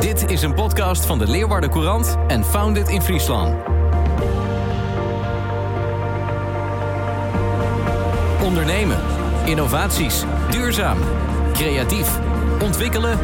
Dit 0.00 0.30
is 0.30 0.42
een 0.42 0.54
podcast 0.54 1.06
van 1.06 1.18
de 1.18 1.28
Leeuwarden 1.28 1.70
Courant 1.70 2.16
en 2.26 2.44
Founded 2.44 2.88
in 2.88 3.02
Friesland. 3.02 3.54
Ondernemen, 8.42 8.98
innovaties, 9.44 10.24
duurzaam, 10.50 10.98
creatief, 11.52 12.18
ontwikkelen 12.62 13.18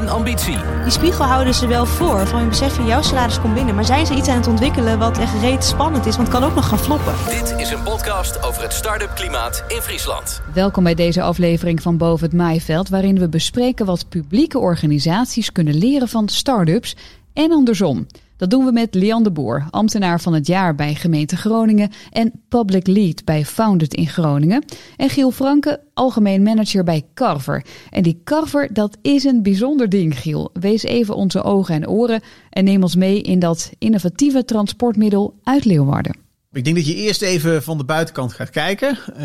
en 0.00 0.08
ambitie. 0.08 0.56
Die 0.82 0.92
spiegel 0.92 1.24
houden 1.24 1.54
ze 1.54 1.66
wel 1.66 1.86
voor. 1.86 2.26
Van 2.26 2.40
je 2.40 2.48
besef, 2.48 2.86
jouw 2.86 3.02
salaris 3.02 3.40
komt 3.40 3.54
binnen. 3.54 3.74
Maar 3.74 3.84
zijn 3.84 4.06
ze 4.06 4.14
iets 4.14 4.28
aan 4.28 4.36
het 4.36 4.46
ontwikkelen 4.46 4.98
wat 4.98 5.18
echt 5.18 5.40
reet 5.40 5.64
spannend 5.64 6.06
is? 6.06 6.16
Want 6.16 6.28
het 6.28 6.38
kan 6.38 6.48
ook 6.48 6.54
nog 6.54 6.68
gaan 6.68 6.78
floppen. 6.78 7.14
Dit 7.28 7.54
is 7.56 7.70
een 7.70 7.82
podcast 7.82 8.42
over 8.42 8.62
het 8.62 8.72
start-up 8.72 9.14
klimaat 9.14 9.64
in 9.68 9.80
Friesland. 9.80 10.40
Welkom 10.54 10.84
bij 10.84 10.94
deze 10.94 11.22
aflevering 11.22 11.82
van 11.82 11.96
Boven 11.96 12.26
het 12.26 12.36
Maaiveld, 12.36 12.88
waarin 12.88 13.18
we 13.18 13.28
bespreken 13.28 13.86
wat 13.86 14.08
publieke 14.08 14.58
organisaties 14.58 15.52
kunnen 15.52 15.74
leren 15.74 16.08
van 16.08 16.28
start-ups 16.28 16.96
en 17.32 17.52
andersom. 17.52 18.06
Dat 18.40 18.50
doen 18.50 18.64
we 18.64 18.72
met 18.72 18.94
Lian 18.94 19.22
de 19.22 19.30
Boer, 19.30 19.66
ambtenaar 19.70 20.20
van 20.20 20.34
het 20.34 20.46
jaar 20.46 20.74
bij 20.74 20.94
gemeente 20.94 21.36
Groningen 21.36 21.90
en 22.10 22.32
public 22.48 22.86
lead 22.86 23.24
bij 23.24 23.44
Founded 23.44 23.94
in 23.94 24.06
Groningen. 24.06 24.64
En 24.96 25.10
Giel 25.10 25.30
Franke, 25.30 25.80
algemeen 25.94 26.42
manager 26.42 26.84
bij 26.84 27.06
Carver. 27.14 27.64
En 27.90 28.02
die 28.02 28.20
Carver, 28.24 28.72
dat 28.72 28.96
is 29.02 29.24
een 29.24 29.42
bijzonder 29.42 29.88
ding, 29.88 30.18
Giel. 30.18 30.50
Wees 30.52 30.82
even 30.82 31.14
onze 31.14 31.42
ogen 31.42 31.74
en 31.74 31.88
oren 31.88 32.22
en 32.50 32.64
neem 32.64 32.82
ons 32.82 32.96
mee 32.96 33.22
in 33.22 33.38
dat 33.38 33.70
innovatieve 33.78 34.44
transportmiddel 34.44 35.38
uit 35.42 35.64
Leeuwarden. 35.64 36.16
Ik 36.52 36.64
denk 36.64 36.76
dat 36.76 36.86
je 36.86 36.94
eerst 36.94 37.22
even 37.22 37.62
van 37.62 37.78
de 37.78 37.84
buitenkant 37.84 38.32
gaat 38.32 38.50
kijken. 38.50 38.98
Uh, 39.08 39.16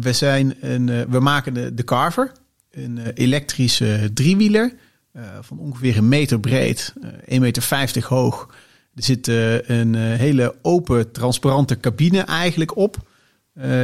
we, 0.00 0.12
zijn 0.12 0.54
een, 0.60 0.88
uh, 0.88 1.00
we 1.08 1.20
maken 1.20 1.54
de, 1.54 1.74
de 1.74 1.84
Carver, 1.84 2.32
een 2.70 2.96
uh, 2.96 3.06
elektrische 3.14 4.10
driewieler. 4.14 4.72
Uh, 5.16 5.22
van 5.40 5.58
ongeveer 5.58 5.96
een 5.96 6.08
meter 6.08 6.40
breed, 6.40 6.94
uh, 7.02 7.08
1,50 7.10 7.40
meter 7.40 8.04
hoog. 8.06 8.48
Er 8.94 9.02
zit 9.02 9.28
uh, 9.28 9.68
een 9.68 9.94
hele 9.94 10.54
open, 10.62 11.12
transparante 11.12 11.76
cabine 11.80 12.20
eigenlijk 12.20 12.76
op. 12.76 12.96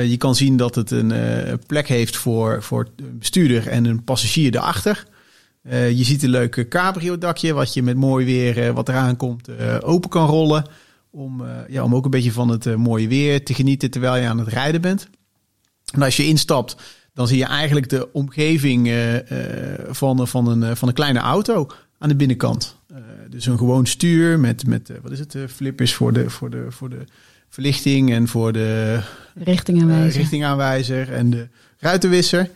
je 0.05 0.17
kan 0.19 0.35
zien 0.35 0.57
dat 0.57 0.75
het 0.75 0.91
een 0.91 1.13
plek 1.67 1.89
heeft 1.89 2.17
voor, 2.17 2.63
voor 2.63 2.89
een 2.97 3.19
bestuurder 3.19 3.69
en 3.69 3.85
een 3.85 4.05
passagier 4.05 4.55
erachter. 4.55 5.07
je 5.71 6.05
ziet 6.05 6.23
een 6.23 6.31
leuke 6.31 6.69
cabrio-dakje, 6.69 7.53
wat 7.53 7.75
je 7.75 7.83
met 7.83 7.97
mooi 7.97 8.25
weer, 8.25 8.73
wat 8.73 8.89
eraan 8.89 9.17
komt, 9.17 9.49
open 9.83 10.11
kan 10.11 10.27
rollen. 10.27 10.65
Om, 11.11 11.45
ja, 11.69 11.83
om 11.83 11.95
ook 11.95 12.05
een 12.05 12.11
beetje 12.11 12.33
van 12.33 12.49
het 12.49 12.77
mooie 12.77 13.09
weer 13.09 13.45
te 13.45 13.55
genieten 13.55 13.91
terwijl 13.91 14.17
je 14.17 14.29
aan 14.29 14.39
het 14.39 14.49
rijden 14.49 14.81
bent. 14.81 15.09
En 15.93 16.03
als 16.03 16.17
je 16.17 16.27
instapt, 16.27 16.77
dan 17.15 17.29
zie 17.29 17.39
je 17.39 17.45
eigenlijk 17.45 17.89
de 17.89 18.13
omgeving 18.13 18.89
uh, 18.89 19.17
van, 19.91 20.29
van, 20.29 20.49
een, 20.49 20.77
van 20.77 20.89
een 20.89 20.95
kleine 20.95 21.19
auto 21.19 21.67
aan 21.99 22.09
de 22.09 22.17
binnenkant. 22.17 22.77
Dus 23.29 23.47
een 23.47 23.59
gewoon 23.59 23.87
stuur 23.87 24.41
met, 24.41 24.67
met 24.67 24.93
wat 25.03 25.13
is 25.13 25.19
het, 25.19 25.37
flippers 25.49 25.95
voor 25.95 26.13
de, 26.13 26.31
voor, 26.31 26.51
de, 26.51 26.67
voor 26.69 26.91
de 26.91 27.05
verlichting 27.49 28.13
en 28.13 28.29
voor 28.29 28.53
de 28.53 29.01
richtingaanwijzer, 29.35 30.21
richtingaanwijzer 30.21 31.13
en 31.13 31.31
de 31.31 31.49
ruitenwisser. 31.79 32.51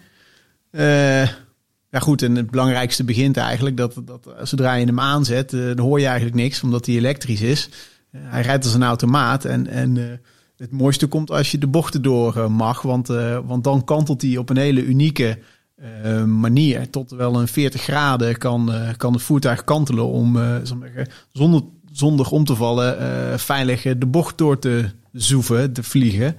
ja 1.91 1.99
goed, 1.99 2.23
en 2.23 2.37
het 2.37 2.51
belangrijkste 2.51 3.05
begint 3.05 3.37
eigenlijk 3.37 3.77
dat, 3.77 3.95
dat 4.05 4.29
zodra 4.43 4.75
je 4.75 4.87
hem 4.87 5.01
aanzet, 5.01 5.51
dan 5.51 5.79
hoor 5.79 6.01
je 6.01 6.07
eigenlijk 6.07 6.37
niks, 6.37 6.63
omdat 6.63 6.87
hij 6.87 6.95
elektrisch 6.95 7.41
is. 7.41 7.69
hij 8.17 8.43
rijdt 8.43 8.65
als 8.65 8.75
een 8.75 8.83
automaat 8.83 9.45
en, 9.45 9.67
en 9.67 10.21
het 10.57 10.71
mooiste 10.71 11.07
komt 11.07 11.31
als 11.31 11.51
je 11.51 11.59
de 11.59 11.67
bochten 11.67 12.03
door 12.03 12.37
uh, 12.37 12.49
mag, 12.49 12.83
want, 12.83 13.11
uh, 13.11 13.39
want 13.45 13.65
dan 13.65 13.85
kantelt 13.85 14.23
hij 14.23 14.37
op 14.37 14.51
een 14.51 14.57
hele 14.57 14.85
unieke 14.85 15.39
uh, 16.05 16.25
manier. 16.25 16.91
Tot 16.91 17.11
wel 17.11 17.41
een 17.41 17.49
40 17.49 17.83
graden 17.83 18.39
kan, 18.39 18.73
kan 18.97 19.13
het 19.13 19.23
voertuig 19.23 19.65
kantelen 19.65 20.07
om 20.07 20.39
zonder, 21.33 21.63
zonder 21.93 22.31
om 22.31 22.45
te 22.45 22.57
vallen 22.57 23.39
veilig 23.39 23.83
de 23.83 24.07
bocht 24.07 24.39
door 24.39 24.59
te 24.59 24.91
zoeven, 25.13 25.73
te 25.73 25.83
vliegen. 25.83 26.37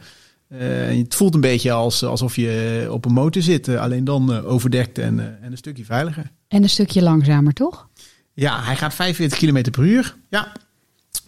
het 0.48 1.16
voelt 1.16 1.34
een 1.34 1.42
beetje 1.42 1.72
als, 1.72 2.04
alsof 2.04 2.36
je 2.36 2.88
op 2.92 3.06
een 3.06 3.14
motor 3.14 3.42
zit, 3.42 3.70
alleen 3.70 4.04
dan 4.04 4.46
overdekt 4.46 4.98
en, 4.98 5.20
en 5.42 5.52
een 5.52 5.58
stukje 5.58 5.86
veiliger. 5.86 6.32
En 6.48 6.64
een 6.64 6.70
stukje 6.70 7.02
langzamer, 7.02 7.54
toch? 7.54 7.88
Ja, 8.34 8.64
hij 8.64 8.76
gaat 8.76 8.94
45 8.94 9.38
km 9.38 9.72
per 9.72 9.84
uur. 9.84 10.16
Ja, 10.30 10.52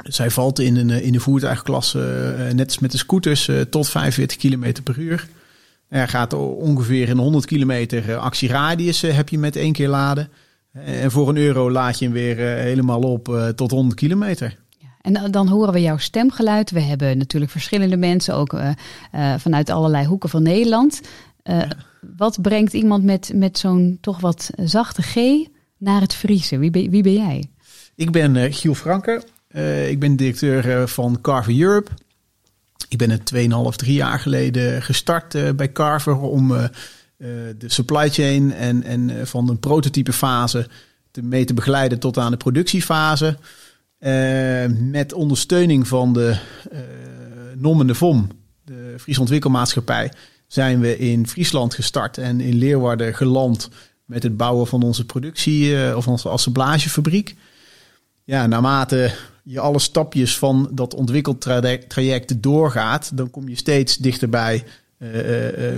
zij 0.03 0.29
valt 0.29 0.59
in 0.59 0.75
een, 0.75 0.89
in 0.89 1.11
de 1.11 1.19
voertuigklasse, 1.19 2.35
uh, 2.39 2.53
net 2.53 2.65
als 2.65 2.79
met 2.79 2.91
de 2.91 2.97
scooters, 2.97 3.47
uh, 3.47 3.61
tot 3.61 3.89
45 3.89 4.37
km 4.37 4.73
per 4.83 4.97
uur. 4.97 5.27
Er 5.89 6.07
gaat 6.07 6.33
ongeveer 6.33 7.09
een 7.09 7.17
100 7.17 7.45
kilometer 7.45 8.17
actieradius 8.17 9.01
heb 9.01 9.29
je 9.29 9.37
met 9.37 9.55
één 9.55 9.73
keer 9.73 9.87
laden. 9.87 10.29
En 10.73 11.11
voor 11.11 11.29
een 11.29 11.37
euro 11.37 11.71
laad 11.71 11.99
je 11.99 12.05
hem 12.05 12.13
weer 12.13 12.37
helemaal 12.37 13.01
op 13.01 13.51
tot 13.55 13.71
100 13.71 13.95
kilometer. 13.95 14.57
En 15.01 15.31
dan 15.31 15.47
horen 15.47 15.73
we 15.73 15.81
jouw 15.81 15.97
stemgeluid. 15.97 16.71
We 16.71 16.79
hebben 16.79 17.17
natuurlijk 17.17 17.51
verschillende 17.51 17.97
mensen, 17.97 18.35
ook 18.35 18.53
uh, 18.53 18.69
uh, 19.15 19.33
vanuit 19.37 19.69
allerlei 19.69 20.05
hoeken 20.05 20.29
van 20.29 20.43
Nederland. 20.43 21.01
Uh, 21.43 21.59
ja. 21.59 21.67
Wat 22.17 22.41
brengt 22.41 22.73
iemand 22.73 23.03
met, 23.03 23.31
met 23.35 23.57
zo'n 23.57 23.97
toch 24.01 24.19
wat 24.19 24.49
zachte 24.55 25.01
G 25.01 25.15
naar 25.77 26.01
het 26.01 26.13
Friese? 26.13 26.57
Wie 26.57 26.69
ben, 26.69 26.89
wie 26.89 27.03
ben 27.03 27.13
jij? 27.13 27.49
Ik 27.95 28.11
ben 28.11 28.53
Giel 28.53 28.73
Franke. 28.73 29.23
Uh, 29.55 29.89
ik 29.89 29.99
ben 29.99 30.15
directeur 30.15 30.65
uh, 30.65 30.87
van 30.87 31.21
Carver 31.21 31.59
Europe. 31.59 31.91
Ik 32.87 32.97
ben 32.97 33.09
het 33.09 33.33
2,5, 33.35 33.39
3 33.75 33.93
jaar 33.93 34.19
geleden 34.19 34.81
gestart 34.81 35.35
uh, 35.35 35.49
bij 35.51 35.71
Carver 35.71 36.19
om 36.19 36.53
de 37.57 37.69
supply 37.69 38.09
chain 38.09 38.53
en, 38.53 38.83
en 38.83 39.27
van 39.27 39.49
een 39.49 39.59
prototype 39.59 40.13
fase 40.13 40.67
te 41.11 41.21
mee 41.21 41.45
te 41.45 41.53
begeleiden 41.53 41.99
tot 41.99 42.17
aan 42.17 42.31
de 42.31 42.37
productiefase. 42.37 43.37
met 44.69 45.13
ondersteuning 45.13 45.87
van 45.87 46.13
de 46.13 46.37
NOM 47.57 47.81
en 47.81 47.87
de 47.87 47.95
VOM, 47.95 48.29
de 48.65 48.95
Friese 48.97 49.19
Ontwikkelmaatschappij, 49.19 50.11
zijn 50.47 50.79
we 50.79 50.97
in 50.97 51.27
Friesland 51.27 51.73
gestart 51.73 52.17
en 52.17 52.41
in 52.41 52.55
Leeuwarden 52.55 53.15
geland 53.15 53.69
met 54.05 54.23
het 54.23 54.37
bouwen 54.37 54.67
van 54.67 54.83
onze 54.83 55.05
productie 55.05 55.95
of 55.95 56.07
onze 56.07 56.29
assemblagefabriek. 56.29 57.35
Ja, 58.23 58.47
naarmate 58.47 59.11
je 59.51 59.59
alle 59.59 59.79
stapjes 59.79 60.37
van 60.37 60.69
dat 60.71 60.93
ontwikkeltraject 60.93 62.43
doorgaat, 62.43 63.17
dan 63.17 63.29
kom 63.29 63.49
je 63.49 63.55
steeds 63.55 63.97
dichterbij 63.97 64.63
uh, 64.97 65.09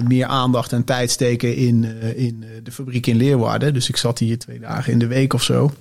meer 0.08 0.26
aandacht 0.26 0.74
en 0.74 0.84
tijd 0.84 1.12
steken 1.12 1.56
in, 1.56 1.84
in 2.16 2.44
de 2.64 2.72
fabriek 2.72 3.08
in 3.08 3.16
Leeuwarden. 3.16 3.74
Dus 3.74 3.90
ik 3.90 3.98
zat 3.98 4.20
hier 4.20 4.40
twee 4.40 4.59
dagen 4.59 4.94
in 4.94 5.00
de 5.00 5.08
week 5.08 5.34
of 5.34 5.44
zo. 5.44 5.72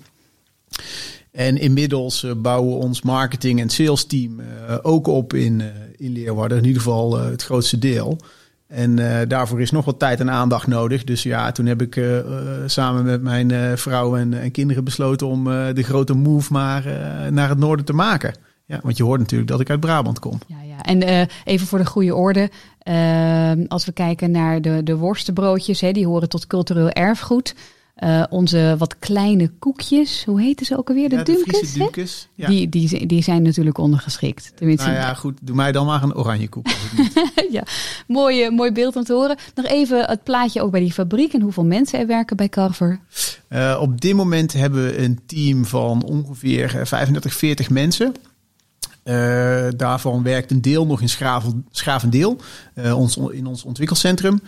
En 1.31 1.57
inmiddels 1.59 2.27
bouwen 2.37 2.77
we 2.77 2.83
ons 2.85 3.03
marketing 3.03 3.61
en 3.61 3.71
sales 3.71 4.05
team 4.05 4.41
ook 4.83 5.07
op 5.07 5.35
in, 5.35 5.63
in 5.97 6.13
Leeuwarden. 6.13 6.59
In 6.59 6.65
ieder 6.65 6.83
geval 6.83 7.19
het 7.19 7.43
grootste 7.43 7.79
deel. 7.79 8.19
En 8.71 8.99
uh, 8.99 9.19
daarvoor 9.29 9.61
is 9.61 9.71
nog 9.71 9.85
wat 9.85 9.99
tijd 9.99 10.21
en 10.21 10.31
aandacht 10.31 10.67
nodig. 10.67 11.05
Dus 11.05 11.23
ja, 11.23 11.53
toen 11.53 11.67
heb 11.67 11.83
ik 11.83 11.97
uh, 11.97 12.19
samen 12.67 13.05
met 13.05 13.23
mijn 13.23 13.79
vrouw 13.79 14.17
en, 14.17 14.35
en, 14.35 14.51
kinderen 14.51 14.85
besloten 14.85 15.27
om 15.27 15.45
de 15.45 15.83
grote 15.83 16.15
move 16.15 16.53
maar 16.53 16.85
naar 17.31 17.49
het 17.49 17.59
noorden 17.59 17.85
te 17.85 17.93
maken. 17.93 18.35
Ja, 18.67 18.81
want 18.83 18.97
je 18.97 19.03
hoort 19.03 19.21
natuurlijk 19.21 19.51
dat 19.51 19.61
ik 19.61 19.71
uit 19.71 19.81
Brabant 19.81 20.19
kom. 20.19 20.39
Ja, 20.47 20.63
ja. 20.63 20.83
En 20.83 21.29
even 21.45 21.67
voor 21.67 21.79
de 21.79 21.87
goede 21.87 22.15
orde. 22.15 22.51
als 23.69 23.85
we 23.85 23.93
kijken 23.93 24.31
naar 24.31 24.63
de, 24.63 24.83
de 24.83 24.97
worstenbroodjes, 24.97 25.81
hè, 25.81 25.93
die 25.93 26.07
horen 26.07 26.29
tot 26.29 26.47
cultureel 26.47 26.91
erfgoed. 26.91 27.55
Uh, 28.05 28.25
onze 28.31 28.75
wat 28.79 28.99
kleine 28.99 29.51
koekjes, 29.59 30.25
hoe 30.25 30.41
heten 30.41 30.67
ze 30.67 30.79
ook 30.79 30.89
alweer? 30.89 31.09
De, 31.09 31.17
ja, 31.75 32.07
ja. 32.35 32.49
die, 32.49 32.69
die, 32.69 33.07
die 33.07 33.23
zijn 33.23 33.43
natuurlijk 33.43 33.79
ondergeschikt. 33.79 34.53
Tenminste, 34.55 34.87
nou 34.87 34.99
ja, 34.99 35.15
goed, 35.15 35.39
doe 35.43 35.57
mij 35.57 35.73
dan 35.73 35.87
maar 35.87 36.03
een 36.03 36.15
oranje 36.15 36.49
koek. 36.49 36.67
ja, 37.51 37.63
mooi, 38.07 38.51
mooi 38.51 38.73
beeld 38.73 38.97
om 38.97 39.05
te 39.05 39.13
horen. 39.13 39.37
Nog 39.55 39.67
even 39.67 40.05
het 40.05 40.23
plaatje 40.23 40.63
ook 40.63 40.71
bij 40.71 40.81
die 40.81 40.93
fabriek 40.93 41.33
en 41.33 41.41
hoeveel 41.41 41.65
mensen 41.65 41.99
er 41.99 42.07
werken 42.07 42.37
bij 42.37 42.49
Carver. 42.49 43.01
Uh, 43.49 43.79
op 43.81 44.01
dit 44.01 44.15
moment 44.15 44.53
hebben 44.53 44.85
we 44.85 44.99
een 44.99 45.21
team 45.27 45.65
van 45.65 46.03
ongeveer 46.03 46.81
35, 46.85 47.35
40 47.35 47.71
mensen. 47.71 48.15
Uh, 49.05 49.69
daarvan 49.77 50.23
werkt 50.23 50.51
een 50.51 50.63
deel 50.63 50.87
nog 50.87 51.01
in 51.01 51.09
Schavendeel, 51.71 52.37
ons, 52.95 53.17
in 53.17 53.47
ons 53.47 53.65
ontwikkelcentrum. 53.65 54.41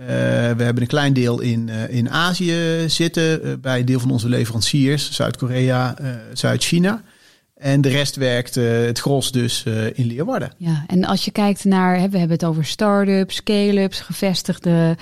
Uh, 0.00 0.06
we 0.06 0.62
hebben 0.62 0.80
een 0.80 0.86
klein 0.86 1.12
deel 1.12 1.40
in, 1.40 1.68
uh, 1.68 1.88
in 1.88 2.10
Azië 2.10 2.84
zitten, 2.86 3.46
uh, 3.46 3.52
bij 3.60 3.78
een 3.78 3.84
deel 3.84 4.00
van 4.00 4.10
onze 4.10 4.28
leveranciers, 4.28 5.12
Zuid-Korea, 5.12 5.94
Zuid-China. 6.32 7.02
En 7.54 7.80
de 7.80 7.88
rest 7.88 8.16
werkt 8.16 8.54
het 8.54 8.98
gros 8.98 9.32
dus 9.32 9.64
in 9.92 10.06
Leeuwarden. 10.06 10.52
Ja, 10.56 10.84
en 10.86 11.04
als 11.04 11.24
je 11.24 11.30
kijkt 11.30 11.64
naar, 11.64 11.98
hè, 11.98 12.08
we 12.08 12.18
hebben 12.18 12.36
het 12.36 12.44
over 12.44 12.64
start-ups, 12.64 13.34
scale-ups, 13.34 14.00
gevestigde 14.00 14.96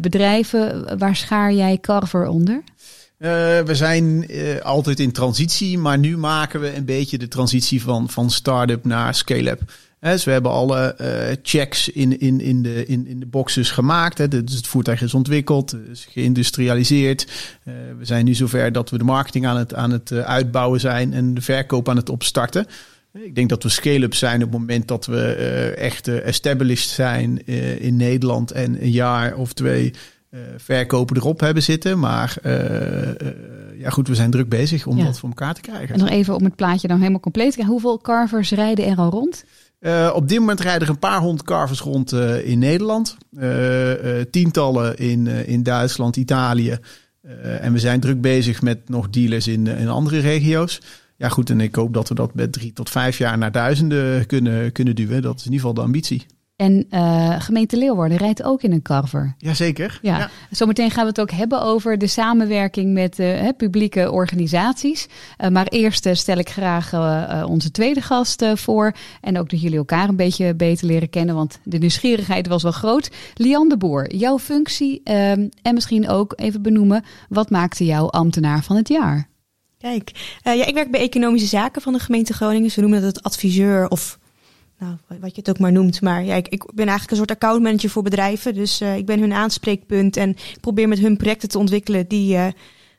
bedrijven. 0.00 0.98
Waar 0.98 1.16
schaar 1.16 1.52
jij 1.52 1.78
Carver 1.78 2.26
onder? 2.26 2.62
we 3.64 3.70
zijn 3.72 4.26
altijd 4.62 5.00
in 5.00 5.12
transitie, 5.12 5.78
maar 5.78 5.98
nu 5.98 6.16
maken 6.16 6.60
we 6.60 6.76
een 6.76 6.84
beetje 6.84 7.18
de 7.18 7.28
transitie 7.28 7.82
van, 7.82 8.10
van 8.10 8.30
start-up 8.30 8.84
naar 8.84 9.14
scale-up. 9.14 9.60
Dus 10.10 10.24
we 10.24 10.30
hebben 10.30 10.50
alle 10.50 10.96
checks 11.42 11.88
in, 11.88 12.20
in, 12.20 12.40
in, 12.40 12.62
de, 12.62 12.86
in, 12.86 13.06
in 13.06 13.20
de 13.20 13.26
boxes 13.26 13.70
gemaakt. 13.70 14.18
Hè. 14.18 14.28
Dus 14.28 14.54
het 14.54 14.66
voertuig 14.66 15.02
is 15.02 15.14
ontwikkeld, 15.14 15.76
is 15.90 16.06
geïndustrialiseerd. 16.10 17.26
we 17.98 18.04
zijn 18.04 18.24
nu 18.24 18.34
zover 18.34 18.72
dat 18.72 18.90
we 18.90 18.98
de 18.98 19.04
marketing 19.04 19.46
aan 19.46 19.56
het, 19.56 19.74
aan 19.74 19.90
het 19.90 20.12
uitbouwen 20.12 20.80
zijn 20.80 21.12
en 21.12 21.34
de 21.34 21.40
verkoop 21.40 21.88
aan 21.88 21.96
het 21.96 22.08
opstarten. 22.08 22.66
Ik 23.12 23.34
denk 23.34 23.48
dat 23.48 23.62
we 23.62 23.68
scale-up 23.68 24.14
zijn 24.14 24.42
op 24.42 24.50
het 24.50 24.60
moment 24.60 24.88
dat 24.88 25.06
we 25.06 25.34
echt 25.78 26.08
established 26.08 26.88
zijn 26.88 27.46
in 27.80 27.96
Nederland 27.96 28.50
en 28.50 28.82
een 28.82 28.90
jaar 28.90 29.36
of 29.36 29.52
twee 29.52 29.92
uh, 30.32 30.40
verkopen 30.56 31.16
erop 31.16 31.40
hebben 31.40 31.62
zitten. 31.62 31.98
Maar 31.98 32.36
uh, 32.42 32.52
ja, 33.78 33.90
goed, 33.90 34.08
we 34.08 34.14
zijn 34.14 34.30
druk 34.30 34.48
bezig 34.48 34.86
om 34.86 35.04
dat 35.04 35.18
voor 35.18 35.28
elkaar 35.28 35.54
te 35.54 35.60
krijgen. 35.60 35.94
En 35.94 36.00
nog 36.00 36.08
even 36.08 36.34
om 36.34 36.44
het 36.44 36.56
plaatje 36.56 36.88
dan 36.88 36.98
helemaal 36.98 37.20
compleet 37.20 37.48
te 37.48 37.52
krijgen. 37.52 37.72
Hoeveel 37.72 37.98
carvers 37.98 38.50
rijden 38.50 38.86
er 38.86 38.96
al 38.96 39.10
rond? 39.10 39.44
Op 40.12 40.28
dit 40.28 40.38
moment 40.38 40.60
rijden 40.60 40.82
er 40.82 40.92
een 40.92 40.98
paar 40.98 41.20
honderd 41.20 41.46
carvers 41.46 41.80
rond 41.80 42.12
in 42.44 42.58
Nederland. 42.58 43.16
tientallen 44.30 44.98
in, 44.98 45.26
in 45.26 45.62
Duitsland, 45.62 46.16
Italië. 46.16 46.78
en 47.60 47.72
we 47.72 47.78
zijn 47.78 48.00
druk 48.00 48.20
bezig 48.20 48.62
met 48.62 48.88
nog 48.88 49.10
dealers 49.10 49.46
in, 49.46 49.66
in 49.66 49.88
andere 49.88 50.18
regio's. 50.18 50.80
Ja, 51.16 51.28
goed, 51.28 51.50
en 51.50 51.60
ik 51.60 51.74
hoop 51.74 51.94
dat 51.94 52.08
we 52.08 52.14
dat 52.14 52.34
met 52.34 52.52
drie 52.52 52.72
tot 52.72 52.90
vijf 52.90 53.18
jaar 53.18 53.38
naar 53.38 53.52
duizenden 53.52 54.26
kunnen, 54.26 54.72
kunnen 54.72 54.94
duwen. 54.94 55.22
Dat 55.22 55.38
is 55.38 55.46
in 55.46 55.52
ieder 55.52 55.66
geval 55.66 55.74
de 55.74 55.80
ambitie. 55.80 56.26
En 56.62 56.86
uh, 56.90 57.40
gemeente 57.40 57.76
Leeuwarden 57.76 58.18
rijdt 58.18 58.42
ook 58.42 58.62
in 58.62 58.72
een 58.72 58.82
carver. 58.82 59.34
Jazeker. 59.38 59.98
Ja. 60.02 60.18
ja. 60.18 60.30
Zometeen 60.50 60.90
gaan 60.90 61.02
we 61.02 61.08
het 61.08 61.20
ook 61.20 61.30
hebben 61.30 61.62
over 61.62 61.98
de 61.98 62.06
samenwerking 62.06 62.92
met 62.92 63.18
uh, 63.18 63.48
publieke 63.56 64.10
organisaties. 64.10 65.06
Uh, 65.38 65.48
maar 65.48 65.66
eerst 65.66 66.08
stel 66.12 66.36
ik 66.36 66.50
graag 66.50 66.92
onze 67.46 67.70
tweede 67.70 68.00
gast 68.00 68.44
voor. 68.54 68.92
En 69.20 69.38
ook 69.38 69.50
dat 69.50 69.60
jullie 69.60 69.78
elkaar 69.78 70.08
een 70.08 70.16
beetje 70.16 70.54
beter 70.54 70.86
leren 70.86 71.10
kennen. 71.10 71.34
Want 71.34 71.58
de 71.64 71.78
nieuwsgierigheid 71.78 72.46
was 72.46 72.62
wel 72.62 72.72
groot. 72.72 73.10
Lian 73.34 73.68
de 73.68 73.76
Boer, 73.76 74.14
jouw 74.14 74.38
functie 74.38 75.00
ehm, 75.04 75.48
en 75.62 75.74
misschien 75.74 76.08
ook 76.08 76.32
even 76.36 76.62
benoemen. 76.62 77.04
Wat 77.28 77.50
maakte 77.50 77.84
jou 77.84 78.10
ambtenaar 78.10 78.62
van 78.62 78.76
het 78.76 78.88
jaar? 78.88 79.28
Kijk, 79.78 80.38
ja, 80.42 80.66
ik 80.66 80.74
werk 80.74 80.90
bij 80.90 81.00
Economische 81.00 81.48
Zaken 81.48 81.82
van 81.82 81.92
de 81.92 81.98
gemeente 81.98 82.32
Groningen. 82.32 82.70
Ze 82.70 82.80
noemen 82.80 83.00
dat 83.02 83.16
het 83.16 83.24
adviseur 83.24 83.88
of 83.88 84.20
nou, 84.82 85.20
wat 85.20 85.34
je 85.34 85.40
het 85.40 85.50
ook 85.50 85.58
maar 85.58 85.72
noemt. 85.72 86.00
Maar 86.00 86.24
ja, 86.24 86.34
ik, 86.34 86.48
ik 86.48 86.64
ben 86.74 86.86
eigenlijk 86.86 87.10
een 87.10 87.16
soort 87.16 87.30
accountmanager 87.30 87.90
voor 87.90 88.02
bedrijven. 88.02 88.54
Dus 88.54 88.80
uh, 88.80 88.96
ik 88.96 89.06
ben 89.06 89.20
hun 89.20 89.32
aanspreekpunt 89.32 90.16
en 90.16 90.30
ik 90.30 90.60
probeer 90.60 90.88
met 90.88 90.98
hun 90.98 91.16
projecten 91.16 91.48
te 91.48 91.58
ontwikkelen 91.58 92.08
die 92.08 92.34
uh, 92.34 92.46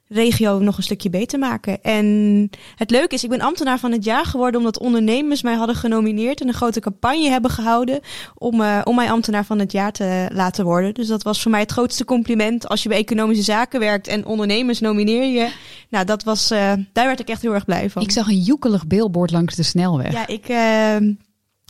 regio 0.08 0.60
nog 0.60 0.78
een 0.78 0.84
stukje 0.84 1.10
beter 1.10 1.40
maken. 1.40 1.82
En 1.82 2.50
het 2.76 2.92
leuke 2.92 3.16
is, 3.16 3.24
ik 3.24 3.30
ben 3.30 3.42
ambtenaar 3.42 3.80
van 3.80 3.92
het 3.92 4.04
jaar 4.04 4.26
geworden 4.26 4.60
omdat 4.60 4.80
ondernemers 4.80 5.42
mij 5.42 5.56
hadden 5.56 5.76
genomineerd 5.76 6.42
en 6.42 6.48
een 6.48 6.54
grote 6.54 6.80
campagne 6.80 7.30
hebben 7.30 7.52
gehouden 7.52 8.00
om, 8.38 8.62
uh, 8.62 8.82
om 8.84 8.96
mij 8.96 9.12
ambtenaar 9.12 9.46
van 9.46 9.60
het 9.60 9.72
jaar 9.72 9.92
te 9.92 10.30
laten 10.34 10.66
worden. 10.66 10.94
Dus 10.94 11.08
dat 11.08 11.24
was 11.24 11.42
voor 11.42 11.52
mij 11.52 11.60
het 11.60 11.72
grootste 11.72 12.06
compliment. 12.06 12.68
Als 12.68 12.84
je 12.84 12.90
bij 12.90 12.98
economische 12.98 13.44
zaken 13.44 13.80
werkt 13.80 14.08
en 14.08 14.26
ondernemers 14.26 14.80
nomineer 14.80 15.26
je. 15.26 15.52
Nou, 15.90 16.06
dat 16.06 16.24
was, 16.24 16.48
daar 16.48 16.86
werd 16.94 17.20
ik 17.20 17.30
echt 17.30 17.42
heel 17.42 17.54
erg 17.54 17.66
blij 17.66 17.90
van. 17.90 18.02
Ik 18.02 18.12
zag 18.12 18.28
een 18.28 18.42
joekelig 18.42 18.88
billboard 18.88 19.32
langs 19.32 19.56
de 19.56 19.64
snelweg. 19.64 20.12
Ja, 20.12 20.28
ik 20.28 20.48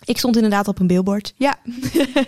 ik 0.05 0.17
stond 0.17 0.35
inderdaad 0.35 0.67
op 0.67 0.79
een 0.79 0.87
billboard. 0.87 1.33
Ja. 1.37 1.59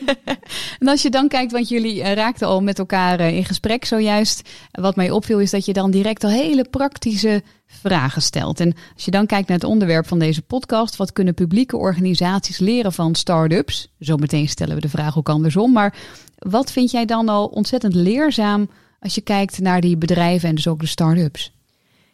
en 0.79 0.87
als 0.87 1.01
je 1.01 1.09
dan 1.09 1.27
kijkt, 1.27 1.51
want 1.51 1.69
jullie 1.69 1.95
uh, 1.95 2.13
raakten 2.13 2.47
al 2.47 2.61
met 2.61 2.79
elkaar 2.79 3.19
uh, 3.19 3.35
in 3.35 3.45
gesprek 3.45 3.85
zojuist. 3.85 4.49
Wat 4.71 4.95
mij 4.95 5.11
opviel 5.11 5.39
is 5.39 5.51
dat 5.51 5.65
je 5.65 5.73
dan 5.73 5.91
direct 5.91 6.23
al 6.23 6.29
hele 6.29 6.69
praktische 6.69 7.43
vragen 7.67 8.21
stelt. 8.21 8.59
En 8.59 8.73
als 8.93 9.05
je 9.05 9.11
dan 9.11 9.25
kijkt 9.25 9.47
naar 9.47 9.57
het 9.57 9.67
onderwerp 9.67 10.07
van 10.07 10.19
deze 10.19 10.41
podcast, 10.41 10.95
wat 10.95 11.13
kunnen 11.13 11.33
publieke 11.33 11.77
organisaties 11.77 12.57
leren 12.57 12.93
van 12.93 13.15
start-ups? 13.15 13.93
Zometeen 13.99 14.49
stellen 14.49 14.75
we 14.75 14.81
de 14.81 14.89
vraag 14.89 15.17
ook 15.17 15.29
andersom. 15.29 15.71
Maar 15.71 15.97
wat 16.37 16.71
vind 16.71 16.91
jij 16.91 17.05
dan 17.05 17.29
al 17.29 17.45
ontzettend 17.45 17.95
leerzaam 17.95 18.69
als 18.99 19.15
je 19.15 19.21
kijkt 19.21 19.59
naar 19.59 19.81
die 19.81 19.97
bedrijven 19.97 20.49
en 20.49 20.55
dus 20.55 20.67
ook 20.67 20.79
de 20.79 20.87
start-ups? 20.87 21.53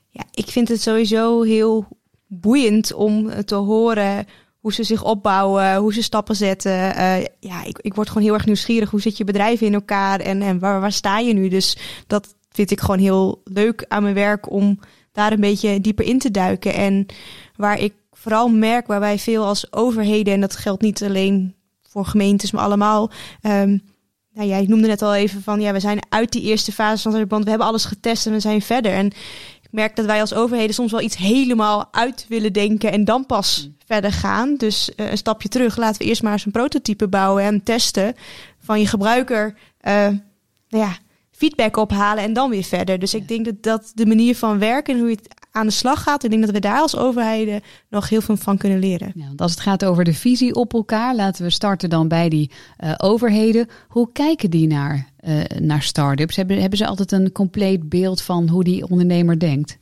Ja, 0.10 0.24
ik 0.32 0.48
vind 0.48 0.68
het 0.68 0.82
sowieso 0.82 1.42
heel 1.42 1.88
boeiend 2.28 2.94
om 2.94 3.46
te 3.46 3.56
horen 3.56 4.26
hoe 4.62 4.74
ze 4.74 4.84
zich 4.84 5.04
opbouwen, 5.04 5.76
hoe 5.76 5.94
ze 5.94 6.04
stappen 6.04 6.36
zetten. 6.36 6.72
Uh, 6.72 7.22
ja, 7.40 7.64
ik, 7.64 7.80
ik 7.82 7.94
word 7.94 8.08
gewoon 8.08 8.24
heel 8.24 8.34
erg 8.34 8.46
nieuwsgierig. 8.46 8.90
Hoe 8.90 9.02
zit 9.02 9.18
je 9.18 9.24
bedrijf 9.24 9.62
in 9.62 9.74
elkaar 9.74 10.20
en, 10.20 10.42
en 10.42 10.60
waar, 10.60 10.82
waar 10.82 10.92
sta 10.92 11.20
je 11.20 11.34
nu? 11.34 11.48
Dus 11.48 11.78
dat 12.08 12.36
vind 12.50 12.72
ik 12.72 12.80
gewoon 12.80 13.00
heel 13.00 13.42
leuk 13.44 13.86
aan 13.88 14.04
mijn 14.04 14.16
werk 14.16 14.52
om 14.52 14.80
daar 15.12 15.32
een 15.32 15.40
beetje 15.40 15.82
dieper 15.82 16.06
in 16.06 16.20
te 16.20 16.32
duiken. 16.32 16.74
En 16.74 17.06
waar 17.56 17.80
ik 17.80 17.94
vooral 18.12 18.48
merk, 18.48 18.88
waar 18.88 19.00
wij 19.00 19.20
veel 19.20 19.46
als 19.46 19.74
overheden, 19.74 20.34
en 20.34 20.42
dat 20.42 20.56
geldt 20.56 20.82
niet 20.82 21.04
alleen 21.04 21.56
voor 21.82 22.06
gemeentes, 22.06 22.52
maar 22.52 22.64
allemaal. 22.64 23.12
Um, 23.42 23.82
nou 24.34 24.48
ja, 24.48 24.58
ik 24.58 24.68
noemde 24.68 24.88
net 24.88 25.02
al 25.02 25.16
even 25.16 25.42
van 25.42 25.62
ja, 25.62 25.74
we 25.74 25.80
zijn 25.80 26.00
uit 26.10 26.32
die 26.32 26.42
eerste 26.42 26.72
fase 26.72 27.10
van 27.10 27.20
het 27.20 27.28
band. 27.28 27.44
We 27.44 27.50
hebben 27.50 27.68
alles 27.68 27.86
getest 27.86 28.26
en 28.26 28.32
we 28.32 28.40
zijn 28.40 28.62
verder. 28.62 28.92
En 28.92 29.12
merk 29.72 29.96
dat 29.96 30.06
wij 30.06 30.22
als 30.22 30.34
overheden 30.34 30.76
soms 30.76 30.92
wel 30.92 31.02
iets 31.02 31.18
helemaal 31.18 31.88
uit 31.92 32.26
willen 32.30 32.54
denken 32.54 32.92
en 32.92 33.06
dan 33.06 33.26
pas 33.26 33.66
mm. 33.66 33.76
verder 33.86 34.12
gaan. 34.12 34.56
Dus 34.56 34.92
uh, 34.96 35.12
een 35.12 35.18
stapje 35.18 35.50
terug, 35.50 35.78
laten 35.78 36.02
we 36.02 36.08
eerst 36.08 36.24
maar 36.24 36.32
eens 36.32 36.46
een 36.46 36.52
prototype 36.52 37.08
bouwen 37.08 37.44
en 37.44 37.64
testen 37.64 38.16
van 38.60 38.80
je 38.80 38.88
gebruiker. 38.88 39.46
Uh, 39.82 39.94
nou 40.70 40.86
ja, 40.86 40.98
feedback 41.32 41.78
ophalen 41.78 42.24
en 42.24 42.34
dan 42.34 42.50
weer 42.50 42.64
verder. 42.64 43.00
Dus 43.00 43.14
ik 43.14 43.28
denk 43.28 43.46
dat 43.46 43.64
dat 43.64 43.92
de 43.96 44.06
manier 44.06 44.36
van 44.36 44.60
werken 44.60 44.94
en 44.94 45.00
hoe 45.00 45.10
je 45.10 45.16
het 45.16 45.36
aan 45.52 45.66
de 45.66 45.72
slag 45.72 46.04
gaat. 46.04 46.24
Ik 46.24 46.30
denk 46.30 46.42
dat 46.42 46.52
we 46.52 46.60
daar 46.60 46.80
als 46.80 46.98
overheden 46.98 47.62
nog 47.90 48.10
heel 48.10 48.22
veel 48.22 48.38
van 48.38 48.58
kunnen 48.58 48.80
leren. 48.80 49.12
Ja, 49.16 49.26
want 49.26 49.42
als 49.42 49.52
het 49.52 49.60
gaat 49.60 49.86
over 49.86 50.04
de 50.04 50.14
visie 50.14 50.56
op 50.56 50.74
elkaar, 50.74 51.16
laten 51.16 51.44
we 51.44 51.50
starten 51.50 51.90
dan 51.90 52.08
bij 52.08 52.30
die 52.30 52.52
uh, 52.84 52.94
overheden. 52.98 53.68
Hoe 53.88 54.12
kijken 54.12 54.50
die 54.50 54.68
naar, 54.68 55.11
uh, 55.28 55.42
naar 55.60 55.82
start-ups? 55.82 56.36
Hebben, 56.36 56.60
hebben 56.60 56.78
ze 56.78 56.88
altijd 56.88 57.12
een 57.12 57.32
compleet 57.32 57.90
beeld 57.90 58.22
van 58.22 58.50
hoe 58.50 58.64
die 58.64 58.90
ondernemer 58.90 59.40
denkt? 59.40 59.78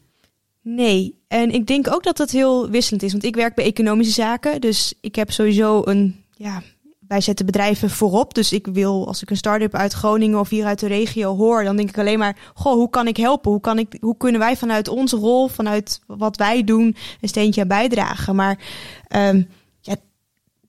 Nee, 0.62 1.19
en 1.27 1.51
ik 1.51 1.68
denk 1.68 1.94
ook 1.94 2.03
dat 2.03 2.18
dat 2.18 2.31
heel 2.31 2.69
wisselend 2.69 3.03
is. 3.03 3.12
Want 3.12 3.24
ik 3.24 3.36
werk 3.36 3.56
bij 3.56 3.65
economische 3.65 4.13
zaken. 4.13 4.62
Dus 4.62 4.94
ik 5.01 5.15
heb 5.15 5.31
sowieso 5.31 5.81
een 5.86 6.15
ja, 6.36 6.62
wij 7.07 7.21
zetten 7.21 7.45
bedrijven 7.45 7.89
voorop. 7.89 8.33
Dus 8.33 8.53
ik 8.53 8.68
wil, 8.68 9.07
als 9.07 9.21
ik 9.21 9.30
een 9.30 9.38
start-up 9.38 9.75
uit 9.75 9.94
Groningen 9.94 10.39
of 10.39 10.50
hier 10.50 10.65
uit 10.65 10.80
de 10.80 10.88
regio 10.88 11.36
hoor, 11.36 11.63
dan 11.63 11.75
denk 11.75 11.89
ik 11.89 11.97
alleen 11.97 12.19
maar: 12.19 12.51
Goh, 12.53 12.74
hoe 12.74 12.89
kan 12.89 13.07
ik 13.07 13.18
helpen? 13.18 13.51
Hoe, 13.51 13.62
kan 13.62 13.80
ik, 13.80 13.97
hoe 14.00 14.18
kunnen 14.18 14.39
wij 14.39 14.57
vanuit 14.57 14.88
onze 14.88 15.18
rol, 15.18 15.47
vanuit 15.47 16.00
wat 16.07 16.38
wij 16.38 16.63
doen, 16.63 16.95
een 17.21 17.27
steentje 17.27 17.65
bijdragen? 17.65 18.35
Maar 18.35 18.59
ja, 19.07 19.47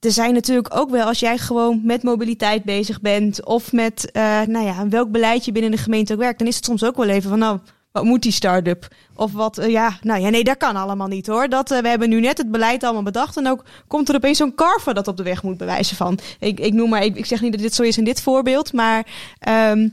er 0.01 0.13
zijn 0.13 0.35
natuurlijk 0.35 0.77
ook 0.77 0.91
wel, 0.91 1.07
als 1.07 1.21
jij 1.21 1.39
gewoon 1.39 1.81
met 1.85 2.03
mobiliteit 2.03 2.65
bezig 2.65 3.01
bent, 3.01 3.45
of 3.45 3.73
met 3.73 4.11
uh, 4.13 4.23
nou 4.43 4.67
ja, 4.67 4.89
welk 4.89 5.11
beleid 5.11 5.45
je 5.45 5.53
binnen 5.53 5.71
de 5.71 5.77
gemeente 5.77 6.13
ook 6.13 6.19
werkt, 6.19 6.39
dan 6.39 6.49
is 6.49 6.57
het 6.57 6.65
soms 6.65 6.85
ook 6.85 6.97
wel 6.97 7.09
even 7.09 7.31
van 7.31 7.39
nou 7.39 7.59
wat 7.93 8.05
moet 8.05 8.23
die 8.23 8.33
start-up? 8.33 8.89
Of 9.15 9.33
wat, 9.33 9.59
uh, 9.59 9.69
ja, 9.69 9.99
nou 10.03 10.21
ja, 10.21 10.29
nee, 10.29 10.45
dat 10.45 10.57
kan 10.57 10.77
allemaal 10.77 11.07
niet 11.07 11.27
hoor. 11.27 11.49
Dat, 11.49 11.71
uh, 11.71 11.79
we 11.79 11.89
hebben 11.89 12.09
nu 12.09 12.21
net 12.21 12.39
het 12.39 12.51
beleid 12.51 12.85
allemaal 12.85 13.03
bedacht. 13.03 13.37
En 13.37 13.49
ook 13.49 13.65
komt 13.87 14.09
er 14.09 14.15
opeens 14.15 14.39
zo'n 14.39 14.55
carver 14.55 14.95
dat 14.95 15.09
op 15.09 15.17
de 15.17 15.23
weg 15.23 15.43
moet 15.43 15.57
bewijzen 15.57 15.97
van. 15.97 16.19
Ik, 16.39 16.61
ik 16.61 16.73
noem 16.73 16.89
maar, 16.91 17.05
ik, 17.05 17.17
ik 17.17 17.27
zeg 17.27 17.41
niet 17.41 17.53
dat 17.53 17.61
dit 17.61 17.75
zo 17.75 17.83
is 17.83 17.99
in 17.99 18.05
dit 18.05 18.23
voorbeeld. 18.23 18.73
Maar, 18.73 19.07
um, 19.49 19.93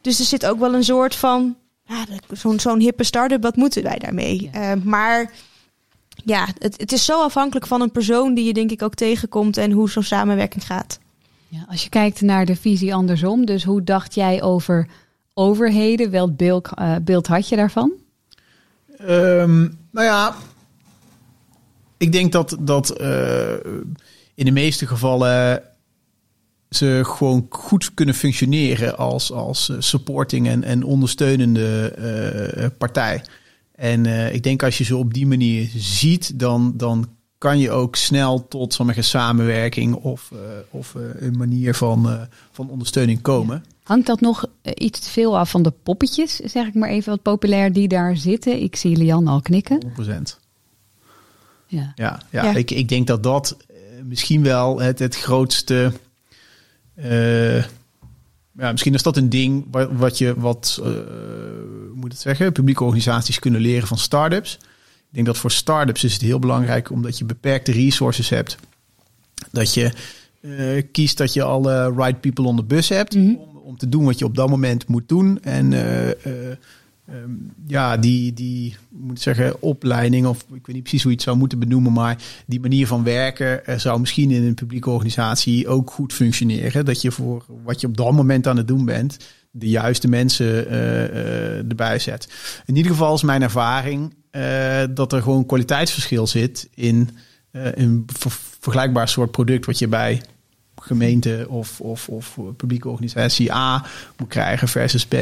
dus 0.00 0.18
er 0.18 0.24
zit 0.24 0.46
ook 0.46 0.58
wel 0.58 0.74
een 0.74 0.84
soort 0.84 1.14
van, 1.14 1.56
ja, 1.84 2.04
zo'n 2.30 2.60
zo'n 2.60 2.80
hippe 2.80 3.04
start-up, 3.04 3.42
wat 3.42 3.56
moeten 3.56 3.82
wij 3.82 3.98
daarmee? 3.98 4.50
Ja. 4.52 4.76
Maar 4.84 5.30
ja, 6.24 6.48
het, 6.58 6.80
het 6.80 6.92
is 6.92 7.04
zo 7.04 7.22
afhankelijk 7.22 7.66
van 7.66 7.80
een 7.80 7.90
persoon 7.90 8.34
die 8.34 8.44
je 8.44 8.52
denk 8.52 8.70
ik 8.70 8.82
ook 8.82 8.94
tegenkomt 8.94 9.56
en 9.56 9.70
hoe 9.70 9.90
zo'n 9.90 10.02
samenwerking 10.02 10.66
gaat. 10.66 10.98
Ja, 11.48 11.64
als 11.68 11.82
je 11.82 11.88
kijkt 11.88 12.20
naar 12.20 12.46
de 12.46 12.56
visie 12.56 12.94
andersom, 12.94 13.46
dus 13.46 13.64
hoe 13.64 13.82
dacht 13.82 14.14
jij 14.14 14.42
over 14.42 14.88
overheden? 15.34 16.10
Welk 16.10 16.36
beeld, 16.36 16.68
uh, 16.78 16.96
beeld 17.02 17.26
had 17.26 17.48
je 17.48 17.56
daarvan? 17.56 17.92
Um, 19.00 19.78
nou 19.90 20.06
ja, 20.06 20.34
ik 21.96 22.12
denk 22.12 22.32
dat, 22.32 22.56
dat 22.60 23.00
uh, 23.00 23.52
in 24.34 24.44
de 24.44 24.50
meeste 24.50 24.86
gevallen 24.86 25.62
ze 26.70 27.00
gewoon 27.04 27.46
goed 27.48 27.94
kunnen 27.94 28.14
functioneren 28.14 28.96
als, 28.96 29.32
als 29.32 29.72
supporting 29.78 30.48
en, 30.48 30.64
en 30.64 30.84
ondersteunende 30.84 31.94
uh, 32.56 32.66
partij. 32.78 33.22
En 33.82 34.04
uh, 34.04 34.34
ik 34.34 34.42
denk 34.42 34.62
als 34.62 34.78
je 34.78 34.84
ze 34.84 34.96
op 34.96 35.14
die 35.14 35.26
manier 35.26 35.70
ziet, 35.76 36.38
dan, 36.38 36.72
dan 36.76 37.08
kan 37.38 37.58
je 37.58 37.70
ook 37.70 37.96
snel 37.96 38.48
tot 38.48 38.74
sommige 38.74 39.02
samenwerking 39.02 39.94
of, 39.94 40.30
uh, 40.32 40.40
of 40.70 40.94
uh, 40.94 41.02
een 41.14 41.36
manier 41.36 41.74
van, 41.74 42.28
van 42.52 42.70
ondersteuning 42.70 43.22
komen. 43.22 43.64
Hangt 43.82 44.06
dat 44.06 44.20
nog 44.20 44.46
iets 44.74 45.00
te 45.00 45.10
veel 45.10 45.38
af 45.38 45.50
van 45.50 45.62
de 45.62 45.70
poppetjes, 45.82 46.36
zeg 46.36 46.66
ik 46.66 46.74
maar 46.74 46.88
even 46.88 47.10
wat 47.10 47.22
populair, 47.22 47.72
die 47.72 47.88
daar 47.88 48.16
zitten? 48.16 48.62
Ik 48.62 48.76
zie 48.76 48.96
Lian 48.96 49.26
al 49.26 49.40
knikken. 49.40 49.86
100%. 49.86 49.90
Ja, 51.66 51.92
ja, 51.94 52.22
ja, 52.30 52.44
ja. 52.44 52.54
Ik, 52.54 52.70
ik 52.70 52.88
denk 52.88 53.06
dat 53.06 53.22
dat 53.22 53.56
misschien 54.04 54.42
wel 54.42 54.80
het, 54.80 54.98
het 54.98 55.16
grootste. 55.16 55.92
Ja, 58.58 58.70
misschien 58.70 58.94
is 58.94 59.02
dat 59.02 59.16
een 59.16 59.28
ding 59.28 59.66
wat, 59.70 59.88
wat 59.92 60.18
je, 60.18 60.40
wat 60.40 60.82
moet 61.94 62.12
het 62.12 62.20
zeggen, 62.20 62.52
publieke 62.52 62.84
organisaties 62.84 63.38
kunnen 63.38 63.60
leren 63.60 63.88
van 63.88 63.98
start-ups. 63.98 64.58
Ik 65.12 65.18
denk 65.18 65.26
dat 65.26 65.38
voor 65.38 65.50
start-ups 65.50 66.04
is 66.04 66.12
het 66.12 66.22
heel 66.22 66.38
belangrijk 66.38 66.90
omdat 66.90 67.18
je 67.18 67.24
beperkte 67.24 67.72
resources 67.72 68.28
hebt. 68.28 68.56
Dat 69.50 69.74
je 69.74 69.92
uh, 70.40 70.82
kiest 70.92 71.16
dat 71.18 71.32
je 71.32 71.42
alle 71.42 71.92
right 71.96 72.20
people 72.20 72.44
on 72.44 72.56
de 72.56 72.64
bus 72.64 72.88
hebt. 72.88 73.14
Mhm. 73.14 73.34
om, 73.34 73.56
om 73.56 73.76
te 73.76 73.88
doen 73.88 74.04
wat 74.04 74.18
je 74.18 74.24
op 74.24 74.34
dat 74.34 74.48
moment 74.48 74.86
moet 74.86 75.08
doen. 75.08 75.42
En 75.42 75.72
uh, 75.72 76.08
um, 77.10 77.52
ja, 77.66 77.96
die, 77.96 78.32
die 78.32 78.76
moet 78.88 79.16
ik 79.16 79.22
zeggen, 79.22 79.62
opleiding, 79.62 80.26
of 80.26 80.40
ik 80.40 80.66
weet 80.66 80.74
niet 80.74 80.82
precies 80.82 81.02
hoe 81.02 81.10
je 81.10 81.16
het 81.16 81.26
zou 81.26 81.36
moeten 81.36 81.58
benoemen, 81.58 81.92
maar 81.92 82.22
die 82.46 82.60
manier 82.60 82.86
van 82.86 83.04
werken 83.04 83.80
zou 83.80 84.00
misschien 84.00 84.30
in 84.30 84.42
een 84.42 84.54
publieke 84.54 84.90
organisatie 84.90 85.68
ook 85.68 85.90
goed 85.90 86.12
functioneren. 86.12 86.84
Dat 86.84 87.00
je 87.00 87.10
voor 87.12 87.44
wat 87.64 87.80
je 87.80 87.86
op 87.86 87.96
dat 87.96 88.12
moment 88.12 88.46
aan 88.46 88.56
het 88.56 88.68
doen 88.68 88.84
bent, 88.84 89.16
de 89.50 89.68
juiste 89.68 90.08
mensen 90.08 90.68
erbij 91.68 91.98
zet. 91.98 92.28
In 92.66 92.76
ieder 92.76 92.92
geval 92.92 93.14
is 93.14 93.22
mijn 93.22 93.42
ervaring 93.42 94.14
dat 94.90 95.12
er 95.12 95.22
gewoon 95.22 95.46
kwaliteitsverschil 95.46 96.26
zit 96.26 96.68
in 96.74 97.10
een 97.50 98.06
vergelijkbaar 98.60 99.08
soort 99.08 99.30
product 99.30 99.66
wat 99.66 99.78
je 99.78 99.88
bij 99.88 100.22
gemeente 100.76 101.46
of, 101.48 101.80
of, 101.80 102.08
of 102.08 102.38
publieke 102.56 102.88
organisatie 102.88 103.52
A 103.52 103.86
moet 104.16 104.28
krijgen 104.28 104.68
versus 104.68 105.06
B. 105.06 105.14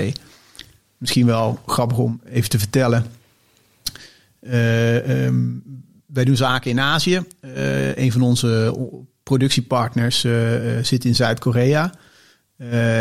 Misschien 1.01 1.27
wel 1.27 1.61
grappig 1.67 1.99
om 1.99 2.21
even 2.25 2.51
te 2.51 2.59
vertellen. 2.59 3.05
Uh, 4.41 5.25
um, 5.25 5.63
wij 6.07 6.25
doen 6.25 6.37
zaken 6.37 6.71
in 6.71 6.81
Azië. 6.81 7.23
Uh, 7.41 7.97
een 7.97 8.13
van 8.13 8.23
onze 8.23 8.77
productiepartners 9.23 10.25
uh, 10.25 10.79
zit 10.83 11.05
in 11.05 11.15
Zuid-Korea. 11.15 11.93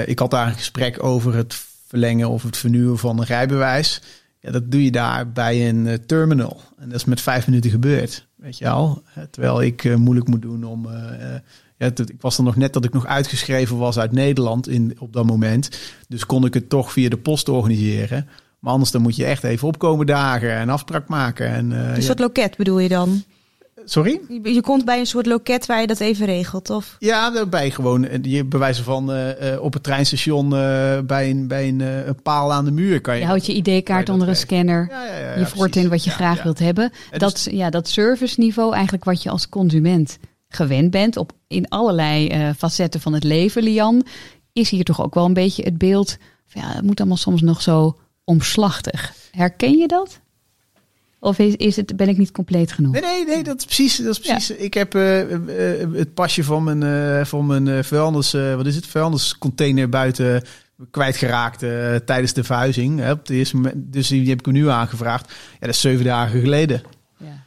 ik 0.05 0.19
had 0.19 0.31
daar 0.31 0.47
een 0.47 0.53
gesprek 0.53 1.03
over 1.03 1.35
het 1.35 1.55
verlengen 1.87 2.29
of 2.29 2.43
het 2.43 2.57
vernieuwen 2.57 2.97
van 2.97 3.19
een 3.19 3.25
rijbewijs. 3.25 4.01
Ja, 4.39 4.51
dat 4.51 4.71
doe 4.71 4.83
je 4.83 4.91
daar 4.91 5.31
bij 5.31 5.69
een 5.69 6.05
terminal. 6.05 6.61
En 6.77 6.89
dat 6.89 6.99
is 6.99 7.05
met 7.05 7.21
vijf 7.21 7.47
minuten 7.47 7.71
gebeurd. 7.71 8.27
Weet 8.35 8.57
je 8.57 8.69
al? 8.69 9.03
Terwijl 9.31 9.61
ik 9.61 9.97
moeilijk 9.97 10.27
moet 10.27 10.41
doen 10.41 10.63
om 10.63 10.87
ja, 11.79 11.87
ik 11.95 12.21
was 12.21 12.37
er 12.37 12.43
nog 12.43 12.55
net 12.55 12.73
dat 12.73 12.85
ik 12.85 12.93
nog 12.93 13.05
uitgeschreven 13.05 13.77
was 13.77 13.99
uit 13.99 14.11
Nederland 14.11 14.67
in, 14.67 14.95
op 14.99 15.13
dat 15.13 15.25
moment. 15.25 15.79
Dus 16.07 16.25
kon 16.25 16.45
ik 16.45 16.53
het 16.53 16.69
toch 16.69 16.91
via 16.91 17.09
de 17.09 17.17
post 17.17 17.49
organiseren. 17.49 18.27
Maar 18.59 18.73
anders 18.73 18.91
dan 18.91 19.01
moet 19.01 19.15
je 19.15 19.25
echt 19.25 19.43
even 19.43 19.67
opkomen 19.67 20.05
dagen 20.05 20.51
en 20.51 20.69
afspraak 20.69 21.07
maken. 21.07 21.47
En, 21.47 21.71
uh, 21.71 21.95
een 21.95 22.03
soort 22.03 22.17
ja. 22.17 22.23
loket 22.23 22.57
bedoel 22.57 22.79
je 22.79 22.89
dan? 22.89 23.23
Sorry? 23.85 24.19
Je, 24.27 24.53
je, 24.53 24.61
komt 24.61 24.85
bij 24.85 24.99
een 24.99 25.05
soort 25.05 25.25
loket 25.25 25.65
waar 25.65 25.81
je 25.81 25.87
dat 25.87 25.99
even 25.99 26.25
regelt, 26.25 26.69
of? 26.69 26.95
Ja, 26.99 27.31
daarbij 27.31 27.71
gewoon. 27.71 28.07
Je 28.21 28.45
bewijzen 28.45 28.83
van 28.83 29.11
uh, 29.11 29.53
uh, 29.53 29.61
op 29.61 29.73
het 29.73 29.83
treinstation 29.83 30.45
uh, 30.45 30.99
bij, 30.99 31.29
een, 31.29 31.47
bij 31.47 31.67
een, 31.67 31.79
een, 31.79 32.21
paal 32.23 32.53
aan 32.53 32.65
de 32.65 32.71
muur 32.71 33.01
kan 33.01 33.13
je. 33.13 33.21
Je 33.21 33.27
houdt 33.27 33.45
je 33.45 33.53
ID-kaart 33.53 34.09
onder 34.09 34.27
een 34.27 34.35
scanner. 34.35 34.87
Ja, 34.89 35.05
ja, 35.05 35.17
ja, 35.17 35.39
je 35.39 35.45
voert 35.45 35.75
in 35.75 35.89
wat 35.89 36.03
je 36.03 36.09
graag 36.09 36.43
wilt 36.43 36.59
hebben. 36.59 36.91
Dat, 37.17 37.47
ja, 37.51 37.69
dat 37.69 37.87
serviceniveau, 37.87 38.73
eigenlijk 38.73 39.03
wat 39.03 39.23
je 39.23 39.29
als 39.29 39.49
consument 39.49 40.17
gewend 40.49 40.91
bent 40.91 41.17
op 41.17 41.31
in 41.47 41.67
allerlei 41.67 42.29
uh, 42.29 42.49
facetten 42.57 43.01
van 43.01 43.13
het 43.13 43.23
leven, 43.23 43.63
Lian, 43.63 44.05
is 44.53 44.69
hier 44.69 44.83
toch 44.83 45.03
ook 45.03 45.13
wel 45.13 45.25
een 45.25 45.33
beetje 45.33 45.63
het 45.63 45.77
beeld. 45.77 46.17
Van, 46.47 46.61
ja, 46.61 46.73
het 46.73 46.83
moet 46.83 46.99
allemaal 46.99 47.17
soms 47.17 47.41
nog 47.41 47.61
zo 47.61 47.97
omslachtig. 48.23 49.13
Herken 49.31 49.77
je 49.77 49.87
dat? 49.87 50.19
Of 51.19 51.39
is, 51.39 51.55
is 51.55 51.75
het, 51.75 51.95
ben 51.95 52.09
ik 52.09 52.17
niet 52.17 52.31
compleet 52.31 52.71
genoeg? 52.71 52.93
Nee, 52.93 53.01
nee, 53.01 53.25
nee 53.25 53.43
dat 53.43 53.57
is 53.57 53.65
precies. 53.65 53.97
Dat 53.97 54.11
is 54.11 54.19
precies. 54.19 54.47
Ja. 54.47 54.55
Ik 54.55 54.73
heb 54.73 54.95
uh, 54.95 55.29
uh, 55.29 55.37
het 55.93 56.13
pasje 56.13 56.43
van 56.43 56.63
mijn, 56.63 56.81
uh, 56.81 57.25
van 57.25 57.45
mijn 57.45 57.83
vuilnis, 57.83 58.31
wat 58.31 58.65
is 58.65 58.75
het, 58.75 58.85
vuilniscontainer 58.85 59.89
buiten 59.89 60.43
kwijtgeraakt 60.91 61.59
tijdens 62.05 62.33
de 62.33 62.43
verhuizing. 62.43 62.99
Hè, 62.99 63.11
op 63.11 63.25
de 63.25 63.33
eerste 63.33 63.55
moment, 63.55 63.75
dus 63.77 64.07
die 64.07 64.29
heb 64.29 64.39
ik 64.39 64.45
hem 64.45 64.53
nu 64.53 64.69
aangevraagd. 64.69 65.29
Ja, 65.29 65.59
dat 65.59 65.69
is 65.69 65.81
zeven 65.81 66.05
dagen 66.05 66.39
geleden. 66.39 66.81
Ja. 67.17 67.43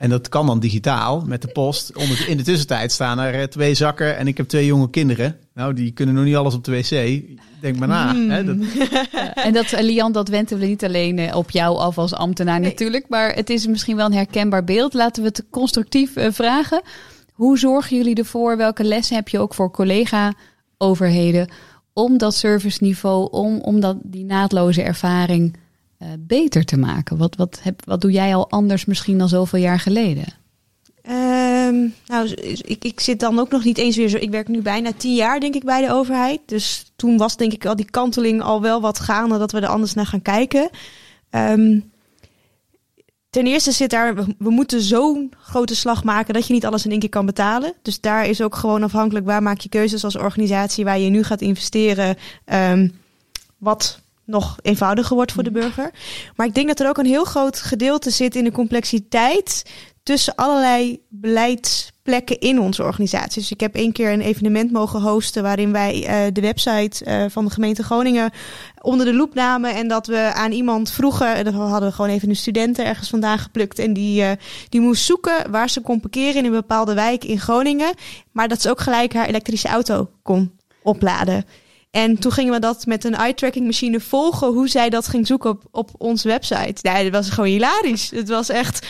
En 0.00 0.10
dat 0.10 0.28
kan 0.28 0.46
dan 0.46 0.60
digitaal 0.60 1.22
met 1.26 1.42
de 1.42 1.48
post. 1.48 1.92
In 2.26 2.36
de 2.36 2.42
tussentijd 2.42 2.92
staan 2.92 3.18
er 3.18 3.50
twee 3.50 3.74
zakken 3.74 4.16
en 4.16 4.26
ik 4.26 4.36
heb 4.36 4.48
twee 4.48 4.66
jonge 4.66 4.90
kinderen. 4.90 5.36
Nou, 5.54 5.74
die 5.74 5.90
kunnen 5.92 6.14
nog 6.14 6.24
niet 6.24 6.36
alles 6.36 6.54
op 6.54 6.64
de 6.64 6.72
wc. 6.72 7.22
Denk 7.60 7.78
maar 7.78 7.88
na. 7.88 8.12
Mm. 8.12 8.30
Hè, 8.30 8.44
dat... 8.44 8.56
en 9.34 9.52
dat, 9.52 9.80
Lian, 9.80 10.12
dat 10.12 10.28
wenten 10.28 10.58
we 10.58 10.66
niet 10.66 10.84
alleen 10.84 11.34
op 11.34 11.50
jou 11.50 11.78
af 11.78 11.98
als 11.98 12.14
ambtenaar 12.14 12.60
nee. 12.60 12.70
natuurlijk. 12.70 13.08
Maar 13.08 13.34
het 13.34 13.50
is 13.50 13.66
misschien 13.66 13.96
wel 13.96 14.06
een 14.06 14.12
herkenbaar 14.12 14.64
beeld. 14.64 14.94
Laten 14.94 15.22
we 15.22 15.28
het 15.28 15.44
constructief 15.50 16.12
vragen. 16.16 16.82
Hoe 17.32 17.58
zorgen 17.58 17.96
jullie 17.96 18.14
ervoor? 18.14 18.56
Welke 18.56 18.84
lessen 18.84 19.16
heb 19.16 19.28
je 19.28 19.38
ook 19.38 19.54
voor 19.54 19.70
collega-overheden? 19.70 21.48
Om 21.92 22.18
dat 22.18 22.34
serviceniveau, 22.34 23.30
om, 23.30 23.60
om 23.60 23.80
dat, 23.80 23.96
die 24.02 24.24
naadloze 24.24 24.82
ervaring 24.82 25.56
uh, 26.02 26.08
beter 26.18 26.64
te 26.64 26.76
maken? 26.76 27.16
Wat, 27.16 27.36
wat, 27.36 27.58
heb, 27.62 27.84
wat 27.84 28.00
doe 28.00 28.10
jij 28.10 28.34
al 28.34 28.50
anders 28.50 28.84
misschien 28.84 29.18
dan 29.18 29.28
zoveel 29.28 29.58
jaar 29.58 29.80
geleden? 29.80 30.24
Um, 31.08 31.94
nou, 32.06 32.28
ik, 32.62 32.84
ik 32.84 33.00
zit 33.00 33.20
dan 33.20 33.38
ook 33.38 33.50
nog 33.50 33.64
niet 33.64 33.78
eens 33.78 33.96
weer 33.96 34.08
zo. 34.08 34.16
Ik 34.16 34.30
werk 34.30 34.48
nu 34.48 34.62
bijna 34.62 34.92
tien 34.92 35.14
jaar, 35.14 35.40
denk 35.40 35.54
ik, 35.54 35.64
bij 35.64 35.86
de 35.86 35.92
overheid. 35.92 36.40
Dus 36.46 36.92
toen 36.96 37.16
was 37.16 37.36
denk 37.36 37.52
ik 37.52 37.66
al 37.66 37.76
die 37.76 37.90
kanteling 37.90 38.42
al 38.42 38.60
wel 38.60 38.80
wat 38.80 39.00
gaande 39.00 39.38
dat 39.38 39.52
we 39.52 39.60
er 39.60 39.66
anders 39.66 39.94
naar 39.94 40.06
gaan 40.06 40.22
kijken. 40.22 40.70
Um, 41.30 41.90
ten 43.30 43.46
eerste 43.46 43.72
zit 43.72 43.90
daar, 43.90 44.14
we, 44.14 44.50
moeten 44.50 44.80
zo'n 44.82 45.32
grote 45.38 45.76
slag 45.76 46.04
maken 46.04 46.34
dat 46.34 46.46
je 46.46 46.52
niet 46.52 46.66
alles 46.66 46.84
in 46.84 46.90
één 46.90 47.00
keer 47.00 47.08
kan 47.08 47.26
betalen. 47.26 47.74
Dus 47.82 48.00
daar 48.00 48.26
is 48.26 48.40
ook 48.40 48.54
gewoon 48.54 48.82
afhankelijk 48.82 49.26
waar 49.26 49.42
maak 49.42 49.60
je 49.60 49.68
keuzes 49.68 50.04
als 50.04 50.16
organisatie 50.16 50.84
waar 50.84 50.98
je 50.98 51.10
nu 51.10 51.22
gaat 51.22 51.40
investeren. 51.40 52.16
Um, 52.52 52.92
wat 53.58 54.00
nog 54.24 54.58
eenvoudiger 54.62 55.16
wordt 55.16 55.32
voor 55.32 55.42
de 55.42 55.50
burger. 55.50 55.90
Maar 56.36 56.46
ik 56.46 56.54
denk 56.54 56.68
dat 56.68 56.80
er 56.80 56.88
ook 56.88 56.98
een 56.98 57.06
heel 57.06 57.24
groot 57.24 57.60
gedeelte 57.60 58.10
zit 58.10 58.36
in 58.36 58.44
de 58.44 58.52
complexiteit 58.52 59.62
tussen 60.02 60.34
allerlei 60.34 61.00
beleidsplekken 61.08 62.38
in 62.38 62.60
onze 62.60 62.82
organisatie. 62.82 63.40
Dus 63.40 63.50
ik 63.50 63.60
heb 63.60 63.74
één 63.74 63.92
keer 63.92 64.12
een 64.12 64.20
evenement 64.20 64.72
mogen 64.72 65.00
hosten 65.00 65.42
waarin 65.42 65.72
wij 65.72 65.94
uh, 65.96 66.32
de 66.32 66.40
website 66.40 67.04
uh, 67.04 67.24
van 67.28 67.44
de 67.44 67.50
gemeente 67.50 67.82
Groningen 67.82 68.30
onder 68.80 69.06
de 69.06 69.14
loep 69.14 69.34
namen 69.34 69.74
en 69.74 69.88
dat 69.88 70.06
we 70.06 70.32
aan 70.34 70.52
iemand 70.52 70.90
vroegen, 70.90 71.44
dat 71.44 71.54
hadden 71.54 71.88
we 71.88 71.94
gewoon 71.94 72.10
even 72.10 72.28
een 72.28 72.36
studenten 72.36 72.86
ergens 72.86 73.08
vandaan 73.08 73.38
geplukt 73.38 73.78
en 73.78 73.92
die, 73.92 74.22
uh, 74.22 74.30
die 74.68 74.80
moest 74.80 75.04
zoeken 75.04 75.50
waar 75.50 75.70
ze 75.70 75.80
kon 75.80 76.00
parkeren 76.00 76.36
in 76.36 76.44
een 76.44 76.50
bepaalde 76.50 76.94
wijk 76.94 77.24
in 77.24 77.40
Groningen, 77.40 77.94
maar 78.32 78.48
dat 78.48 78.62
ze 78.62 78.70
ook 78.70 78.80
gelijk 78.80 79.14
haar 79.14 79.26
elektrische 79.26 79.68
auto 79.68 80.10
kon 80.22 80.52
opladen. 80.82 81.44
En 81.90 82.18
toen 82.18 82.32
gingen 82.32 82.52
we 82.52 82.58
dat 82.58 82.86
met 82.86 83.04
een 83.04 83.14
eye-tracking 83.14 83.66
machine 83.66 84.00
volgen, 84.00 84.48
hoe 84.48 84.68
zij 84.68 84.90
dat 84.90 85.08
ging 85.08 85.26
zoeken 85.26 85.50
op, 85.50 85.64
op 85.70 85.90
onze 85.98 86.28
website. 86.28 86.78
Ja, 86.80 87.02
dat 87.02 87.12
was 87.12 87.30
gewoon 87.30 87.50
hilarisch. 87.50 88.10
Het 88.10 88.28
was 88.28 88.48
echt. 88.48 88.86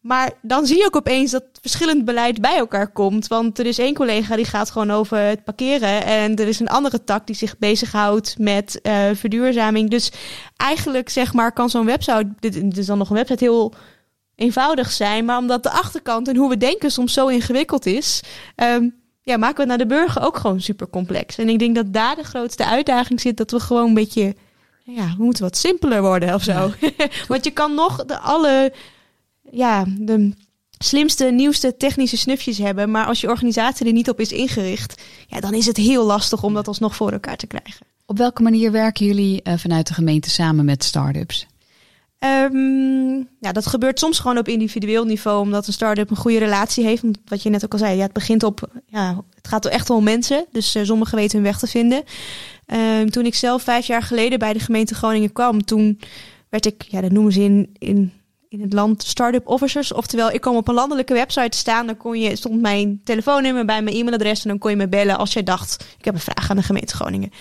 Maar 0.00 0.32
dan 0.42 0.66
zie 0.66 0.76
je 0.76 0.86
ook 0.86 0.96
opeens 0.96 1.30
dat 1.30 1.44
verschillend 1.60 2.04
beleid 2.04 2.40
bij 2.40 2.56
elkaar 2.56 2.92
komt. 2.92 3.26
Want 3.26 3.58
er 3.58 3.66
is 3.66 3.78
één 3.78 3.94
collega 3.94 4.36
die 4.36 4.44
gaat 4.44 4.70
gewoon 4.70 4.90
over 4.90 5.18
het 5.18 5.44
parkeren. 5.44 6.04
En 6.04 6.36
er 6.36 6.48
is 6.48 6.60
een 6.60 6.68
andere 6.68 7.04
tak 7.04 7.26
die 7.26 7.36
zich 7.36 7.58
bezighoudt 7.58 8.38
met 8.38 8.78
uh, 8.82 9.10
verduurzaming. 9.14 9.90
Dus 9.90 10.12
eigenlijk 10.56 11.08
zeg 11.08 11.32
maar 11.32 11.52
kan 11.52 11.70
zo'n 11.70 11.86
website, 11.86 12.32
dit 12.38 12.78
is 12.78 12.86
dan 12.86 12.98
nog 12.98 13.10
een 13.10 13.16
website, 13.16 13.44
heel 13.44 13.74
eenvoudig 14.34 14.90
zijn. 14.90 15.24
Maar 15.24 15.38
omdat 15.38 15.62
de 15.62 15.70
achterkant 15.70 16.28
en 16.28 16.36
hoe 16.36 16.48
we 16.48 16.56
denken 16.56 16.90
soms 16.90 17.12
zo 17.12 17.26
ingewikkeld 17.26 17.86
is, 17.86 18.22
um, 18.56 19.01
ja, 19.22 19.36
maken 19.36 19.54
we 19.54 19.60
het 19.60 19.68
naar 19.68 19.88
de 19.88 19.94
burger 19.94 20.22
ook 20.22 20.36
gewoon 20.36 20.60
super 20.60 20.88
complex. 20.88 21.38
En 21.38 21.48
ik 21.48 21.58
denk 21.58 21.74
dat 21.74 21.92
daar 21.92 22.16
de 22.16 22.22
grootste 22.22 22.66
uitdaging 22.66 23.20
zit, 23.20 23.36
dat 23.36 23.50
we 23.50 23.60
gewoon 23.60 23.88
een 23.88 23.94
beetje, 23.94 24.34
ja, 24.84 25.14
we 25.16 25.24
moeten 25.24 25.42
wat 25.42 25.56
simpeler 25.56 26.02
worden 26.02 26.34
of 26.34 26.42
zo. 26.42 26.72
Ja. 26.80 26.92
Want 27.28 27.44
je 27.44 27.50
kan 27.50 27.74
nog 27.74 28.04
de 28.04 28.18
alle, 28.18 28.72
ja, 29.50 29.84
de 29.98 30.32
slimste, 30.78 31.24
nieuwste 31.24 31.76
technische 31.76 32.16
snufjes 32.16 32.58
hebben, 32.58 32.90
maar 32.90 33.06
als 33.06 33.20
je 33.20 33.28
organisatie 33.28 33.86
er 33.86 33.92
niet 33.92 34.08
op 34.08 34.20
is 34.20 34.32
ingericht, 34.32 35.02
ja, 35.26 35.40
dan 35.40 35.54
is 35.54 35.66
het 35.66 35.76
heel 35.76 36.04
lastig 36.04 36.42
om 36.42 36.54
dat 36.54 36.68
alsnog 36.68 36.96
voor 36.96 37.12
elkaar 37.12 37.36
te 37.36 37.46
krijgen. 37.46 37.86
Op 38.06 38.18
welke 38.18 38.42
manier 38.42 38.72
werken 38.72 39.06
jullie 39.06 39.40
uh, 39.44 39.54
vanuit 39.56 39.86
de 39.86 39.94
gemeente 39.94 40.30
samen 40.30 40.64
met 40.64 40.84
start-ups? 40.84 41.46
Um, 42.24 43.28
ja, 43.40 43.52
dat 43.52 43.66
gebeurt 43.66 43.98
soms 43.98 44.18
gewoon 44.18 44.38
op 44.38 44.48
individueel 44.48 45.04
niveau, 45.04 45.40
omdat 45.40 45.66
een 45.66 45.72
start-up 45.72 46.10
een 46.10 46.16
goede 46.16 46.38
relatie 46.38 46.84
heeft. 46.84 47.02
Wat 47.24 47.42
je 47.42 47.50
net 47.50 47.64
ook 47.64 47.72
al 47.72 47.78
zei, 47.78 47.96
ja, 47.96 48.02
het 48.02 48.12
begint 48.12 48.42
op, 48.42 48.70
ja, 48.86 49.24
het 49.34 49.48
gaat 49.48 49.66
echt 49.66 49.90
om 49.90 50.04
mensen. 50.04 50.46
Dus 50.52 50.76
uh, 50.76 50.84
sommigen 50.84 51.16
weten 51.16 51.36
hun 51.36 51.46
weg 51.46 51.58
te 51.58 51.66
vinden. 51.66 52.02
Um, 52.66 53.10
toen 53.10 53.26
ik 53.26 53.34
zelf 53.34 53.62
vijf 53.62 53.86
jaar 53.86 54.02
geleden 54.02 54.38
bij 54.38 54.52
de 54.52 54.58
gemeente 54.58 54.94
Groningen 54.94 55.32
kwam, 55.32 55.64
toen 55.64 56.00
werd 56.48 56.66
ik, 56.66 56.82
ja, 56.88 57.00
dat 57.00 57.10
noemen 57.12 57.32
ze 57.32 57.40
in, 57.40 57.74
in, 57.78 58.12
in 58.48 58.60
het 58.60 58.72
land 58.72 59.02
start-up 59.02 59.46
officers. 59.46 59.92
Oftewel, 59.92 60.30
ik 60.30 60.40
kwam 60.40 60.56
op 60.56 60.68
een 60.68 60.74
landelijke 60.74 61.14
website 61.14 61.48
te 61.48 61.58
staan, 61.58 61.86
dan 61.86 61.96
kon 61.96 62.20
je, 62.20 62.36
stond 62.36 62.60
mijn 62.60 63.00
telefoonnummer 63.04 63.64
bij 63.64 63.82
mijn 63.82 63.96
e-mailadres 63.96 64.42
en 64.42 64.48
dan 64.48 64.58
kon 64.58 64.70
je 64.70 64.76
me 64.76 64.88
bellen 64.88 65.18
als 65.18 65.32
je 65.32 65.42
dacht, 65.42 65.84
ik 65.98 66.04
heb 66.04 66.14
een 66.14 66.20
vraag 66.20 66.50
aan 66.50 66.56
de 66.56 66.62
gemeente 66.62 66.94
Groningen. 66.94 67.32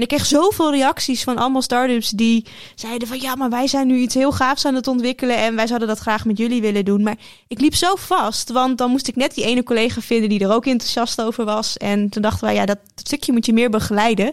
En 0.00 0.06
ik 0.06 0.12
kreeg 0.12 0.26
zoveel 0.26 0.70
reacties 0.70 1.22
van 1.22 1.36
allemaal 1.36 1.62
start-ups 1.62 2.10
die 2.10 2.46
zeiden 2.74 3.08
van 3.08 3.20
ja, 3.20 3.34
maar 3.34 3.50
wij 3.50 3.66
zijn 3.66 3.86
nu 3.86 3.96
iets 3.96 4.14
heel 4.14 4.32
gaafs 4.32 4.64
aan 4.64 4.74
het 4.74 4.86
ontwikkelen 4.86 5.36
en 5.36 5.56
wij 5.56 5.66
zouden 5.66 5.88
dat 5.88 5.98
graag 5.98 6.24
met 6.24 6.38
jullie 6.38 6.60
willen 6.60 6.84
doen. 6.84 7.02
Maar 7.02 7.16
ik 7.48 7.60
liep 7.60 7.74
zo 7.74 7.94
vast, 7.94 8.50
want 8.50 8.78
dan 8.78 8.90
moest 8.90 9.08
ik 9.08 9.16
net 9.16 9.34
die 9.34 9.44
ene 9.44 9.62
collega 9.62 10.00
vinden 10.00 10.28
die 10.28 10.40
er 10.40 10.52
ook 10.52 10.66
enthousiast 10.66 11.22
over 11.22 11.44
was. 11.44 11.76
En 11.76 12.08
toen 12.08 12.22
dachten 12.22 12.44
wij, 12.44 12.54
ja, 12.54 12.66
dat, 12.66 12.78
stukje 12.94 13.32
moet 13.32 13.46
je 13.46 13.52
meer 13.52 13.70
begeleiden. 13.70 14.32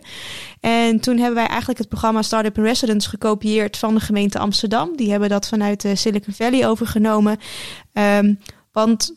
En 0.59 0.99
toen 0.99 1.17
hebben 1.17 1.35
wij 1.35 1.47
eigenlijk 1.47 1.79
het 1.79 1.89
programma 1.89 2.21
Startup 2.21 2.57
in 2.57 2.63
Residence 2.63 3.09
gekopieerd 3.09 3.77
van 3.77 3.93
de 3.93 3.99
gemeente 3.99 4.39
Amsterdam. 4.39 4.95
Die 4.95 5.11
hebben 5.11 5.29
dat 5.29 5.47
vanuit 5.47 5.81
de 5.81 5.95
Silicon 5.95 6.33
Valley 6.33 6.67
overgenomen. 6.67 7.37
Um, 7.93 8.39
want 8.71 9.13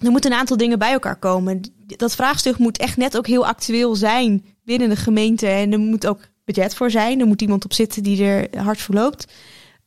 er 0.00 0.10
moeten 0.10 0.32
een 0.32 0.38
aantal 0.38 0.56
dingen 0.56 0.78
bij 0.78 0.92
elkaar 0.92 1.18
komen. 1.18 1.60
Dat 1.86 2.14
vraagstuk 2.14 2.58
moet 2.58 2.78
echt 2.78 2.96
net 2.96 3.16
ook 3.16 3.26
heel 3.26 3.46
actueel 3.46 3.94
zijn 3.94 4.53
binnen 4.64 4.88
de 4.88 4.96
gemeente. 4.96 5.46
En 5.46 5.72
er 5.72 5.78
moet 5.78 6.06
ook 6.06 6.20
budget 6.44 6.74
voor 6.74 6.90
zijn. 6.90 7.20
Er 7.20 7.26
moet 7.26 7.42
iemand 7.42 7.64
op 7.64 7.72
zitten 7.72 8.02
die 8.02 8.24
er 8.24 8.60
hard 8.60 8.80
voor 8.80 8.94
loopt. 8.94 9.32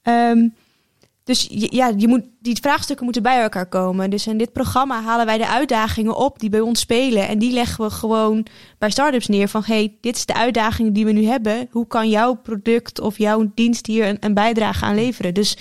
Ehm, 0.02 0.48
dus 1.28 1.48
ja, 1.50 1.94
je 1.98 2.08
moet, 2.08 2.24
die 2.40 2.58
vraagstukken 2.62 3.06
moeten 3.06 3.24
bij 3.24 3.42
elkaar 3.42 3.66
komen. 3.66 4.10
Dus 4.10 4.28
in 4.28 4.38
dit 4.38 4.54
programma 4.54 5.02
halen 5.02 5.26
wij 5.26 5.38
de 5.38 5.48
uitdagingen 5.48 6.16
op 6.16 6.40
die 6.40 6.50
bij 6.50 6.60
ons 6.60 6.80
spelen. 6.80 7.28
En 7.28 7.40
die 7.40 7.52
leggen 7.52 7.84
we 7.84 7.92
gewoon 7.92 8.46
bij 8.78 8.90
startups 8.90 9.28
neer. 9.28 9.48
Van 9.48 9.64
hey, 9.66 9.98
dit 10.02 10.16
is 10.16 10.26
de 10.26 10.34
uitdaging 10.34 10.94
die 10.94 11.06
we 11.06 11.12
nu 11.12 11.26
hebben. 11.26 11.68
Hoe 11.72 11.88
kan 11.88 12.10
jouw 12.10 12.34
product 12.34 13.00
of 13.00 13.18
jouw 13.18 13.52
dienst 13.56 13.86
hier 13.86 14.08
een, 14.08 14.18
een 14.20 14.34
bijdrage 14.34 14.86
aan 14.86 14.96
leveren? 14.96 15.34
Dus 15.34 15.58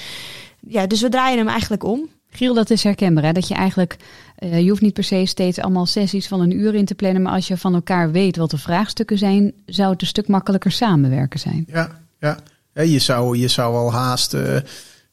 ja, 0.60 0.86
dus 0.86 1.00
we 1.00 1.08
draaien 1.08 1.38
hem 1.38 1.48
eigenlijk 1.48 1.84
om. 1.84 2.08
Giel, 2.36 2.54
dat 2.54 2.70
is 2.70 2.82
herkenbaar. 2.82 3.24
Hè? 3.24 3.32
Dat 3.32 3.48
je 3.48 3.54
eigenlijk, 3.54 3.96
uh, 4.38 4.60
je 4.60 4.68
hoeft 4.68 4.82
niet 4.82 4.94
per 4.94 5.04
se 5.04 5.26
steeds 5.26 5.58
allemaal 5.58 5.86
sessies 5.86 6.28
van 6.28 6.40
een 6.40 6.58
uur 6.58 6.74
in 6.74 6.84
te 6.84 6.94
plannen. 6.94 7.22
Maar 7.22 7.32
als 7.32 7.48
je 7.48 7.56
van 7.56 7.74
elkaar 7.74 8.10
weet 8.10 8.36
wat 8.36 8.50
de 8.50 8.58
vraagstukken 8.58 9.18
zijn, 9.18 9.52
zou 9.66 9.92
het 9.92 10.00
een 10.00 10.06
stuk 10.06 10.28
makkelijker 10.28 10.72
samenwerken 10.72 11.40
zijn. 11.40 11.64
Ja, 11.68 12.00
ja. 12.20 12.38
ja 12.74 12.82
je, 12.82 12.98
zou, 12.98 13.38
je 13.38 13.48
zou 13.48 13.74
al 13.74 13.92
haast. 13.92 14.34
Uh, 14.34 14.56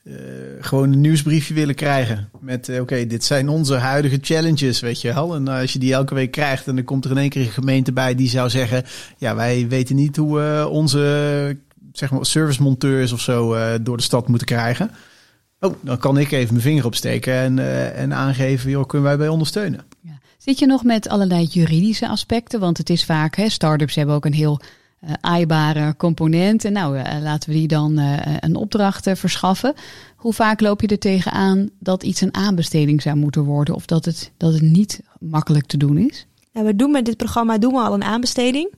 uh, 0.03 0.15
gewoon 0.59 0.91
een 0.91 1.01
nieuwsbriefje 1.01 1.53
willen 1.53 1.75
krijgen. 1.75 2.29
Met 2.39 2.79
oké, 2.79 3.07
dit 3.07 3.23
zijn 3.23 3.49
onze 3.49 3.75
huidige 3.75 4.17
challenges, 4.21 4.79
weet 4.79 5.01
je 5.01 5.13
wel. 5.13 5.35
En 5.35 5.47
als 5.47 5.73
je 5.73 5.79
die 5.79 5.93
elke 5.93 6.13
week 6.13 6.31
krijgt 6.31 6.67
en 6.67 6.75
dan 6.75 6.83
komt 6.83 7.05
er 7.05 7.11
in 7.11 7.17
één 7.17 7.29
keer 7.29 7.41
een 7.41 7.51
gemeente 7.51 7.91
bij 7.91 8.15
die 8.15 8.29
zou 8.29 8.49
zeggen: 8.49 8.83
Ja, 9.17 9.35
wij 9.35 9.67
weten 9.67 9.95
niet 9.95 10.15
hoe 10.15 10.37
we 10.37 10.67
onze 10.69 11.57
zeg 11.93 12.11
maar, 12.11 12.25
servicemonteurs 12.25 13.11
of 13.11 13.19
zo 13.21 13.55
door 13.81 13.97
de 13.97 14.03
stad 14.03 14.27
moeten 14.27 14.47
krijgen. 14.47 14.91
Oh, 15.63 15.73
dan 15.81 15.97
kan 15.97 16.17
ik 16.17 16.31
even 16.31 16.53
mijn 16.53 16.65
vinger 16.65 16.85
opsteken 16.85 17.33
en, 17.33 17.57
uh, 17.57 17.99
en 17.99 18.13
aangeven, 18.13 18.69
joh, 18.69 18.85
kunnen 18.85 19.07
wij 19.07 19.17
bij 19.17 19.27
ondersteunen. 19.27 19.85
Ja. 20.01 20.19
Zit 20.37 20.59
je 20.59 20.65
nog 20.65 20.83
met 20.83 21.09
allerlei 21.09 21.45
juridische 21.45 22.07
aspecten? 22.07 22.59
Want 22.59 22.77
het 22.77 22.89
is 22.89 23.05
vaak, 23.05 23.35
hè, 23.35 23.49
start-ups 23.49 23.95
hebben 23.95 24.15
ook 24.15 24.25
een 24.25 24.33
heel 24.33 24.59
uh, 25.03 25.13
aaibare 25.21 25.95
component. 25.97 26.65
En 26.65 26.73
nou, 26.73 26.97
uh, 26.97 27.03
laten 27.21 27.49
we 27.49 27.55
die 27.55 27.67
dan 27.67 27.97
een 28.39 28.55
opdracht 28.55 29.09
verschaffen. 29.13 29.73
Hoe 30.15 30.33
vaak 30.33 30.61
loop 30.61 30.81
je 30.81 30.87
er 30.87 30.99
tegenaan 30.99 31.69
dat 31.79 32.03
iets 32.03 32.21
een 32.21 32.35
aanbesteding 32.35 33.01
zou 33.01 33.15
moeten 33.15 33.43
worden? 33.43 33.75
Of 33.75 33.85
dat 33.85 34.05
het, 34.05 34.31
dat 34.37 34.53
het 34.53 34.61
niet 34.61 35.01
makkelijk 35.19 35.65
te 35.65 35.77
doen 35.77 35.97
is? 35.97 36.27
Nou, 36.53 36.65
we 36.65 36.75
doen 36.75 36.91
met 36.91 37.05
dit 37.05 37.17
programma 37.17 37.57
doen 37.57 37.73
we 37.73 37.79
al 37.79 37.93
een 37.93 38.03
aanbesteding. 38.03 38.73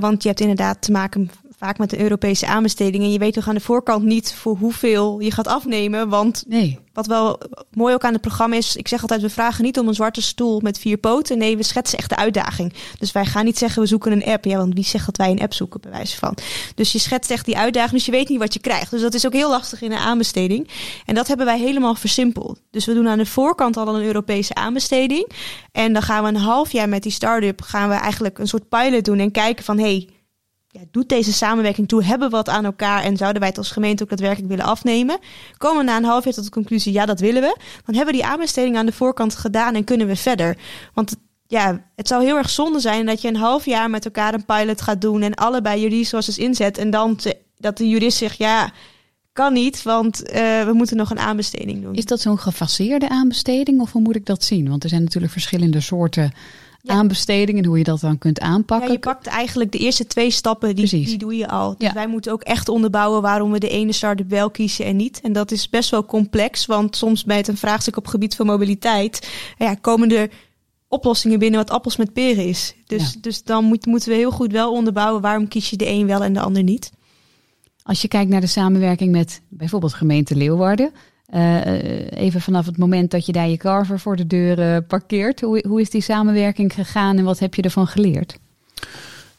want 0.00 0.22
je 0.22 0.28
hebt 0.28 0.40
inderdaad 0.40 0.82
te 0.82 0.92
maken 0.92 1.30
vaak 1.58 1.78
met 1.78 1.90
de 1.90 2.00
Europese 2.00 2.46
aanbesteding. 2.46 3.02
En 3.02 3.12
je 3.12 3.18
weet 3.18 3.34
toch 3.34 3.48
aan 3.48 3.54
de 3.54 3.60
voorkant 3.60 4.04
niet 4.04 4.34
voor 4.34 4.56
hoeveel 4.56 5.20
je 5.20 5.30
gaat 5.30 5.46
afnemen. 5.46 6.08
Want 6.08 6.44
nee. 6.46 6.78
wat 6.92 7.06
wel 7.06 7.40
mooi 7.70 7.94
ook 7.94 8.04
aan 8.04 8.12
het 8.12 8.20
programma 8.20 8.56
is, 8.56 8.76
ik 8.76 8.88
zeg 8.88 9.02
altijd, 9.02 9.20
we 9.20 9.30
vragen 9.30 9.64
niet 9.64 9.78
om 9.78 9.88
een 9.88 9.94
zwarte 9.94 10.22
stoel 10.22 10.60
met 10.60 10.78
vier 10.78 10.96
poten. 10.96 11.38
Nee, 11.38 11.56
we 11.56 11.62
schetsen 11.62 11.98
echt 11.98 12.08
de 12.08 12.16
uitdaging. 12.16 12.72
Dus 12.98 13.12
wij 13.12 13.24
gaan 13.24 13.44
niet 13.44 13.58
zeggen, 13.58 13.82
we 13.82 13.88
zoeken 13.88 14.12
een 14.12 14.24
app. 14.24 14.44
Ja, 14.44 14.56
want 14.56 14.74
wie 14.74 14.84
zegt 14.84 15.06
dat 15.06 15.16
wij 15.16 15.30
een 15.30 15.40
app 15.40 15.54
zoeken, 15.54 15.80
bij 15.80 15.90
wijze 15.90 16.16
van. 16.16 16.36
Dus 16.74 16.92
je 16.92 16.98
schetst 16.98 17.30
echt 17.30 17.44
die 17.44 17.56
uitdaging, 17.56 17.92
dus 17.92 18.06
je 18.06 18.12
weet 18.12 18.28
niet 18.28 18.38
wat 18.38 18.54
je 18.54 18.60
krijgt. 18.60 18.90
Dus 18.90 19.00
dat 19.00 19.14
is 19.14 19.26
ook 19.26 19.32
heel 19.32 19.50
lastig 19.50 19.82
in 19.82 19.92
een 19.92 19.98
aanbesteding. 19.98 20.68
En 21.04 21.14
dat 21.14 21.28
hebben 21.28 21.46
wij 21.46 21.58
helemaal 21.58 21.94
versimpeld. 21.94 22.60
Dus 22.70 22.86
we 22.86 22.94
doen 22.94 23.08
aan 23.08 23.18
de 23.18 23.26
voorkant 23.26 23.76
al 23.76 23.96
een 23.96 24.04
Europese 24.04 24.54
aanbesteding. 24.54 25.30
En 25.72 25.92
dan 25.92 26.02
gaan 26.02 26.22
we 26.22 26.28
een 26.28 26.36
half 26.36 26.72
jaar 26.72 26.88
met 26.88 27.02
die 27.02 27.12
start-up, 27.12 27.60
gaan 27.60 27.88
we 27.88 27.94
eigenlijk 27.94 28.38
een 28.38 28.48
soort 28.48 28.68
pilot 28.68 29.04
doen 29.04 29.18
en 29.18 29.30
kijken 29.30 29.64
van, 29.64 29.78
hey, 29.78 30.08
doet 30.90 31.08
deze 31.08 31.32
samenwerking 31.32 31.88
toe? 31.88 32.04
Hebben 32.04 32.30
we 32.30 32.36
wat 32.36 32.48
aan 32.48 32.64
elkaar 32.64 33.02
en 33.02 33.16
zouden 33.16 33.40
wij 33.40 33.48
het 33.48 33.58
als 33.58 33.70
gemeente 33.70 34.02
ook 34.02 34.08
daadwerkelijk 34.08 34.48
willen 34.48 34.64
afnemen? 34.64 35.18
Komen 35.56 35.78
we 35.78 35.90
na 35.90 35.96
een 35.96 36.04
half 36.04 36.24
jaar 36.24 36.34
tot 36.34 36.44
de 36.44 36.50
conclusie, 36.50 36.92
ja, 36.92 37.06
dat 37.06 37.20
willen 37.20 37.42
we. 37.42 37.56
Dan 37.84 37.94
hebben 37.94 38.14
we 38.14 38.20
die 38.20 38.30
aanbesteding 38.30 38.76
aan 38.76 38.86
de 38.86 38.92
voorkant 38.92 39.34
gedaan 39.34 39.74
en 39.74 39.84
kunnen 39.84 40.06
we 40.06 40.16
verder. 40.16 40.56
Want 40.94 41.16
ja, 41.46 41.84
het 41.96 42.08
zou 42.08 42.24
heel 42.24 42.36
erg 42.36 42.50
zonde 42.50 42.80
zijn 42.80 43.06
dat 43.06 43.22
je 43.22 43.28
een 43.28 43.36
half 43.36 43.64
jaar 43.64 43.90
met 43.90 44.04
elkaar 44.04 44.34
een 44.34 44.44
pilot 44.44 44.80
gaat 44.80 45.00
doen 45.00 45.22
en 45.22 45.34
allebei 45.34 45.80
je 45.80 45.88
resources 45.88 46.38
inzet 46.38 46.78
en 46.78 46.90
dan 46.90 47.18
dat 47.56 47.76
de 47.76 47.88
jurist 47.88 48.18
zegt, 48.18 48.38
ja, 48.38 48.72
kan 49.32 49.52
niet, 49.52 49.82
want 49.82 50.22
uh, 50.22 50.34
we 50.64 50.70
moeten 50.72 50.96
nog 50.96 51.10
een 51.10 51.18
aanbesteding 51.18 51.82
doen. 51.82 51.94
Is 51.94 52.04
dat 52.04 52.20
zo'n 52.20 52.38
gefaseerde 52.38 53.08
aanbesteding 53.08 53.80
of 53.80 53.92
hoe 53.92 54.02
moet 54.02 54.16
ik 54.16 54.26
dat 54.26 54.44
zien? 54.44 54.68
Want 54.68 54.82
er 54.82 54.88
zijn 54.88 55.02
natuurlijk 55.02 55.32
verschillende 55.32 55.80
soorten 55.80 56.32
ja. 56.80 56.94
aanbesteding 56.94 57.58
en 57.58 57.64
hoe 57.64 57.78
je 57.78 57.84
dat 57.84 58.00
dan 58.00 58.18
kunt 58.18 58.40
aanpakken. 58.40 58.86
Ja, 58.86 58.92
je 58.92 58.98
pakt 58.98 59.26
eigenlijk 59.26 59.72
de 59.72 59.78
eerste 59.78 60.06
twee 60.06 60.30
stappen, 60.30 60.76
die, 60.76 60.88
die 60.88 61.18
doe 61.18 61.36
je 61.36 61.48
al. 61.48 61.74
Dus 61.78 61.88
ja. 61.88 61.94
wij 61.94 62.06
moeten 62.06 62.32
ook 62.32 62.42
echt 62.42 62.68
onderbouwen 62.68 63.22
waarom 63.22 63.50
we 63.50 63.58
de 63.58 63.68
ene 63.68 63.92
start-up 63.92 64.28
wel 64.28 64.50
kiezen 64.50 64.84
en 64.84 64.96
niet. 64.96 65.20
En 65.20 65.32
dat 65.32 65.50
is 65.50 65.68
best 65.68 65.90
wel 65.90 66.04
complex, 66.04 66.66
want 66.66 66.96
soms 66.96 67.24
bij 67.24 67.36
het 67.36 67.48
een 67.48 67.56
vraagstuk 67.56 67.96
op 67.96 68.06
gebied 68.06 68.36
van 68.36 68.46
mobiliteit 68.46 69.28
ja, 69.58 69.74
komen 69.74 70.10
er 70.10 70.30
oplossingen 70.88 71.38
binnen 71.38 71.60
wat 71.60 71.70
appels 71.70 71.96
met 71.96 72.12
peren 72.12 72.46
is. 72.46 72.74
Dus, 72.86 73.12
dus 73.12 73.42
dan 73.42 73.64
moet, 73.64 73.86
moeten 73.86 74.08
we 74.08 74.14
heel 74.14 74.30
goed 74.30 74.52
wel 74.52 74.72
onderbouwen 74.72 75.22
waarom 75.22 75.48
kies 75.48 75.70
je 75.70 75.76
de 75.76 75.88
een 75.88 76.06
wel 76.06 76.22
en 76.22 76.32
de 76.32 76.40
ander 76.40 76.62
niet. 76.62 76.92
Als 77.82 78.02
je 78.02 78.08
kijkt 78.08 78.30
naar 78.30 78.40
de 78.40 78.46
samenwerking 78.46 79.12
met 79.12 79.40
bijvoorbeeld 79.48 79.94
gemeente 79.94 80.36
Leeuwarden, 80.36 80.92
uh, 81.34 82.10
even 82.10 82.40
vanaf 82.40 82.66
het 82.66 82.78
moment 82.78 83.10
dat 83.10 83.26
je 83.26 83.32
daar 83.32 83.48
je 83.48 83.56
carver 83.56 84.00
voor 84.00 84.16
de 84.16 84.26
deur 84.26 84.58
uh, 84.58 84.76
parkeert. 84.88 85.40
Hoe, 85.40 85.64
hoe 85.68 85.80
is 85.80 85.90
die 85.90 86.02
samenwerking 86.02 86.72
gegaan 86.72 87.18
en 87.18 87.24
wat 87.24 87.38
heb 87.38 87.54
je 87.54 87.62
ervan 87.62 87.86
geleerd? 87.86 88.38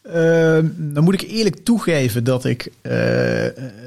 Uh, 0.08 0.60
dan 0.75 1.04
moet 1.04 1.13
ik 1.13 1.30
eerlijk 1.30 1.56
toegeven 1.63 2.23
dat 2.23 2.45
ik, 2.45 2.71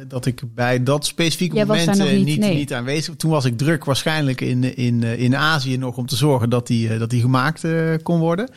dat 0.09 0.27
ik 0.27 0.43
bij 0.55 0.83
dat 0.83 1.07
specifieke 1.07 1.57
Jij 1.57 1.65
moment 1.65 1.99
niet, 1.99 2.25
niet, 2.25 2.39
nee. 2.39 2.55
niet, 2.55 2.73
aanwezig 2.73 3.15
Toen 3.17 3.31
was 3.31 3.45
ik 3.45 3.59
druk 3.59 3.85
waarschijnlijk 3.85 4.41
in, 4.41 4.77
in, 4.77 5.03
in 5.03 5.37
Azië 5.37 5.77
nog 5.77 5.97
om 5.97 6.07
te 6.07 6.17
zorgen 6.17 6.51
dat 6.51 6.67
die, 6.67 6.99
dat 6.99 7.11
die 7.11 7.21
gemaakt 7.21 7.67
kon 8.03 8.19
worden. 8.19 8.49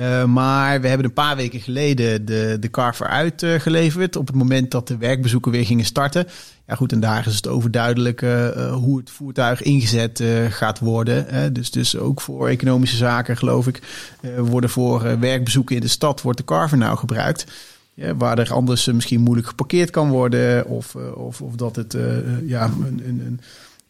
Uh, 0.00 0.24
maar 0.24 0.80
we 0.80 0.88
hebben 0.88 1.06
een 1.06 1.12
paar 1.12 1.36
weken 1.36 1.60
geleden 1.60 2.24
de, 2.24 2.56
de 2.60 2.70
Carver 2.70 3.06
uitgeleverd. 3.06 4.16
Op 4.16 4.26
het 4.26 4.36
moment 4.36 4.70
dat 4.70 4.88
de 4.88 4.96
werkbezoeken 4.96 5.52
weer 5.52 5.66
gingen 5.66 5.84
starten. 5.84 6.26
Ja, 6.66 6.74
goed, 6.74 6.92
en 6.92 7.00
daar 7.00 7.26
is 7.26 7.36
het 7.36 7.48
overduidelijk 7.48 8.22
uh, 8.22 8.72
hoe 8.72 8.98
het 8.98 9.10
voertuig 9.10 9.62
ingezet 9.62 10.24
gaat 10.48 10.78
worden. 10.78 11.52
dus, 11.52 11.70
dus 11.70 11.96
ook 11.96 12.20
voor 12.20 12.48
economische 12.48 12.96
zaken, 12.96 13.36
geloof 13.36 13.66
ik, 13.66 13.82
worden 14.38 14.70
voor 14.70 15.18
werkbezoeken 15.18 15.74
in 15.74 15.80
de 15.80 15.88
stad 15.88 16.22
wordt 16.22 16.38
de 16.38 16.44
Carver 16.44 16.78
nou 16.78 16.96
gebruikt. 16.96 17.46
Waar 18.16 18.38
er 18.38 18.52
anders 18.52 18.86
misschien 18.86 19.20
moeilijk 19.20 19.48
geparkeerd 19.48 19.90
kan 19.90 20.08
worden. 20.08 20.66
Of, 20.66 20.94
of, 21.14 21.40
of 21.40 21.54
dat 21.54 21.76
het 21.76 21.96
ja, 22.46 22.64
een, 22.64 23.02
een, 23.06 23.40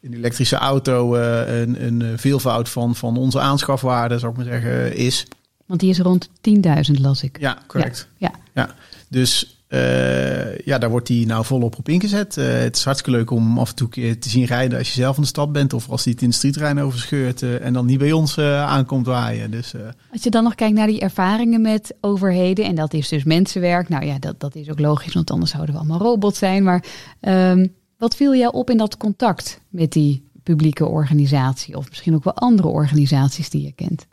een 0.02 0.14
elektrische 0.14 0.56
auto 0.56 1.14
een, 1.16 1.84
een 1.84 2.18
veelvoud 2.18 2.68
van, 2.68 2.96
van 2.96 3.16
onze 3.16 3.40
aanschafwaarde, 3.40 4.18
zou 4.18 4.32
ik 4.32 4.38
maar 4.38 4.46
zeggen, 4.46 4.96
is. 4.96 5.26
Want 5.66 5.80
die 5.80 5.90
is 5.90 5.98
rond 5.98 6.28
10.000, 6.28 7.00
las 7.00 7.22
ik. 7.22 7.40
Ja, 7.40 7.58
correct. 7.66 8.08
Ja. 8.16 8.30
ja. 8.54 8.74
Dus 9.08 9.62
uh, 9.72 10.58
ja, 10.58 10.78
daar 10.78 10.90
wordt 10.90 11.06
die 11.06 11.26
nou 11.26 11.44
volop 11.44 11.78
op 11.78 11.88
ingezet. 11.88 12.36
Uh, 12.36 12.44
het 12.44 12.76
is 12.76 12.84
hartstikke 12.84 13.18
leuk 13.18 13.30
om 13.30 13.58
af 13.58 13.68
en 13.68 13.74
toe 13.74 13.88
keer 13.88 14.20
te 14.20 14.28
zien 14.28 14.44
rijden 14.44 14.78
als 14.78 14.88
je 14.88 15.00
zelf 15.00 15.16
in 15.16 15.22
de 15.22 15.28
stad 15.28 15.52
bent. 15.52 15.72
Of 15.72 15.88
als 15.88 16.02
die 16.02 16.12
het 16.12 16.22
in 16.22 16.28
de 16.28 16.34
streettrein 16.34 16.80
overscheurt 16.80 17.42
uh, 17.42 17.64
en 17.64 17.72
dan 17.72 17.86
niet 17.86 17.98
bij 17.98 18.12
ons 18.12 18.38
aankomt 18.38 19.06
waaien. 19.06 19.50
Dus, 19.50 19.74
als 20.12 20.22
je 20.22 20.30
dan 20.30 20.44
nog 20.44 20.54
kijkt 20.54 20.74
naar 20.74 20.86
die 20.86 21.00
ervaringen 21.00 21.60
met 21.60 21.94
overheden. 22.00 22.64
En 22.64 22.74
dat 22.74 22.94
is 22.94 23.08
dus 23.08 23.24
mensenwerk. 23.24 23.88
Nou 23.88 24.04
ja, 24.04 24.18
dat, 24.18 24.40
dat 24.40 24.54
is 24.54 24.70
ook 24.70 24.80
logisch, 24.80 25.14
want 25.14 25.30
anders 25.30 25.50
zouden 25.50 25.74
we 25.74 25.80
allemaal 25.80 26.00
robots 26.00 26.38
zijn. 26.38 26.62
Maar 26.62 26.84
um, 27.20 27.74
wat 27.98 28.16
viel 28.16 28.34
jou 28.34 28.52
op 28.52 28.70
in 28.70 28.76
dat 28.76 28.96
contact 28.96 29.60
met 29.68 29.92
die 29.92 30.30
publieke 30.42 30.86
organisatie? 30.86 31.76
Of 31.76 31.88
misschien 31.88 32.14
ook 32.14 32.24
wel 32.24 32.34
andere 32.34 32.68
organisaties 32.68 33.50
die 33.50 33.62
je 33.62 33.72
kent? 33.72 34.06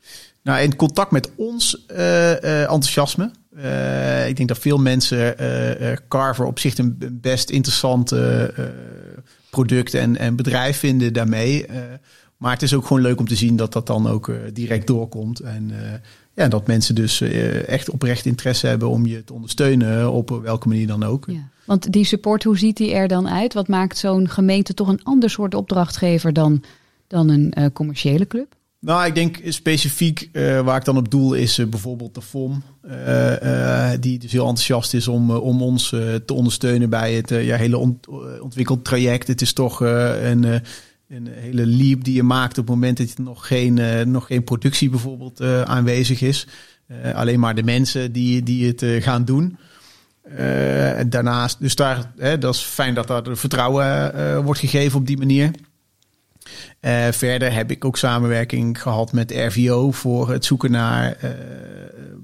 Nou, 0.43 0.61
in 0.61 0.75
contact 0.75 1.11
met 1.11 1.31
ons 1.35 1.85
uh, 1.91 1.97
uh, 1.97 2.61
enthousiasme. 2.61 3.31
Uh, 3.57 4.27
ik 4.27 4.35
denk 4.35 4.47
dat 4.47 4.57
veel 4.57 4.77
mensen 4.77 5.35
Carver 6.07 6.45
op 6.45 6.59
zich 6.59 6.77
een 6.77 7.19
best 7.21 7.49
interessant 7.49 8.13
product 9.49 9.93
en, 9.93 10.17
en 10.17 10.35
bedrijf 10.35 10.77
vinden 10.77 11.13
daarmee. 11.13 11.65
maar 12.37 12.51
het 12.51 12.61
is 12.61 12.73
ook 12.73 12.85
gewoon 12.85 13.01
leuk 13.01 13.19
om 13.19 13.27
te 13.27 13.35
zien 13.35 13.55
dat 13.55 13.73
dat 13.73 13.87
dan 13.87 14.07
ook 14.07 14.31
direct 14.53 14.87
doorkomt. 14.87 15.39
En 15.39 15.71
ja, 16.39 16.47
dat 16.47 16.67
mensen 16.67 16.95
dus 16.95 17.21
echt 17.65 17.89
oprecht 17.89 18.25
interesse 18.25 18.67
hebben 18.67 18.89
om 18.89 19.05
je 19.05 19.23
te 19.23 19.33
ondersteunen 19.33 20.11
op 20.11 20.39
welke 20.43 20.67
manier 20.67 20.87
dan 20.87 21.03
ook. 21.03 21.23
Ja. 21.27 21.49
Want 21.65 21.91
die 21.91 22.05
support, 22.05 22.43
hoe 22.43 22.57
ziet 22.57 22.77
die 22.77 22.93
er 22.93 23.07
dan 23.07 23.29
uit? 23.29 23.53
Wat 23.53 23.67
maakt 23.67 23.97
zo'n 23.97 24.29
gemeente 24.29 24.73
toch 24.73 24.87
een 24.87 25.03
ander 25.03 25.29
soort 25.29 25.55
opdrachtgever 25.55 26.33
dan, 26.33 26.63
dan 27.07 27.29
een 27.29 27.71
commerciële 27.73 28.27
club? 28.27 28.55
Nou, 28.81 29.05
ik 29.05 29.15
denk 29.15 29.39
specifiek 29.47 30.29
uh, 30.33 30.59
waar 30.59 30.77
ik 30.77 30.85
dan 30.85 30.97
op 30.97 31.11
doel 31.11 31.33
is 31.33 31.59
uh, 31.59 31.67
bijvoorbeeld 31.67 32.15
de 32.15 32.21
FOM. 32.21 32.63
Die 33.99 34.19
dus 34.19 34.31
heel 34.31 34.47
enthousiast 34.47 34.93
is 34.93 35.07
om, 35.07 35.31
om 35.31 35.61
ons 35.61 35.89
te 36.25 36.33
ondersteunen 36.33 36.89
bij 36.89 37.13
het 37.13 37.29
ja, 37.29 37.55
hele 37.55 37.77
ont 37.77 38.07
ontwikkeld 38.41 38.83
traject. 38.83 39.27
Het 39.27 39.41
is 39.41 39.53
toch 39.53 39.79
een, 39.79 40.61
een 41.09 41.27
hele 41.27 41.65
leap 41.65 42.03
die 42.03 42.15
je 42.15 42.23
maakt 42.23 42.57
op 42.57 42.67
het 42.67 42.75
moment 42.75 42.97
dat 42.97 43.13
er 43.17 43.23
nog 43.23 43.47
geen, 43.47 43.79
nog 44.11 44.25
geen 44.25 44.43
productie 44.43 44.89
bijvoorbeeld 44.89 45.41
aanwezig 45.65 46.21
is. 46.21 46.47
alleen 47.13 47.39
maar 47.39 47.55
de 47.55 47.63
mensen 47.63 48.11
die, 48.11 48.43
die 48.43 48.67
het 48.67 49.03
gaan 49.03 49.25
doen. 49.25 49.57
daarnaast, 51.07 51.59
dus 51.59 51.75
daar, 51.75 52.11
dat 52.39 52.55
is 52.55 52.61
fijn 52.61 52.93
dat 52.93 53.07
daar 53.07 53.37
vertrouwen 53.37 54.43
wordt 54.43 54.59
gegeven 54.59 54.99
op 54.99 55.07
die 55.07 55.17
manier. 55.17 55.51
Verder 57.11 57.53
heb 57.53 57.71
ik 57.71 57.85
ook 57.85 57.97
samenwerking 57.97 58.81
gehad 58.81 59.11
met 59.11 59.31
RVO 59.31 59.91
voor 59.91 60.29
het 60.29 60.45
zoeken 60.45 60.71
naar 60.71 61.17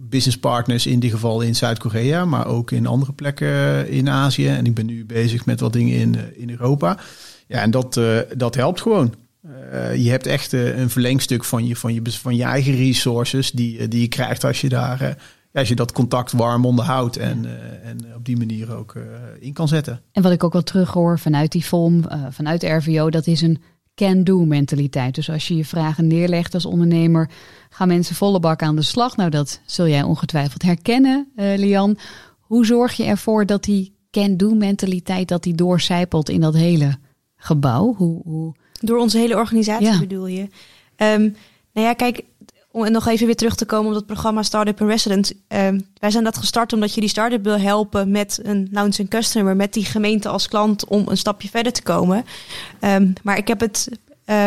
business 0.10 0.40
partners, 0.40 0.86
in 0.86 1.00
dit 1.00 1.12
geval 1.12 1.42
in 1.42 1.56
Zuid-Korea, 1.56 2.26
maar 2.26 2.48
ook 2.48 2.72
in 2.72 2.88
andere 2.88 3.14
plekken 3.14 3.90
in 3.90 4.10
Azië. 4.10 4.48
En 4.48 4.66
ik 4.66 4.74
ben 4.74 4.86
nu 4.86 5.06
bezig 5.06 5.46
met 5.46 5.60
wat 5.60 5.74
dingen 5.74 5.98
in, 5.98 6.18
in 6.36 6.50
Europa. 6.50 6.98
Ja, 7.48 7.62
en 7.62 7.72
dat, 7.72 7.98
uh, 7.98 8.20
dat 8.38 8.56
helpt 8.56 8.82
gewoon. 8.82 9.14
je 9.96 10.10
hebt 10.10 10.28
echt 10.28 10.52
een 10.52 10.90
verlengstuk 10.90 11.44
van 11.44 11.66
je, 11.68 11.76
van, 11.76 11.94
je, 11.94 12.02
van 12.04 12.36
je 12.36 12.44
eigen 12.44 12.76
resources 12.76 13.52
die, 13.52 13.88
die 13.88 14.02
je 14.02 14.08
krijgt 14.08 14.44
als 14.44 14.62
je 14.62 14.70
daar 14.70 15.18
als 15.54 15.68
je 15.68 15.76
dat 15.76 15.92
contact 15.92 16.32
warm 16.32 16.66
onderhoudt 16.66 17.18
en, 17.18 17.46
en 17.84 17.98
op 18.16 18.26
die 18.26 18.38
manier 18.38 18.76
ook 18.76 18.96
in 19.40 19.54
kan 19.54 19.68
zetten. 19.68 20.02
En 20.12 20.22
wat 20.22 20.32
ik 20.32 20.44
ook 20.44 20.54
wel 20.54 20.64
terughoor 20.64 21.20
vanuit 21.20 21.52
die 21.52 21.64
FOM, 21.64 22.04
vanuit 22.30 22.62
de 22.62 22.68
RVO, 22.68 23.10
dat 23.10 23.28
is 23.28 23.42
een 23.42 23.62
can-do 23.96 24.46
mentaliteit. 24.46 25.16
Dus 25.16 25.30
als 25.30 25.48
je 25.48 25.56
je 25.56 25.66
vragen 25.66 26.08
neerlegt 26.08 26.54
als 26.54 26.66
ondernemer, 26.66 27.30
gaan 27.70 27.88
mensen 27.88 28.16
volle 28.16 28.40
bak 28.40 28.62
aan 28.62 28.76
de 28.76 28.82
slag. 28.82 29.16
Nou, 29.16 29.30
dat 29.30 29.62
zul 29.66 29.88
jij 29.88 30.04
ongetwijfeld 30.04 30.62
herkennen, 30.62 31.32
Lian. 31.36 31.98
Hoe 32.40 32.66
zorg 32.66 32.94
je 32.94 33.04
ervoor 33.04 33.46
dat 33.46 33.64
die 33.64 33.94
can-do 34.12 34.54
mentaliteit 34.54 35.28
dat 35.28 35.44
die 35.44 35.56
doorcijpelt 35.56 36.30
in 36.30 36.42
dat 36.42 36.56
hele 36.56 36.98
gebouw? 37.46 37.96
Hoe, 37.96 38.22
hoe... 38.24 38.54
Door 38.80 38.98
onze 38.98 39.18
hele 39.18 39.36
organisatie 39.36 39.86
ja. 39.86 40.00
bedoel 40.00 40.28
je? 40.28 40.42
Um, 40.98 41.36
nou 41.74 41.88
ja, 41.88 41.94
kijk, 41.94 42.24
om 42.72 42.92
nog 42.92 43.08
even 43.08 43.26
weer 43.26 43.36
terug 43.36 43.56
te 43.56 43.66
komen 43.66 43.90
op 43.90 43.96
het 43.96 44.06
programma 44.06 44.44
Startup 44.44 44.80
in 44.80 44.88
Resident. 44.88 45.34
Uh, 45.34 45.68
wij 46.00 46.12
zijn 46.12 46.24
dat 46.24 46.38
gestart 46.38 46.74
omdat 46.74 46.94
je 46.94 47.02
die 47.02 47.10
start-up 47.10 47.44
wil 47.44 47.60
helpen 47.60 48.12
met 48.12 48.40
een 48.44 48.68
launch 48.72 49.00
and 49.00 49.10
customer, 49.10 49.56
met 49.56 49.74
die 49.74 49.86
gemeente 49.86 50.30
als 50.30 50.48
klant 50.48 50.88
om 50.88 51.04
een 51.08 51.18
stapje 51.18 51.50
verder 51.50 51.72
te 51.72 51.84
komen. 51.84 52.26
Um, 52.82 53.14
maar 53.24 53.38
ik 53.38 53.48
heb 53.48 53.60
het 53.60 53.90
uh, 54.26 54.46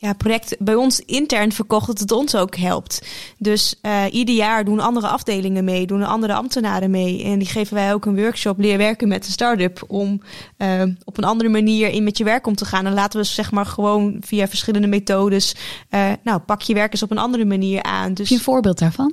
ja, 0.00 0.12
project 0.12 0.56
bij 0.58 0.74
ons 0.74 1.00
intern 1.00 1.52
verkocht 1.52 1.86
dat 1.86 1.98
het 1.98 2.12
ons 2.12 2.36
ook 2.36 2.56
helpt. 2.56 3.06
Dus 3.38 3.74
uh, 3.82 4.04
ieder 4.10 4.34
jaar 4.34 4.64
doen 4.64 4.80
andere 4.80 5.08
afdelingen 5.08 5.64
mee, 5.64 5.86
doen 5.86 6.02
andere 6.02 6.34
ambtenaren 6.34 6.90
mee. 6.90 7.24
En 7.24 7.38
die 7.38 7.48
geven 7.48 7.74
wij 7.74 7.94
ook 7.94 8.06
een 8.06 8.16
workshop 8.16 8.58
leer 8.58 8.78
werken 8.78 9.08
met 9.08 9.26
een 9.26 9.32
start-up 9.32 9.84
om 9.86 10.22
uh, 10.58 10.82
op 11.04 11.18
een 11.18 11.24
andere 11.24 11.48
manier 11.48 11.88
in 11.88 12.04
met 12.04 12.18
je 12.18 12.24
werk 12.24 12.46
om 12.46 12.54
te 12.54 12.64
gaan. 12.64 12.86
En 12.86 12.94
laten 12.94 13.20
we 13.20 13.26
zeg 13.26 13.50
maar 13.50 13.66
gewoon 13.66 14.16
via 14.20 14.48
verschillende 14.48 14.86
methodes, 14.86 15.54
uh, 15.90 16.12
nou 16.22 16.38
pak 16.38 16.60
je 16.60 16.74
werkers 16.74 17.02
op 17.02 17.10
een 17.10 17.18
andere 17.18 17.44
manier 17.44 17.82
aan. 17.82 18.14
Dus, 18.14 18.18
Heb 18.18 18.28
je 18.28 18.34
een 18.34 18.52
voorbeeld 18.52 18.78
daarvan? 18.78 19.12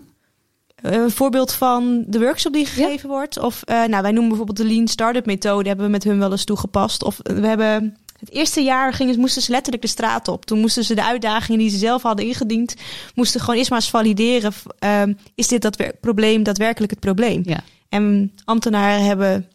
Een 0.76 1.12
voorbeeld 1.12 1.52
van 1.54 2.04
de 2.08 2.20
workshop 2.20 2.54
die 2.54 2.66
gegeven 2.66 3.10
ja. 3.10 3.16
wordt. 3.16 3.40
Of 3.40 3.64
nou, 3.66 4.02
wij 4.02 4.12
noemen 4.12 4.28
bijvoorbeeld 4.28 4.58
de 4.58 4.74
Lean 4.74 4.88
Startup 4.88 5.26
methode, 5.26 5.68
hebben 5.68 5.86
we 5.86 5.92
met 5.92 6.04
hun 6.04 6.20
wel 6.20 6.32
eens 6.32 6.44
toegepast. 6.44 7.04
Of 7.04 7.20
we 7.24 7.48
hebben 7.48 7.98
het 8.26 8.34
eerste 8.34 8.62
jaar 8.62 8.94
gingen, 8.94 9.20
moesten 9.20 9.42
ze 9.42 9.52
letterlijk 9.52 9.84
de 9.84 9.90
straat 9.90 10.28
op. 10.28 10.46
Toen 10.46 10.60
moesten 10.60 10.84
ze 10.84 10.96
de 10.96 11.04
uitdagingen 11.04 11.60
die 11.60 11.70
ze 11.70 11.78
zelf 11.78 12.02
hadden 12.02 12.26
ingediend, 12.26 12.76
moesten 13.16 13.40
gewoon 13.40 13.56
eerst 13.56 13.70
maar 13.70 13.80
eens 13.80 13.90
valideren. 13.90 14.54
Um, 14.80 15.18
is 15.36 15.48
dit 15.48 15.62
dat 15.62 15.78
probleem 16.00 16.44
daadwerkelijk 16.44 16.92
het 16.92 17.00
probleem? 17.00 17.42
Ja. 17.46 17.60
En 17.90 18.32
ambtenaren 18.46 19.06
hebben 19.06 19.50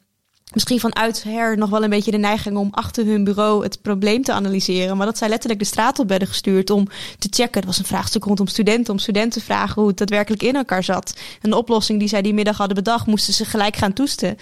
misschien 0.52 0.80
vanuit 0.80 1.22
her 1.22 1.58
nog 1.58 1.70
wel 1.70 1.82
een 1.82 1.90
beetje 1.90 2.10
de 2.10 2.16
neiging 2.16 2.56
om 2.56 2.68
achter 2.70 3.06
hun 3.06 3.24
bureau 3.24 3.62
het 3.62 3.82
probleem 3.82 4.22
te 4.22 4.32
analyseren. 4.32 4.96
Maar 4.96 5.06
dat 5.06 5.18
zij 5.18 5.28
letterlijk 5.28 5.60
de 5.60 5.66
straat 5.66 5.98
op 5.98 6.08
werden 6.08 6.28
gestuurd 6.28 6.70
om 6.70 6.88
te 7.18 7.28
checken. 7.30 7.60
Het 7.60 7.64
was 7.64 7.78
een 7.78 7.84
vraagstuk 7.84 8.24
rondom 8.24 8.46
studenten, 8.46 8.92
om 8.92 8.98
studenten 8.98 9.40
te 9.40 9.46
vragen 9.46 9.80
hoe 9.80 9.88
het 9.88 9.98
daadwerkelijk 9.98 10.42
in 10.42 10.56
elkaar 10.56 10.84
zat. 10.84 11.20
En 11.40 11.50
de 11.50 11.56
oplossing 11.56 11.98
die 11.98 12.08
zij 12.08 12.22
die 12.22 12.34
middag 12.34 12.56
hadden 12.56 12.76
bedacht, 12.76 13.06
moesten 13.06 13.34
ze 13.34 13.44
gelijk 13.44 13.76
gaan 13.76 13.92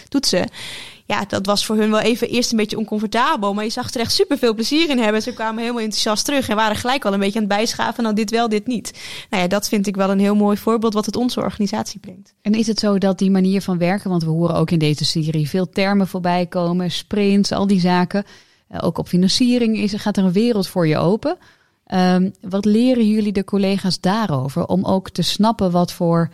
toetsen 0.09 0.49
ja, 1.09 1.25
dat 1.25 1.47
was 1.47 1.67
voor 1.67 1.77
hun 1.77 1.91
wel 1.91 2.01
even 2.01 2.29
eerst 2.29 2.51
een 2.51 2.57
beetje 2.57 2.79
oncomfortabel. 2.79 3.55
Maar 3.55 3.65
je 3.65 3.71
zag 3.71 3.95
er 3.95 4.01
echt 4.01 4.13
super 4.13 4.39
veel 4.39 4.55
plezier 4.55 4.91
in 4.91 4.99
hebben. 4.99 5.23
Ze 5.23 5.33
kwamen 5.33 5.61
helemaal 5.61 5.83
enthousiast 5.83 6.25
terug 6.25 6.49
en 6.49 6.57
waren 6.57 6.77
gelijk 6.77 7.05
al 7.05 7.13
een 7.13 7.19
beetje 7.19 7.39
aan 7.41 7.45
het 7.45 7.57
bijschaven. 7.57 8.03
Nou, 8.03 8.15
dit 8.15 8.31
wel, 8.31 8.49
dit 8.49 8.67
niet. 8.67 9.01
Nou 9.31 9.43
ja, 9.43 9.49
dat 9.49 9.69
vind 9.69 9.87
ik 9.87 9.97
wel 9.97 10.11
een 10.11 10.19
heel 10.19 10.35
mooi 10.35 10.57
voorbeeld 10.57 10.95
wat 10.95 11.07
het 11.07 11.17
onze 11.17 11.41
organisatie 11.41 12.01
brengt. 12.01 12.35
En 12.43 12.53
is 12.53 12.67
het 12.67 12.79
zo 12.79 12.99
dat 12.99 13.19
die 13.19 13.31
manier 13.31 13.63
van 13.63 13.79
werken, 13.79 14.11
want 14.11 14.23
we 14.23 14.31
horen 14.31 14.55
ook 14.55 14.71
in 14.71 14.79
deze 14.79 15.05
serie 15.05 15.49
veel 15.49 15.69
termen 15.69 16.09
voorbij 16.09 16.47
komen, 16.47 16.91
sprints, 16.91 17.53
al 17.53 17.67
die 17.67 17.81
zaken. 17.81 18.25
Eh, 18.69 18.81
ook 18.83 18.99
op 18.99 19.09
financiering 19.09 19.79
is, 19.79 19.93
gaat 19.93 20.17
er 20.17 20.25
een 20.25 20.33
wereld 20.33 20.69
voor 20.69 20.87
je 20.87 20.97
open. 20.97 21.37
Um, 21.95 22.33
wat 22.41 22.65
leren 22.65 23.09
jullie 23.09 23.33
de 23.33 23.45
collega's 23.45 24.01
daarover? 24.01 24.67
Om 24.67 24.85
ook 24.85 25.11
te 25.11 25.23
snappen 25.23 25.71
wat 25.71 25.93
voor 25.93 26.31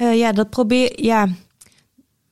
Uh, 0.00 0.18
ja, 0.18 0.32
dat 0.32 0.50
probeer. 0.50 1.02
Ja, 1.04 1.28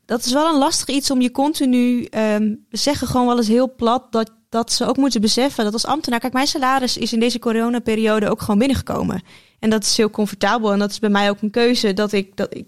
dat 0.05 0.25
is 0.25 0.33
wel 0.33 0.49
een 0.49 0.59
lastig 0.59 0.89
iets 0.89 1.11
om 1.11 1.21
je 1.21 1.31
continu. 1.31 2.09
Um, 2.11 2.67
we 2.71 2.77
zeggen 2.77 3.07
gewoon 3.07 3.27
wel 3.27 3.37
eens 3.37 3.49
heel 3.49 3.75
plat 3.75 4.13
dat, 4.13 4.31
dat 4.49 4.73
ze 4.73 4.87
ook 4.87 4.97
moeten 4.97 5.21
beseffen 5.21 5.65
dat 5.65 5.73
als 5.73 5.87
ambtenaar. 5.87 6.21
Kijk, 6.21 6.33
mijn 6.33 6.47
salaris 6.47 6.97
is 6.97 7.13
in 7.13 7.21
deze 7.21 7.39
coronaperiode 7.39 8.31
ook 8.31 8.41
gewoon 8.41 8.59
binnengekomen. 8.59 9.23
En 9.59 9.71
dat 9.71 9.85
is 9.85 9.97
heel 9.97 10.11
comfortabel. 10.11 10.73
En 10.73 10.79
dat 10.79 10.91
is 10.91 10.99
bij 10.99 11.11
mij 11.11 11.31
ook 11.31 11.43
een 11.43 11.51
keuze 11.51 11.93
dat 11.93 12.13
ik. 12.13 12.37
Dat 12.37 12.57
ik 12.57 12.67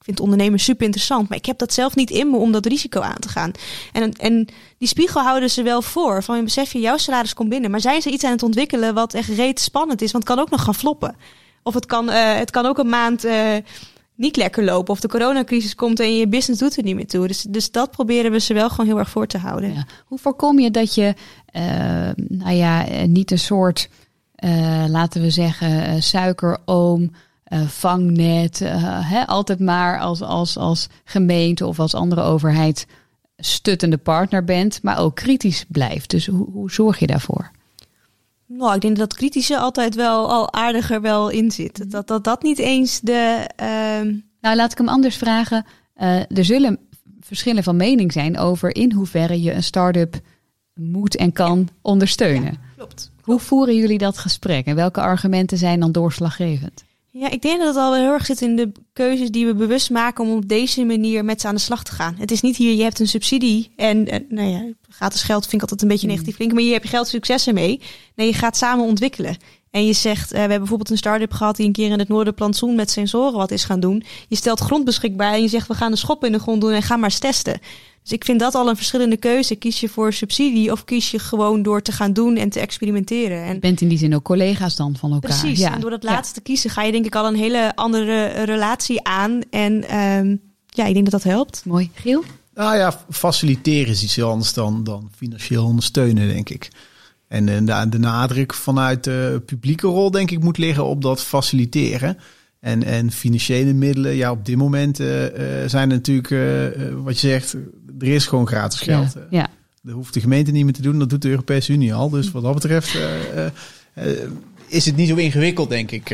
ik 0.00 0.06
vind 0.06 0.20
ondernemen 0.20 0.58
super 0.58 0.84
interessant, 0.84 1.28
maar 1.28 1.38
ik 1.38 1.46
heb 1.46 1.58
dat 1.58 1.72
zelf 1.72 1.94
niet 1.94 2.10
in 2.10 2.30
me 2.30 2.36
om 2.36 2.52
dat 2.52 2.66
risico 2.66 3.00
aan 3.00 3.18
te 3.18 3.28
gaan. 3.28 3.50
En, 3.92 4.12
en 4.12 4.48
die 4.78 4.88
spiegel 4.88 5.20
houden 5.20 5.50
ze 5.50 5.62
wel 5.62 5.82
voor. 5.82 6.22
Van 6.22 6.36
je 6.36 6.42
besef 6.42 6.72
je, 6.72 6.80
jouw 6.80 6.96
salaris 6.96 7.34
komt 7.34 7.48
binnen. 7.48 7.70
Maar 7.70 7.80
zijn 7.80 8.02
ze 8.02 8.10
iets 8.10 8.24
aan 8.24 8.30
het 8.30 8.42
ontwikkelen 8.42 8.94
wat 8.94 9.14
echt 9.14 9.28
reet 9.28 9.60
spannend 9.60 10.02
is? 10.02 10.12
Want 10.12 10.28
het 10.28 10.34
kan 10.34 10.44
ook 10.44 10.50
nog 10.50 10.62
gaan 10.62 10.74
floppen. 10.74 11.16
Of 11.62 11.74
het 11.74 11.86
kan, 11.86 12.08
uh, 12.08 12.34
het 12.34 12.50
kan 12.50 12.66
ook 12.66 12.78
een 12.78 12.88
maand 12.88 13.24
uh, 13.24 13.56
niet 14.20 14.36
lekker 14.36 14.64
lopen. 14.64 14.92
Of 14.92 15.00
de 15.00 15.08
coronacrisis 15.08 15.74
komt 15.74 16.00
en 16.00 16.16
je 16.16 16.28
business 16.28 16.60
doet 16.60 16.76
er 16.76 16.82
niet 16.82 16.94
meer 16.94 17.06
toe. 17.06 17.26
Dus, 17.26 17.42
dus 17.42 17.70
dat 17.70 17.90
proberen 17.90 18.32
we 18.32 18.40
ze 18.40 18.54
wel 18.54 18.70
gewoon 18.70 18.86
heel 18.86 18.98
erg 18.98 19.10
voor 19.10 19.26
te 19.26 19.38
houden. 19.38 19.86
Hoe 20.06 20.18
voorkom 20.18 20.58
je 20.58 20.70
dat 20.70 20.94
je, 20.94 21.14
uh, 21.52 21.62
nou 22.28 22.54
ja, 22.54 22.84
niet 23.06 23.30
een 23.30 23.38
soort, 23.38 23.88
uh, 24.44 24.84
laten 24.88 25.20
we 25.20 25.30
zeggen, 25.30 26.02
suikeroom, 26.02 27.10
vangnet, 27.66 28.58
hè, 28.84 29.26
altijd 29.26 29.58
maar 29.58 30.00
als, 30.00 30.22
als, 30.22 30.56
als 30.56 30.88
gemeente 31.04 31.66
of 31.66 31.78
als 31.78 31.94
andere 31.94 32.22
overheid 32.22 32.86
stuttende 33.36 33.98
partner 33.98 34.44
bent, 34.44 34.82
maar 34.82 34.98
ook 34.98 35.14
kritisch 35.14 35.64
blijft. 35.68 36.10
Dus 36.10 36.26
hoe, 36.26 36.50
hoe 36.50 36.70
zorg 36.70 36.98
je 36.98 37.06
daarvoor? 37.06 37.50
Nou, 38.52 38.74
ik 38.74 38.80
denk 38.80 38.96
dat 38.96 39.14
kritische 39.14 39.58
altijd 39.58 39.94
wel 39.94 40.30
al 40.30 40.52
aardiger 40.52 41.00
wel 41.00 41.28
in 41.28 41.50
zit. 41.50 41.78
Mhm. 41.78 41.88
Dat 41.88 42.06
dat, 42.06 42.24
dat 42.24 42.42
niet 42.42 42.58
eens 42.58 43.00
de. 43.00 43.50
Uh... 43.60 44.22
Nou, 44.40 44.56
laat 44.56 44.72
ik 44.72 44.78
hem 44.78 44.88
anders 44.88 45.16
vragen. 45.16 45.64
Uh, 45.96 46.16
er 46.18 46.44
zullen 46.44 46.78
verschillen 47.20 47.62
van 47.62 47.76
mening 47.76 48.12
zijn 48.12 48.38
over 48.38 48.74
in 48.74 48.92
hoeverre 48.92 49.42
je 49.42 49.52
een 49.52 49.62
start-up 49.62 50.20
moet 50.74 51.16
en 51.16 51.32
kan 51.32 51.68
ondersteunen. 51.82 52.52
Ja, 52.52 52.58
klopt. 52.76 53.10
Hoe 53.22 53.38
voeren 53.38 53.76
jullie 53.76 53.98
dat 53.98 54.18
gesprek 54.18 54.66
en 54.66 54.74
welke 54.74 55.00
argumenten 55.00 55.58
zijn 55.58 55.80
dan 55.80 55.92
doorslaggevend? 55.92 56.84
Ja, 57.12 57.30
ik 57.30 57.42
denk 57.42 57.58
dat 57.58 57.66
het 57.66 57.76
al 57.76 57.94
heel 57.94 58.12
erg 58.12 58.26
zit 58.26 58.40
in 58.40 58.56
de 58.56 58.72
keuzes 58.92 59.30
die 59.30 59.46
we 59.46 59.54
bewust 59.54 59.90
maken 59.90 60.24
om 60.24 60.30
op 60.30 60.48
deze 60.48 60.84
manier 60.84 61.24
met 61.24 61.40
ze 61.40 61.46
aan 61.46 61.54
de 61.54 61.60
slag 61.60 61.84
te 61.84 61.92
gaan. 61.92 62.14
Het 62.18 62.30
is 62.30 62.40
niet 62.40 62.56
hier, 62.56 62.74
je 62.74 62.82
hebt 62.82 62.98
een 62.98 63.08
subsidie 63.08 63.72
en, 63.76 64.24
nou 64.28 64.48
ja, 64.48 64.72
gratis 64.88 65.22
geld 65.22 65.42
vind 65.42 65.54
ik 65.54 65.60
altijd 65.60 65.82
een 65.82 65.88
beetje 65.88 66.06
negatief 66.06 66.34
klinken, 66.36 66.56
maar 66.56 66.66
je 66.66 66.72
hebt 66.72 66.84
je 66.84 66.90
geld 66.90 67.08
succes 67.08 67.46
ermee. 67.46 67.80
Nee, 68.14 68.26
je 68.26 68.34
gaat 68.34 68.56
samen 68.56 68.84
ontwikkelen. 68.84 69.36
En 69.70 69.86
je 69.86 69.92
zegt, 69.92 70.24
uh, 70.24 70.30
we 70.30 70.38
hebben 70.38 70.58
bijvoorbeeld 70.58 70.90
een 70.90 70.96
start-up 70.96 71.32
gehad 71.32 71.56
die 71.56 71.66
een 71.66 71.72
keer 71.72 71.90
in 71.90 71.98
het 71.98 72.08
Noorderplantsoen 72.08 72.74
met 72.74 72.90
sensoren 72.90 73.38
wat 73.38 73.50
is 73.50 73.64
gaan 73.64 73.80
doen. 73.80 74.04
Je 74.28 74.36
stelt 74.36 74.60
grond 74.60 74.84
beschikbaar 74.84 75.32
en 75.32 75.42
je 75.42 75.48
zegt, 75.48 75.68
we 75.68 75.74
gaan 75.74 75.90
de 75.90 75.96
schop 75.96 76.24
in 76.24 76.32
de 76.32 76.38
grond 76.38 76.60
doen 76.60 76.72
en 76.72 76.82
ga 76.82 76.96
maar 76.96 77.10
eens 77.10 77.18
testen. 77.18 77.60
Dus 78.02 78.12
ik 78.12 78.24
vind 78.24 78.40
dat 78.40 78.54
al 78.54 78.68
een 78.68 78.76
verschillende 78.76 79.16
keuze. 79.16 79.54
Kies 79.54 79.80
je 79.80 79.88
voor 79.88 80.12
subsidie 80.12 80.72
of 80.72 80.84
kies 80.84 81.10
je 81.10 81.18
gewoon 81.18 81.62
door 81.62 81.82
te 81.82 81.92
gaan 81.92 82.12
doen 82.12 82.36
en 82.36 82.48
te 82.48 82.60
experimenteren. 82.60 83.44
En 83.44 83.54
je 83.54 83.60
bent 83.60 83.80
in 83.80 83.88
die 83.88 83.98
zin 83.98 84.14
ook 84.14 84.22
collega's 84.22 84.76
dan 84.76 84.96
van 84.96 85.12
elkaar. 85.12 85.38
Precies. 85.38 85.58
Ja. 85.58 85.74
En 85.74 85.80
door 85.80 85.90
dat 85.90 86.02
laatste 86.02 86.34
te 86.34 86.40
kiezen 86.40 86.70
ga 86.70 86.82
je 86.82 86.92
denk 86.92 87.04
ik 87.04 87.14
al 87.14 87.26
een 87.26 87.34
hele 87.34 87.72
andere 87.74 88.26
relatie 88.26 89.04
aan. 89.04 89.40
En 89.50 89.98
um, 89.98 90.40
ja, 90.66 90.86
ik 90.86 90.92
denk 90.92 91.10
dat 91.10 91.22
dat 91.22 91.32
helpt. 91.32 91.62
Mooi. 91.64 91.90
Giel? 91.94 92.24
Nou 92.54 92.76
ja, 92.76 93.00
faciliteren 93.10 93.92
is 93.92 94.02
iets 94.02 94.22
anders 94.22 94.52
dan, 94.52 94.84
dan 94.84 95.10
financieel 95.16 95.64
ondersteunen, 95.64 96.28
denk 96.28 96.48
ik. 96.48 96.70
En 97.30 97.46
de, 97.46 97.86
de 97.88 97.98
nadruk 97.98 98.54
vanuit 98.54 99.04
de 99.04 99.42
publieke 99.46 99.86
rol, 99.86 100.10
denk 100.10 100.30
ik, 100.30 100.42
moet 100.42 100.58
liggen 100.58 100.84
op 100.84 101.02
dat 101.02 101.22
faciliteren. 101.22 102.18
En, 102.60 102.84
en 102.84 103.10
financiële 103.10 103.72
middelen, 103.72 104.14
ja, 104.14 104.30
op 104.30 104.44
dit 104.46 104.56
moment 104.56 105.00
uh, 105.00 105.06
zijn 105.66 105.90
er 105.90 105.96
natuurlijk, 105.96 106.30
uh, 106.30 106.92
wat 107.02 107.20
je 107.20 107.28
zegt, 107.28 107.56
er 107.98 108.06
is 108.06 108.26
gewoon 108.26 108.46
gratis 108.46 108.80
geld. 108.80 109.12
Ja, 109.12 109.26
ja. 109.30 109.48
Dat 109.82 109.94
hoeft 109.94 110.14
de 110.14 110.20
gemeente 110.20 110.50
niet 110.50 110.64
meer 110.64 110.72
te 110.72 110.82
doen, 110.82 110.98
dat 110.98 111.10
doet 111.10 111.22
de 111.22 111.28
Europese 111.28 111.72
Unie 111.72 111.94
al. 111.94 112.10
Dus 112.10 112.30
wat 112.30 112.42
dat 112.42 112.54
betreft 112.54 112.98
is 114.66 114.86
het 114.86 114.96
niet 114.96 115.08
zo 115.08 115.16
ingewikkeld, 115.16 115.68
denk 115.68 115.90
ik. 115.90 116.08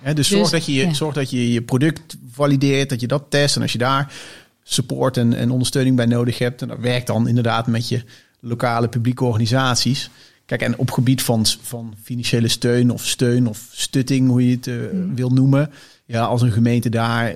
Hè, 0.00 0.14
dus, 0.14 0.28
zorg, 0.28 0.42
dus, 0.42 0.50
dat 0.50 0.66
je, 0.66 0.72
ja. 0.72 0.94
zorg 0.94 1.14
dat 1.14 1.30
je 1.30 1.52
je 1.52 1.62
product 1.62 2.16
valideert, 2.30 2.88
dat 2.88 3.00
je 3.00 3.06
dat 3.06 3.24
test. 3.28 3.56
En 3.56 3.62
als 3.62 3.72
je 3.72 3.78
daar 3.78 4.12
support 4.62 5.16
en, 5.16 5.34
en 5.34 5.50
ondersteuning 5.50 5.96
bij 5.96 6.06
nodig 6.06 6.38
hebt, 6.38 6.62
en 6.62 6.68
dat 6.68 6.78
werkt 6.78 7.06
dan 7.06 7.28
inderdaad 7.28 7.66
met 7.66 7.88
je 7.88 8.02
lokale 8.40 8.88
publieke 8.88 9.24
organisaties. 9.24 10.10
Kijk, 10.58 10.64
en 10.64 10.78
op 10.78 10.90
gebied 10.90 11.22
van, 11.22 11.46
van 11.46 11.94
financiële 12.02 12.48
steun 12.48 12.90
of 12.90 13.06
steun 13.06 13.46
of 13.46 13.68
stutting, 13.70 14.28
hoe 14.28 14.48
je 14.48 14.56
het 14.56 14.66
uh, 14.66 14.74
wil 15.14 15.30
noemen. 15.30 15.70
Ja, 16.06 16.24
als 16.24 16.42
een 16.42 16.52
gemeente 16.52 16.88
daar 16.88 17.34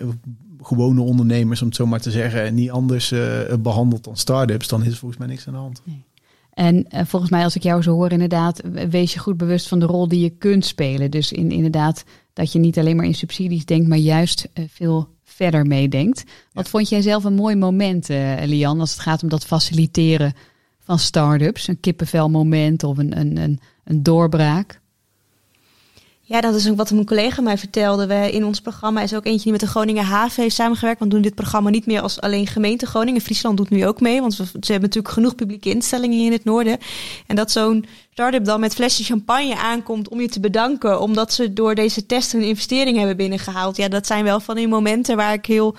gewone 0.62 1.00
ondernemers, 1.00 1.60
om 1.60 1.66
het 1.66 1.76
zo 1.76 1.86
maar 1.86 2.00
te 2.00 2.10
zeggen, 2.10 2.54
niet 2.54 2.70
anders 2.70 3.14
behandelt 3.60 4.04
dan 4.04 4.16
start-ups, 4.16 4.68
dan 4.68 4.84
is 4.84 4.92
er 4.92 4.96
volgens 4.96 5.20
mij 5.20 5.28
niks 5.28 5.46
aan 5.46 5.52
de 5.52 5.58
hand. 5.58 5.82
Nee. 5.84 6.04
En 6.50 6.86
volgens 7.06 7.30
mij, 7.30 7.44
als 7.44 7.56
ik 7.56 7.62
jou 7.62 7.82
zo 7.82 7.92
hoor, 7.92 8.12
inderdaad, 8.12 8.60
wees 8.90 9.12
je 9.12 9.18
goed 9.18 9.36
bewust 9.36 9.68
van 9.68 9.78
de 9.78 9.86
rol 9.86 10.08
die 10.08 10.20
je 10.20 10.30
kunt 10.30 10.64
spelen. 10.64 11.10
Dus 11.10 11.32
in, 11.32 11.50
inderdaad, 11.50 12.04
dat 12.32 12.52
je 12.52 12.58
niet 12.58 12.78
alleen 12.78 12.96
maar 12.96 13.06
in 13.06 13.14
subsidies 13.14 13.64
denkt, 13.64 13.88
maar 13.88 13.98
juist 13.98 14.48
veel 14.68 15.08
verder 15.24 15.66
meedenkt. 15.66 16.24
Wat 16.52 16.68
vond 16.68 16.88
jij 16.88 17.02
zelf 17.02 17.24
een 17.24 17.34
mooi 17.34 17.56
moment, 17.56 18.10
uh, 18.10 18.34
Lian, 18.44 18.80
als 18.80 18.90
het 18.90 19.00
gaat 19.00 19.22
om 19.22 19.28
dat 19.28 19.46
faciliteren 19.46 20.34
van 20.86 20.98
start-ups? 20.98 21.68
Een 21.68 21.80
kippenvelmoment 21.80 22.84
of 22.84 22.98
een, 22.98 23.18
een, 23.18 23.36
een, 23.36 23.60
een 23.84 24.02
doorbraak? 24.02 24.80
Ja, 26.28 26.40
dat 26.40 26.54
is 26.54 26.68
ook 26.68 26.76
wat 26.76 26.90
mijn 26.90 27.06
collega 27.06 27.42
mij 27.42 27.58
vertelde. 27.58 28.06
We, 28.06 28.30
in 28.32 28.44
ons 28.44 28.60
programma 28.60 29.02
is 29.02 29.14
ook 29.14 29.24
eentje 29.24 29.42
die 29.42 29.52
met 29.52 29.60
de 29.60 29.66
Groningen 29.66 30.04
Haven 30.04 30.42
heeft 30.42 30.54
samengewerkt. 30.54 30.98
Want 30.98 31.10
we 31.10 31.18
doen 31.18 31.26
dit 31.26 31.36
programma 31.36 31.70
niet 31.70 31.86
meer 31.86 32.00
als 32.00 32.20
alleen 32.20 32.46
gemeente 32.46 32.86
Groningen. 32.86 33.20
Friesland 33.20 33.56
doet 33.56 33.70
nu 33.70 33.86
ook 33.86 34.00
mee, 34.00 34.20
want 34.20 34.34
ze 34.34 34.42
hebben 34.52 34.80
natuurlijk 34.80 35.14
genoeg 35.14 35.34
publieke 35.34 35.70
instellingen 35.70 36.18
in 36.18 36.32
het 36.32 36.44
noorden. 36.44 36.78
En 37.26 37.36
dat 37.36 37.50
zo'n 37.50 37.84
start-up 38.10 38.44
dan 38.44 38.60
met 38.60 38.74
flesje 38.74 39.04
champagne 39.04 39.56
aankomt 39.56 40.08
om 40.08 40.20
je 40.20 40.28
te 40.28 40.40
bedanken. 40.40 41.00
Omdat 41.00 41.32
ze 41.32 41.52
door 41.52 41.74
deze 41.74 42.06
test 42.06 42.34
een 42.34 42.42
investering 42.42 42.96
hebben 42.96 43.16
binnengehaald. 43.16 43.76
Ja, 43.76 43.88
dat 43.88 44.06
zijn 44.06 44.24
wel 44.24 44.40
van 44.40 44.56
die 44.56 44.68
momenten 44.68 45.16
waar 45.16 45.32
ik 45.32 45.46
heel 45.46 45.76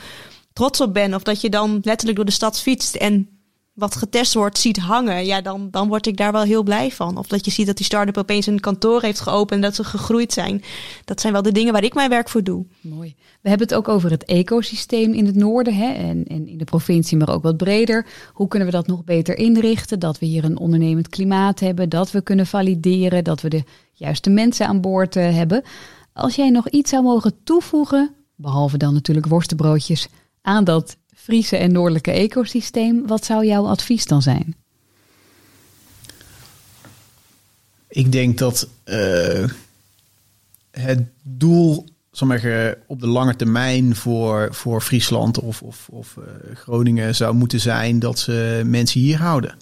trots 0.53 0.81
op 0.81 0.93
ben. 0.93 1.13
Of 1.13 1.23
dat 1.23 1.41
je 1.41 1.49
dan 1.49 1.79
letterlijk 1.83 2.17
door 2.17 2.25
de 2.25 2.31
stad 2.31 2.61
fietst 2.61 2.95
en 2.95 3.37
wat 3.77 3.95
getest 3.95 4.33
wordt 4.33 4.57
ziet 4.57 4.77
hangen, 4.77 5.25
ja, 5.25 5.41
dan, 5.41 5.67
dan 5.71 5.87
word 5.87 6.07
ik 6.07 6.17
daar 6.17 6.31
wel 6.31 6.43
heel 6.43 6.63
blij 6.63 6.91
van. 6.91 7.17
Of 7.17 7.27
dat 7.27 7.45
je 7.45 7.51
ziet 7.51 7.65
dat 7.65 7.77
die 7.77 7.85
start-up 7.85 8.17
opeens 8.17 8.45
een 8.45 8.59
kantoor 8.59 9.01
heeft 9.01 9.19
geopend 9.19 9.51
en 9.51 9.61
dat 9.61 9.75
ze 9.75 9.83
gegroeid 9.83 10.33
zijn. 10.33 10.63
Dat 11.05 11.21
zijn 11.21 11.33
wel 11.33 11.41
de 11.41 11.51
dingen 11.51 11.73
waar 11.73 11.83
ik 11.83 11.93
mijn 11.93 12.09
werk 12.09 12.29
voor 12.29 12.43
doe. 12.43 12.65
Mooi. 12.81 13.15
We 13.41 13.49
hebben 13.49 13.67
het 13.67 13.77
ook 13.77 13.87
over 13.87 14.09
het 14.11 14.25
ecosysteem 14.25 15.13
in 15.13 15.25
het 15.25 15.35
noorden 15.35 15.75
hè, 15.75 15.91
en, 15.93 16.25
en 16.25 16.47
in 16.47 16.57
de 16.57 16.63
provincie, 16.63 17.17
maar 17.17 17.29
ook 17.29 17.43
wat 17.43 17.57
breder. 17.57 18.05
Hoe 18.33 18.47
kunnen 18.47 18.67
we 18.67 18.73
dat 18.73 18.87
nog 18.87 19.03
beter 19.03 19.37
inrichten? 19.37 19.99
Dat 19.99 20.19
we 20.19 20.25
hier 20.25 20.43
een 20.43 20.59
ondernemend 20.59 21.07
klimaat 21.09 21.59
hebben, 21.59 21.89
dat 21.89 22.11
we 22.11 22.21
kunnen 22.21 22.47
valideren, 22.47 23.23
dat 23.23 23.41
we 23.41 23.49
de 23.49 23.63
juiste 23.93 24.29
mensen 24.29 24.67
aan 24.67 24.81
boord 24.81 25.15
uh, 25.15 25.35
hebben. 25.35 25.63
Als 26.13 26.35
jij 26.35 26.49
nog 26.49 26.69
iets 26.69 26.89
zou 26.89 27.03
mogen 27.03 27.43
toevoegen, 27.43 28.15
behalve 28.35 28.77
dan 28.77 28.93
natuurlijk 28.93 29.27
worstenbroodjes, 29.27 30.07
aan 30.41 30.63
dat 30.63 30.97
Friese 31.27 31.57
en 31.57 31.71
Noordelijke 31.71 32.11
ecosysteem. 32.11 33.07
Wat 33.07 33.25
zou 33.25 33.45
jouw 33.45 33.65
advies 33.65 34.05
dan 34.05 34.21
zijn? 34.21 34.55
Ik 37.87 38.11
denk 38.11 38.37
dat 38.37 38.67
uh, 38.85 39.47
het 40.71 40.99
doel 41.21 41.85
zeggen, 42.11 42.77
op 42.85 42.99
de 42.99 43.07
lange 43.07 43.35
termijn 43.35 43.95
voor, 43.95 44.47
voor 44.51 44.81
Friesland 44.81 45.39
of, 45.39 45.61
of, 45.61 45.87
of 45.91 46.15
uh, 46.19 46.25
Groningen 46.55 47.15
zou 47.15 47.35
moeten 47.35 47.59
zijn 47.59 47.99
dat 47.99 48.19
ze 48.19 48.61
mensen 48.65 48.99
hier 49.01 49.17
houden. 49.17 49.57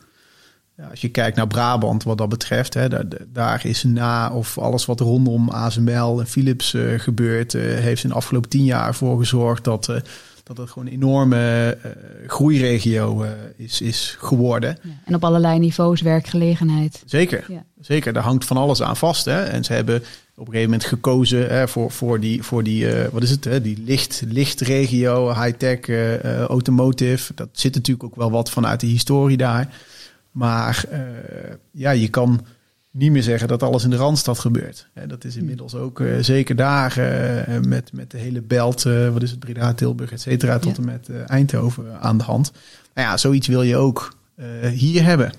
Ja, 0.78 0.88
als 0.88 1.02
je 1.02 1.10
kijkt 1.10 1.38
naar 1.38 1.48
Brabant 1.48 2.04
wat 2.04 2.18
dat 2.18 2.30
betreft, 2.30 2.74
hè, 2.74 2.90
daar, 2.90 3.06
daar, 3.28 3.66
is 3.66 3.84
na 3.84 4.34
of 4.34 4.58
alles 4.58 4.86
wat 4.86 5.00
rondom 5.00 5.50
ASML 5.50 6.20
en 6.20 6.28
Philips 6.28 6.74
uh, 6.74 7.00
gebeurt, 7.00 7.54
heeft 7.54 8.04
in 8.04 8.10
de 8.10 8.16
afgelopen 8.16 8.50
tien 8.50 8.66
jaar 8.66 8.96
voor 8.96 9.20
gezorgd 9.20 9.64
dat 9.64 10.02
dat 10.46 10.58
het 10.58 10.70
gewoon 10.70 10.88
een 10.88 10.94
enorme 10.94 11.78
uh, 11.86 11.92
groeiregio 12.28 13.24
uh, 13.24 13.30
is, 13.56 13.82
is 13.82 14.16
geworden. 14.20 14.78
Ja, 14.82 14.90
en 15.06 15.16
op 15.16 15.24
allerlei 15.24 15.60
niveaus 15.60 16.02
werkgelegenheid. 16.02 17.04
Zeker, 17.06 17.46
ja. 17.48 17.66
zeker. 17.82 18.14
Daar 18.14 18.24
hangt 18.24 18.46
van 18.46 18.58
alles 18.58 18.82
aan 18.82 18.98
vast. 18.98 19.26
Hè? 19.26 19.44
En 19.44 19.64
ze 19.64 19.74
hebben 19.74 19.96
op 19.96 20.48
een 20.48 20.54
gegeven 20.54 20.70
moment 20.70 20.86
gekozen 20.88 21.50
hè, 21.50 21.68
voor, 21.68 21.92
voor 21.92 22.20
die, 22.20 22.44
voor 22.44 22.64
die 22.64 22.84
uh, 22.84 23.08
wat 23.12 23.24
is 23.24 23.30
het, 23.30 23.44
hè? 23.44 23.62
die 23.62 23.84
licht, 23.86 24.24
lichtregio, 24.28 25.34
high-tech, 25.34 25.90
automotive. 26.48 27.34
Dat 27.36 27.50
zit 27.52 27.76
natuurlijk 27.76 28.06
ook 28.06 28.16
wel 28.16 28.32
wat 28.32 28.50
vanuit 28.50 28.80
de 28.80 28.88
historie 28.88 29.38
daar. 29.38 29.74
Maar 30.32 30.86
ja, 31.72 31.92
je 31.92 32.08
kan 32.08 32.46
niet 32.98 33.12
meer 33.12 33.24
zeggen 33.24 33.48
dat 33.48 33.64
alles 33.64 33.84
in 33.84 33.90
de 33.90 33.96
Randstad 33.96 34.40
gebeurt. 34.40 34.88
Dat 35.08 35.24
is 35.24 35.36
inmiddels 35.36 35.76
ook 35.76 36.00
uh, 36.00 36.18
zeker 36.20 36.56
daar 36.56 36.98
uh, 37.00 37.60
met, 37.60 37.94
met 37.94 38.12
de 38.12 38.18
hele 38.18 38.42
belt, 38.42 38.86
uh, 38.86 39.10
wat 39.10 39.24
is 39.24 39.32
het, 39.32 39.40
Breda, 39.40 39.74
Tilburg, 39.74 40.12
et 40.12 40.22
cetera, 40.22 40.60
tot 40.60 40.78
en 40.78 40.86
met 40.86 41.10
Eindhoven 41.26 42.02
aan 42.02 42.18
de 42.18 42.24
hand. 42.24 42.52
Nou 42.94 43.08
ja, 43.08 43.18
zoiets 43.18 43.48
wil 43.48 43.62
je 43.62 43.78
ook 43.78 44.18
hier 44.72 45.04
hebben. 45.04 45.32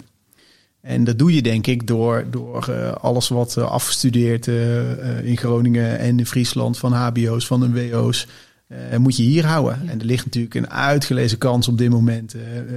En 0.80 1.04
dat 1.04 1.18
doe 1.18 1.34
je 1.34 1.42
denk 1.42 1.66
ik 1.66 1.86
door, 1.86 2.24
door 2.30 2.70
alles 3.00 3.28
wat 3.28 3.56
afgestudeerd 3.56 4.46
in 5.22 5.36
Groningen 5.36 5.98
en 5.98 6.18
in 6.18 6.26
Friesland 6.26 6.78
van 6.78 6.92
HBO's, 6.92 7.46
van 7.46 7.60
de 7.60 7.88
WO's, 7.90 8.26
moet 8.98 9.16
je 9.16 9.22
hier 9.22 9.46
houden. 9.46 9.88
En 9.88 9.98
er 9.98 10.06
ligt 10.06 10.24
natuurlijk 10.24 10.54
een 10.54 10.70
uitgelezen 10.70 11.38
kans 11.38 11.68
op 11.68 11.78
dit 11.78 11.90
moment, 11.90 12.34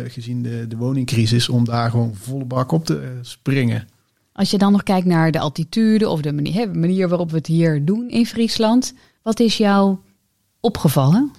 gezien 0.07 0.41
de, 0.41 0.67
de 0.67 0.77
woningcrisis, 0.77 1.49
om 1.49 1.65
daar 1.65 1.89
gewoon 1.89 2.15
volle 2.15 2.45
bak 2.45 2.71
op 2.71 2.85
te 2.85 3.01
springen. 3.21 3.87
Als 4.39 4.51
je 4.51 4.57
dan 4.57 4.71
nog 4.71 4.83
kijkt 4.83 5.05
naar 5.05 5.31
de 5.31 5.39
altitude 5.39 6.09
of 6.09 6.21
de 6.21 6.33
manier, 6.33 6.69
manier 6.69 7.07
waarop 7.07 7.31
we 7.31 7.37
het 7.37 7.47
hier 7.47 7.85
doen 7.85 8.09
in 8.09 8.25
Friesland, 8.25 8.93
wat 9.21 9.39
is 9.39 9.57
jou 9.57 9.97
opgevallen? 10.59 11.31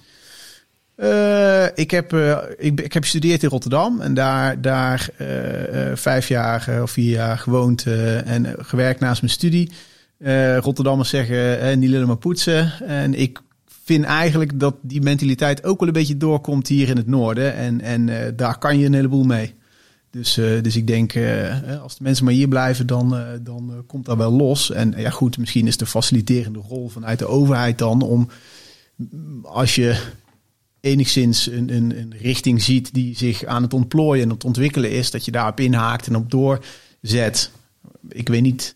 Uh, 0.97 1.65
ik, 1.75 1.91
heb, 1.91 2.13
uh, 2.13 2.37
ik, 2.57 2.81
ik, 2.81 2.93
heb 2.93 3.03
gestudeerd 3.03 3.43
in 3.43 3.49
Rotterdam 3.49 4.01
en 4.01 4.13
daar, 4.13 4.61
daar 4.61 5.09
uh, 5.21 5.95
vijf 5.95 6.27
jaar 6.27 6.81
of 6.81 6.91
vier 6.91 7.11
jaar 7.11 7.37
gewoond 7.37 7.85
en 8.25 8.55
gewerkt 8.59 8.99
naast 8.99 9.21
mijn 9.21 9.33
studie. 9.33 9.71
Rotterdammers 10.59 11.09
zeggen 11.09 11.79
niet 11.79 11.89
lullen 11.89 12.07
maar 12.07 12.17
poetsen. 12.17 12.73
En 12.81 13.13
ik 13.13 13.41
vind 13.83 14.05
eigenlijk 14.05 14.59
dat 14.59 14.75
die 14.81 15.01
mentaliteit 15.01 15.63
ook 15.63 15.79
wel 15.79 15.87
een 15.87 15.93
beetje 15.93 16.17
doorkomt 16.17 16.67
hier 16.67 16.89
in 16.89 16.97
het 16.97 17.07
noorden. 17.07 17.55
En, 17.55 17.81
en 17.81 18.33
daar 18.35 18.57
kan 18.57 18.77
je 18.77 18.85
een 18.85 18.93
heleboel 18.93 19.23
mee. 19.23 19.53
Dus, 20.11 20.37
uh, 20.37 20.61
dus 20.61 20.75
ik 20.75 20.87
denk, 20.87 21.13
uh, 21.13 21.81
als 21.81 21.97
de 21.97 22.03
mensen 22.03 22.25
maar 22.25 22.33
hier 22.33 22.47
blijven, 22.47 22.87
dan, 22.87 23.13
uh, 23.13 23.27
dan 23.41 23.83
komt 23.87 24.05
dat 24.05 24.17
wel 24.17 24.31
los. 24.31 24.71
En 24.71 24.93
ja, 24.97 25.09
goed, 25.09 25.37
misschien 25.37 25.67
is 25.67 25.77
de 25.77 25.85
faciliterende 25.85 26.59
rol 26.59 26.89
vanuit 26.89 27.19
de 27.19 27.27
overheid 27.27 27.77
dan 27.77 28.01
om, 28.01 28.29
als 29.43 29.75
je 29.75 30.01
enigszins 30.79 31.47
een, 31.47 31.75
een, 31.75 31.99
een 31.99 32.13
richting 32.21 32.61
ziet 32.61 32.93
die 32.93 33.17
zich 33.17 33.45
aan 33.45 33.61
het 33.61 33.73
ontplooien 33.73 34.23
en 34.23 34.29
het 34.29 34.43
ontwikkelen 34.43 34.91
is, 34.91 35.11
dat 35.11 35.25
je 35.25 35.31
daarop 35.31 35.59
inhaakt 35.59 36.07
en 36.07 36.15
op 36.15 36.31
doorzet. 36.31 37.51
Ik 38.09 38.27
weet 38.27 38.41
niet 38.41 38.75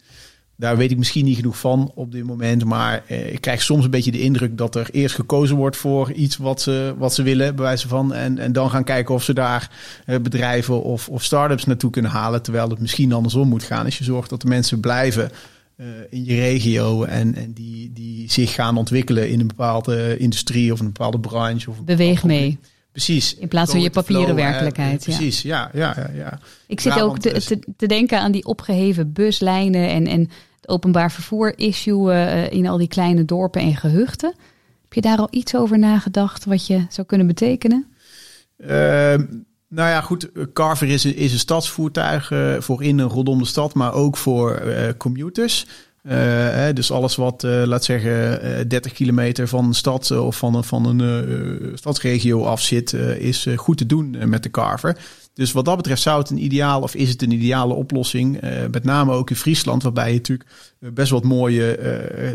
daar 0.58 0.78
weet 0.78 0.91
ik 0.91 0.98
misschien 0.98 1.26
niet 1.26 1.36
genoeg 1.36 1.58
van 1.58 1.91
op 1.96 2.12
dit 2.12 2.24
moment. 2.24 2.65
Maar 2.65 3.04
eh, 3.08 3.34
ik 3.34 3.41
krijg 3.41 3.62
soms 3.62 3.84
een 3.84 3.91
beetje 3.91 4.12
de 4.12 4.22
indruk 4.22 4.58
dat 4.58 4.76
er 4.76 4.88
eerst 4.91 5.15
gekozen 5.15 5.56
wordt 5.56 5.78
voor 5.78 6.12
iets 6.12 6.38
wat 6.38 6.62
ze, 6.62 6.94
wat 6.98 7.13
ze 7.13 7.24
willen, 7.24 7.56
bij 7.56 7.65
wijze 7.65 7.88
van. 7.88 8.13
En, 8.13 8.38
en 8.38 8.54
dan 8.54 8.70
gaan 8.70 8.84
kijken 8.84 9.15
of 9.15 9.24
ze 9.24 9.34
daar 9.34 9.72
eh, 10.06 10.20
bedrijven 10.20 10.84
of, 10.84 11.10
of 11.10 11.24
start-ups 11.24 11.65
naartoe 11.65 11.89
kunnen 11.89 12.12
halen. 12.12 12.41
Terwijl 12.41 12.70
het 12.70 12.80
misschien 12.80 13.13
andersom 13.13 13.48
moet 13.48 13.63
gaan. 13.63 13.86
Als 13.86 13.98
je 13.98 14.04
zorgt 14.04 14.30
dat 14.30 14.41
de 14.41 14.48
mensen 14.48 14.80
blijven 14.80 15.32
uh, 15.78 15.88
in 16.10 16.26
je 16.26 16.36
regio 16.36 17.04
en, 17.04 17.36
en 17.36 17.54
die, 17.54 17.91
die 17.94 18.32
zich 18.32 18.54
gaan 18.54 18.78
ontwikkelen 18.78 19.30
in 19.30 19.39
een 19.39 19.48
bepaalde 19.48 20.18
industrie 20.18 20.74
of 20.74 20.80
een 20.80 20.86
bepaalde 20.86 21.20
branche. 21.20 21.70
Of 21.70 21.84
Beweeg 21.84 22.24
mee. 22.24 22.60
Precies. 22.96 23.36
In 23.36 23.48
plaats 23.48 23.72
van 23.72 23.82
je 23.82 23.90
papieren 23.90 24.36
werkelijkheid. 24.36 25.04
precies, 25.04 25.42
ja. 25.42 25.70
ja, 25.74 25.94
ja, 25.98 26.10
ja, 26.14 26.40
Ik 26.68 26.80
zit 26.80 27.02
ook 27.02 27.20
te, 27.20 27.42
te, 27.42 27.60
te, 27.78 27.88
denken 27.88 28.20
aan 28.20 28.32
die 28.32 28.46
opgeheven 28.46 29.14
buslijnen 29.14 29.90
en, 29.90 30.08
en 30.08 30.20
het 30.20 30.70
openbaar 30.70 31.12
vervoer 31.12 31.54
issue 31.58 32.14
uh, 32.14 32.52
in 32.52 32.68
al 32.68 32.78
die 32.78 32.88
kleine 32.88 33.26
dorpen 33.26 33.62
en 33.62 33.76
gehuchten. 33.76 34.34
Heb 34.82 34.94
je 34.94 35.02
daar 35.02 35.18
al 35.18 35.28
iets 35.32 35.56
over 35.56 35.80
nagedacht 35.80 36.46
wat 36.46 36.68
je 36.68 36.86
zou 36.90 37.08
kunnen 37.08 37.28
betekenen? 37.28 37.86
Uh, 38.58 38.68
nou 39.68 39.90
ja, 39.90 40.02
goed. 40.02 40.30
Carver 40.54 40.88
is 40.88 41.04
een, 41.04 41.16
is 41.16 41.34
een 41.34 41.40
stadsvoertuig 41.40 42.32
uh, 42.32 42.60
voor 42.60 42.84
in 42.84 43.00
en 43.00 43.08
rondom 43.08 43.40
de 43.40 43.46
stad, 43.46 43.74
maar 43.74 43.94
ook 43.94 44.18
voor 44.18 44.64
commuters. 44.98 45.66
Uh, 46.12 46.74
dus 46.74 46.91
alles 46.91 47.15
wat, 47.15 47.44
uh, 47.44 47.63
laat 47.63 47.84
zeggen, 47.84 48.46
uh, 48.46 48.65
30 48.68 48.91
kilometer 48.91 49.48
van 49.48 49.65
een 49.65 49.74
stad 49.74 50.12
of 50.12 50.38
van 50.38 50.56
een, 50.56 50.63
van 50.63 50.86
een 50.86 51.72
stadsregio 51.78 52.44
af 52.44 52.62
zit, 52.62 52.94
is 52.94 53.48
goed 53.56 53.78
te 53.78 53.86
doen 53.86 54.18
met 54.26 54.44
de 54.44 54.50
Carver. 54.50 54.98
Dus 55.34 55.52
wat 55.52 55.65
dat 55.65 55.78
betreft 55.78 56.02
zou 56.02 56.20
het 56.20 56.30
een 56.30 56.44
ideaal, 56.44 56.82
of 56.82 56.96
is 56.96 57.10
het 57.10 57.22
een 57.22 57.32
ideale 57.32 57.74
oplossing, 57.74 58.41
met 58.72 58.84
name 58.84 59.12
ook 59.12 59.30
in 59.30 59.36
Friesland, 59.36 59.84
waarbij 59.84 60.10
je 60.10 60.15
natuurlijk 60.15 60.50
best 60.80 61.12
wat 61.12 61.24
mooie 61.24 61.80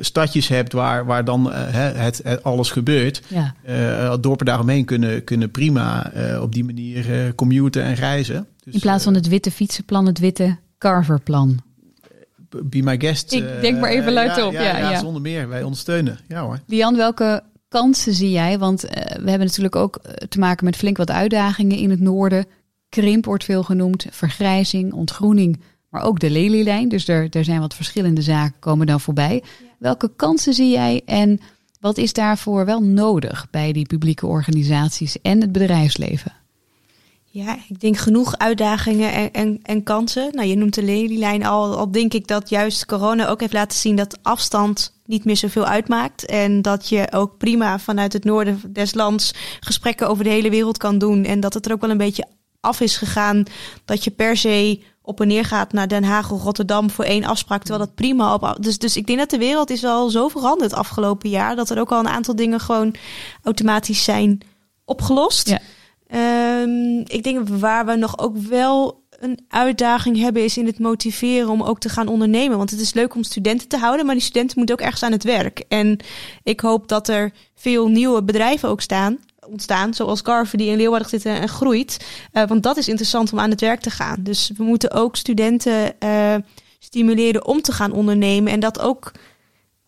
stadjes 0.00 0.48
hebt 0.48 0.72
waar, 0.72 1.06
waar 1.06 1.24
dan 1.24 1.52
het, 1.52 2.20
het, 2.24 2.42
alles 2.42 2.70
gebeurt. 2.70 3.22
Ja. 3.28 4.16
dorpen 4.16 4.46
daaromheen 4.46 4.85
kunnen, 4.85 5.24
kunnen 5.24 5.50
prima 5.50 6.12
op 6.40 6.52
die 6.52 6.64
manier 6.64 7.35
commuten 7.35 7.83
en 7.83 7.94
reizen. 7.94 8.46
Dus, 8.64 8.74
in 8.74 8.80
plaats 8.80 9.04
van 9.04 9.14
het 9.14 9.28
witte 9.28 9.50
fietsenplan, 9.50 10.06
het 10.06 10.18
witte 10.18 10.56
Carverplan 10.78 11.61
be 12.62 12.82
my 12.82 13.00
guest. 13.00 13.32
Ik 13.32 13.60
denk 13.60 13.80
maar 13.80 13.90
even 13.90 14.06
eh, 14.06 14.12
luid 14.12 14.42
op. 14.42 14.52
Ja, 14.52 14.62
ja, 14.62 14.90
ja, 14.90 14.98
zonder 14.98 15.22
meer. 15.22 15.48
Wij 15.48 15.62
ondersteunen. 15.62 16.18
Ja 16.28 16.42
hoor. 16.42 16.60
Lian, 16.66 16.96
welke 16.96 17.42
kansen 17.68 18.14
zie 18.14 18.30
jij? 18.30 18.58
Want 18.58 18.84
uh, 18.84 18.90
we 18.92 19.30
hebben 19.30 19.46
natuurlijk 19.46 19.76
ook 19.76 19.96
eh, 19.96 20.12
te 20.12 20.38
maken 20.38 20.64
met 20.64 20.76
flink 20.76 20.96
wat 20.96 21.10
uitdagingen 21.10 21.76
in 21.76 21.90
het 21.90 22.00
noorden. 22.00 22.46
Krimp 22.88 23.24
wordt 23.24 23.44
veel 23.44 23.62
genoemd, 23.62 24.06
vergrijzing, 24.10 24.92
ontgroening, 24.92 25.60
maar 25.88 26.02
ook 26.02 26.20
de 26.20 26.30
lelielijn. 26.30 26.88
Dus 26.88 27.08
er, 27.08 27.26
er 27.30 27.44
zijn 27.44 27.60
wat 27.60 27.74
verschillende 27.74 28.22
zaken 28.22 28.58
komen 28.58 28.86
dan 28.86 29.00
voorbij. 29.00 29.42
Welke 29.78 30.10
kansen 30.16 30.54
zie 30.54 30.70
jij 30.70 31.02
en 31.04 31.40
Wat 31.80 31.98
is 31.98 32.12
daarvoor 32.12 32.64
wel 32.64 32.82
nodig 32.82 33.50
bij 33.50 33.72
die 33.72 33.86
publieke 33.86 34.26
organisaties 34.26 35.20
en 35.22 35.40
het 35.40 35.52
bedrijfsleven? 35.52 36.32
Ja, 37.32 37.56
ik 37.68 37.80
denk 37.80 37.96
genoeg 37.96 38.38
uitdagingen 38.38 39.12
en, 39.12 39.32
en, 39.32 39.60
en 39.62 39.82
kansen. 39.82 40.28
Nou, 40.34 40.48
je 40.48 40.56
noemt 40.56 40.74
de 40.74 40.82
lelielijn 40.82 41.44
al. 41.44 41.76
Al 41.76 41.90
denk 41.90 42.14
ik 42.14 42.26
dat 42.26 42.48
juist 42.48 42.86
corona 42.86 43.28
ook 43.28 43.40
heeft 43.40 43.52
laten 43.52 43.78
zien 43.78 43.96
dat 43.96 44.18
afstand 44.22 44.92
niet 45.06 45.24
meer 45.24 45.36
zoveel 45.36 45.64
uitmaakt. 45.64 46.26
En 46.26 46.62
dat 46.62 46.88
je 46.88 47.12
ook 47.12 47.38
prima 47.38 47.78
vanuit 47.78 48.12
het 48.12 48.24
noorden 48.24 48.60
des 48.68 48.94
lands 48.94 49.34
gesprekken 49.60 50.08
over 50.08 50.24
de 50.24 50.30
hele 50.30 50.50
wereld 50.50 50.78
kan 50.78 50.98
doen. 50.98 51.24
En 51.24 51.40
dat 51.40 51.54
het 51.54 51.66
er 51.66 51.72
ook 51.72 51.80
wel 51.80 51.90
een 51.90 51.96
beetje 51.96 52.26
af 52.60 52.80
is 52.80 52.96
gegaan 52.96 53.44
dat 53.84 54.04
je 54.04 54.10
per 54.10 54.36
se 54.36 54.82
op 55.02 55.20
en 55.20 55.28
neer 55.28 55.44
gaat 55.44 55.72
naar 55.72 55.88
Den 55.88 56.04
Haag 56.04 56.30
of 56.30 56.42
Rotterdam 56.42 56.90
voor 56.90 57.04
één 57.04 57.24
afspraak. 57.24 57.62
Terwijl 57.62 57.86
dat 57.86 57.94
prima 57.94 58.34
op. 58.34 58.56
Dus, 58.60 58.78
dus 58.78 58.96
ik 58.96 59.06
denk 59.06 59.18
dat 59.18 59.30
de 59.30 59.38
wereld 59.38 59.70
is 59.70 59.84
al 59.84 60.08
zo 60.08 60.28
veranderd 60.28 60.72
afgelopen 60.72 61.30
jaar. 61.30 61.56
Dat 61.56 61.70
er 61.70 61.80
ook 61.80 61.92
al 61.92 61.98
een 61.98 62.08
aantal 62.08 62.36
dingen 62.36 62.60
gewoon 62.60 62.94
automatisch 63.42 64.04
zijn 64.04 64.40
opgelost. 64.84 65.48
Ja. 65.48 65.60
Ehm, 66.61 66.99
ik 67.16 67.23
denk 67.23 67.49
waar 67.49 67.87
we 67.87 67.94
nog 67.94 68.18
ook 68.18 68.37
wel 68.37 69.05
een 69.18 69.38
uitdaging 69.49 70.18
hebben, 70.18 70.44
is 70.44 70.59
in 70.59 70.66
het 70.66 70.79
motiveren 70.79 71.49
om 71.49 71.62
ook 71.62 71.81
te 71.81 71.88
gaan 71.88 72.09
ondernemen. 72.09 72.57
Want 72.57 72.70
het 72.70 72.81
is 72.81 72.94
leuk 72.94 73.14
om 73.14 73.23
studenten 73.23 73.68
te 73.68 73.79
houden, 73.79 74.07
maar 74.07 74.14
die 74.14 74.25
studenten 74.25 74.59
moeten 74.59 74.75
ook 74.75 74.85
ergens 74.85 75.03
aan 75.03 75.12
het 75.12 75.25
werk. 75.25 75.64
En 75.68 75.99
ik 76.42 76.61
hoop 76.61 76.88
dat 76.88 77.09
er 77.09 77.33
veel 77.55 77.88
nieuwe 77.88 78.23
bedrijven 78.23 78.68
ook 78.68 78.81
staan 78.81 79.18
ontstaan, 79.51 79.94
zoals 79.94 80.23
Carver 80.23 80.59
die 80.59 80.68
in 80.68 80.77
Leeuwarden 80.77 81.09
zit 81.09 81.25
en 81.25 81.49
groeit. 81.49 82.07
Uh, 82.33 82.46
want 82.46 82.62
dat 82.62 82.77
is 82.77 82.88
interessant 82.88 83.33
om 83.33 83.40
aan 83.40 83.51
het 83.51 83.61
werk 83.61 83.81
te 83.81 83.90
gaan. 83.90 84.16
Dus 84.20 84.51
we 84.57 84.64
moeten 84.64 84.90
ook 84.90 85.16
studenten 85.16 85.94
uh, 86.05 86.35
stimuleren 86.79 87.46
om 87.46 87.62
te 87.62 87.73
gaan 87.73 87.92
ondernemen 87.92 88.53
en 88.53 88.61
dat 88.61 88.81
ook 88.81 89.12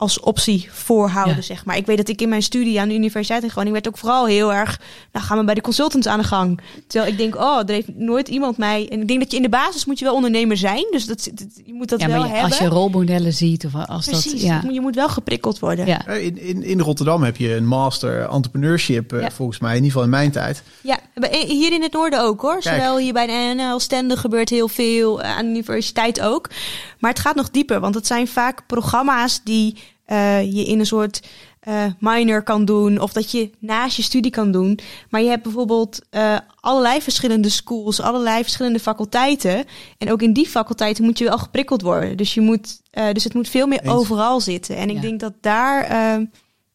als 0.03 0.21
optie 0.21 0.69
voorhouden, 0.73 1.37
Ja. 1.37 1.43
zeg 1.43 1.65
maar. 1.65 1.77
Ik 1.77 1.87
weet 1.87 1.97
dat 1.97 2.09
ik 2.09 2.21
in 2.21 2.29
mijn 2.29 2.43
studie 2.43 2.81
aan 2.81 2.89
de 2.89 2.95
Universiteit 2.95 3.43
in 3.43 3.51
Groningen 3.51 3.73
werd 3.73 3.89
ook 3.89 3.99
vooral 3.99 4.27
heel 4.27 4.53
erg, 4.53 4.81
nou 5.13 5.25
gaan 5.27 5.39
we 5.39 5.45
bij 5.45 5.55
de 5.55 5.61
consultants 5.61 6.07
aan 6.07 6.19
de 6.19 6.25
gang. 6.25 6.61
Terwijl 6.87 7.13
ik 7.13 7.19
denk, 7.19 7.37
oh, 7.37 7.59
er 7.59 7.69
heeft 7.75 7.89
nooit 7.95 8.29
iemand 8.29 8.57
mij. 8.57 8.89
En 8.91 9.01
ik 9.01 9.09
denk 9.09 9.21
dat 9.21 9.31
je 9.31 9.37
in 9.37 9.43
de 9.43 9.49
basis 9.49 9.85
moet 9.85 9.99
je 9.99 10.05
wel 10.05 10.15
ondernemer 10.15 10.57
zijn, 10.57 10.87
dus 10.91 11.07
dat, 11.07 11.29
dat- 11.35 11.47
je 11.65 11.73
moet 11.75 11.89
dat 11.89 12.01
ja, 12.01 12.07
wel 12.07 12.17
maar 12.19 12.27
je- 12.27 12.33
hebben. 12.33 12.51
als 12.51 12.59
je 12.61 12.69
rolmodellen 12.69 13.33
ziet 13.33 13.65
of 13.67 13.75
als 13.87 14.07
Precies, 14.07 14.33
dat. 14.33 14.41
Ja. 14.41 14.63
je 14.71 14.81
moet 14.81 14.95
wel 14.95 15.09
geprikkeld 15.09 15.59
worden. 15.59 15.87
Ja. 15.87 16.07
Eh, 16.07 16.25
In, 16.25 16.39
in, 16.41 16.63
in 16.63 16.81
Rotterdam 16.81 17.23
heb 17.23 17.37
je 17.37 17.55
een 17.55 17.67
master 17.67 18.29
entrepreneurship, 18.29 19.13
eh, 19.13 19.21
Ja. 19.21 19.31
volgens 19.31 19.59
mij, 19.59 19.71
in 19.71 19.77
ieder 19.77 19.91
geval 19.91 20.05
in 20.05 20.11
mijn 20.11 20.31
tijd. 20.31 20.63
Ja, 20.81 20.99
bij- 21.15 21.45
hier 21.49 21.73
in 21.73 21.83
het 21.83 21.93
noorden 21.93 22.21
ook 22.23 22.41
hoor. 22.41 22.59
Kijk. 22.61 22.75
Zowel 22.75 22.99
hier 22.99 23.13
bij 23.13 23.27
de 23.27 23.53
NL 23.57 23.81
Stende 23.81 24.17
gebeurt 24.17 24.49
heel 24.49 24.69
veel, 24.69 25.23
eh, 25.23 25.37
aan 25.37 25.45
de 25.45 25.51
universiteit 25.51 26.21
ook. 26.21 26.51
Maar 26.99 27.11
het 27.11 27.21
gaat 27.21 27.35
nog 27.35 27.51
dieper, 27.51 27.81
want 27.81 27.95
het 27.95 28.07
zijn 28.07 28.29
vaak 28.29 28.67
programma's 28.67 29.41
die 29.45 29.77
eh, 30.13 30.43
je 30.55 30.65
in 30.65 30.79
een 30.79 30.87
soort 30.87 31.23
eh, 31.61 31.85
minor 31.99 32.43
kan 32.43 32.65
doen. 32.65 33.01
Of 33.01 33.13
dat 33.13 33.31
je 33.31 33.51
naast 33.59 33.97
je 33.97 34.03
studie 34.03 34.31
kan 34.31 34.53
doen. 34.53 34.79
Maar 35.11 35.21
je 35.23 35.29
hebt 35.29 35.43
bijvoorbeeld 35.43 36.01
eh, 36.11 36.37
allerlei 36.61 37.01
verschillende 37.03 37.49
schools, 37.49 38.01
allerlei 38.01 38.43
verschillende 38.43 38.79
faculteiten. 38.81 39.65
En 39.99 40.13
ook 40.13 40.23
in 40.23 40.33
die 40.33 40.49
faculteiten 40.49 41.05
moet 41.05 41.19
je 41.19 41.25
wel 41.25 41.39
geprikkeld 41.39 41.83
worden. 41.83 42.17
Dus, 42.17 42.35
je 42.35 42.41
moet, 42.41 42.81
eh, 42.91 43.13
dus 43.13 43.25
het 43.25 43.35
moet 43.35 43.49
veel 43.49 43.67
meer 43.67 43.81
Eens. 43.83 43.93
overal 43.93 44.41
zitten. 44.41 44.77
En 44.77 44.89
ik 44.89 44.95
Ja. 44.97 45.01
denk 45.01 45.21
dat 45.21 45.33
daar... 45.41 45.89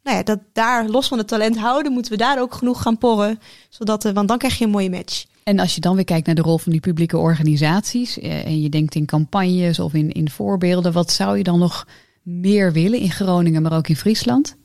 nou 0.04 0.18
ja, 0.20 0.24
dat 0.24 0.40
daar 0.54 0.88
los 0.90 1.08
van 1.08 1.18
het 1.18 1.28
talent 1.28 1.58
houden, 1.58 1.92
moeten 1.92 2.12
we 2.12 2.18
daar 2.18 2.42
ook 2.42 2.54
genoeg 2.54 2.82
gaan 2.82 2.98
porren. 2.98 3.40
Zodat, 3.70 4.06
eh, 4.06 4.12
want 4.14 4.28
dan 4.28 4.38
krijg 4.38 4.58
je 4.58 4.66
een 4.66 4.72
mooie 4.72 4.90
match. 4.90 5.26
En 5.44 5.60
als 5.60 5.76
je 5.76 5.82
dan 5.82 5.96
weer 5.96 6.04
kijkt 6.04 6.26
naar 6.26 6.36
de 6.36 6.42
rol 6.42 6.58
van 6.58 6.72
die 6.72 6.82
publieke 6.82 7.18
organisaties 7.18 8.20
eh, 8.20 8.46
en 8.46 8.62
je 8.62 8.70
denkt 8.70 8.96
in 8.96 9.06
campagnes 9.06 9.80
of 9.80 9.94
in, 9.94 10.12
in 10.12 10.30
voorbeelden, 10.30 10.92
wat 10.94 11.12
zou 11.12 11.38
je 11.38 11.44
dan 11.44 11.60
nog 11.60 11.88
meer 12.28 12.74
willen 12.74 13.00
in 13.00 13.12
Groningen, 13.12 13.62
maar 13.62 13.78
ook 13.78 13.88
in 13.88 13.96
Friesland? 13.96 14.56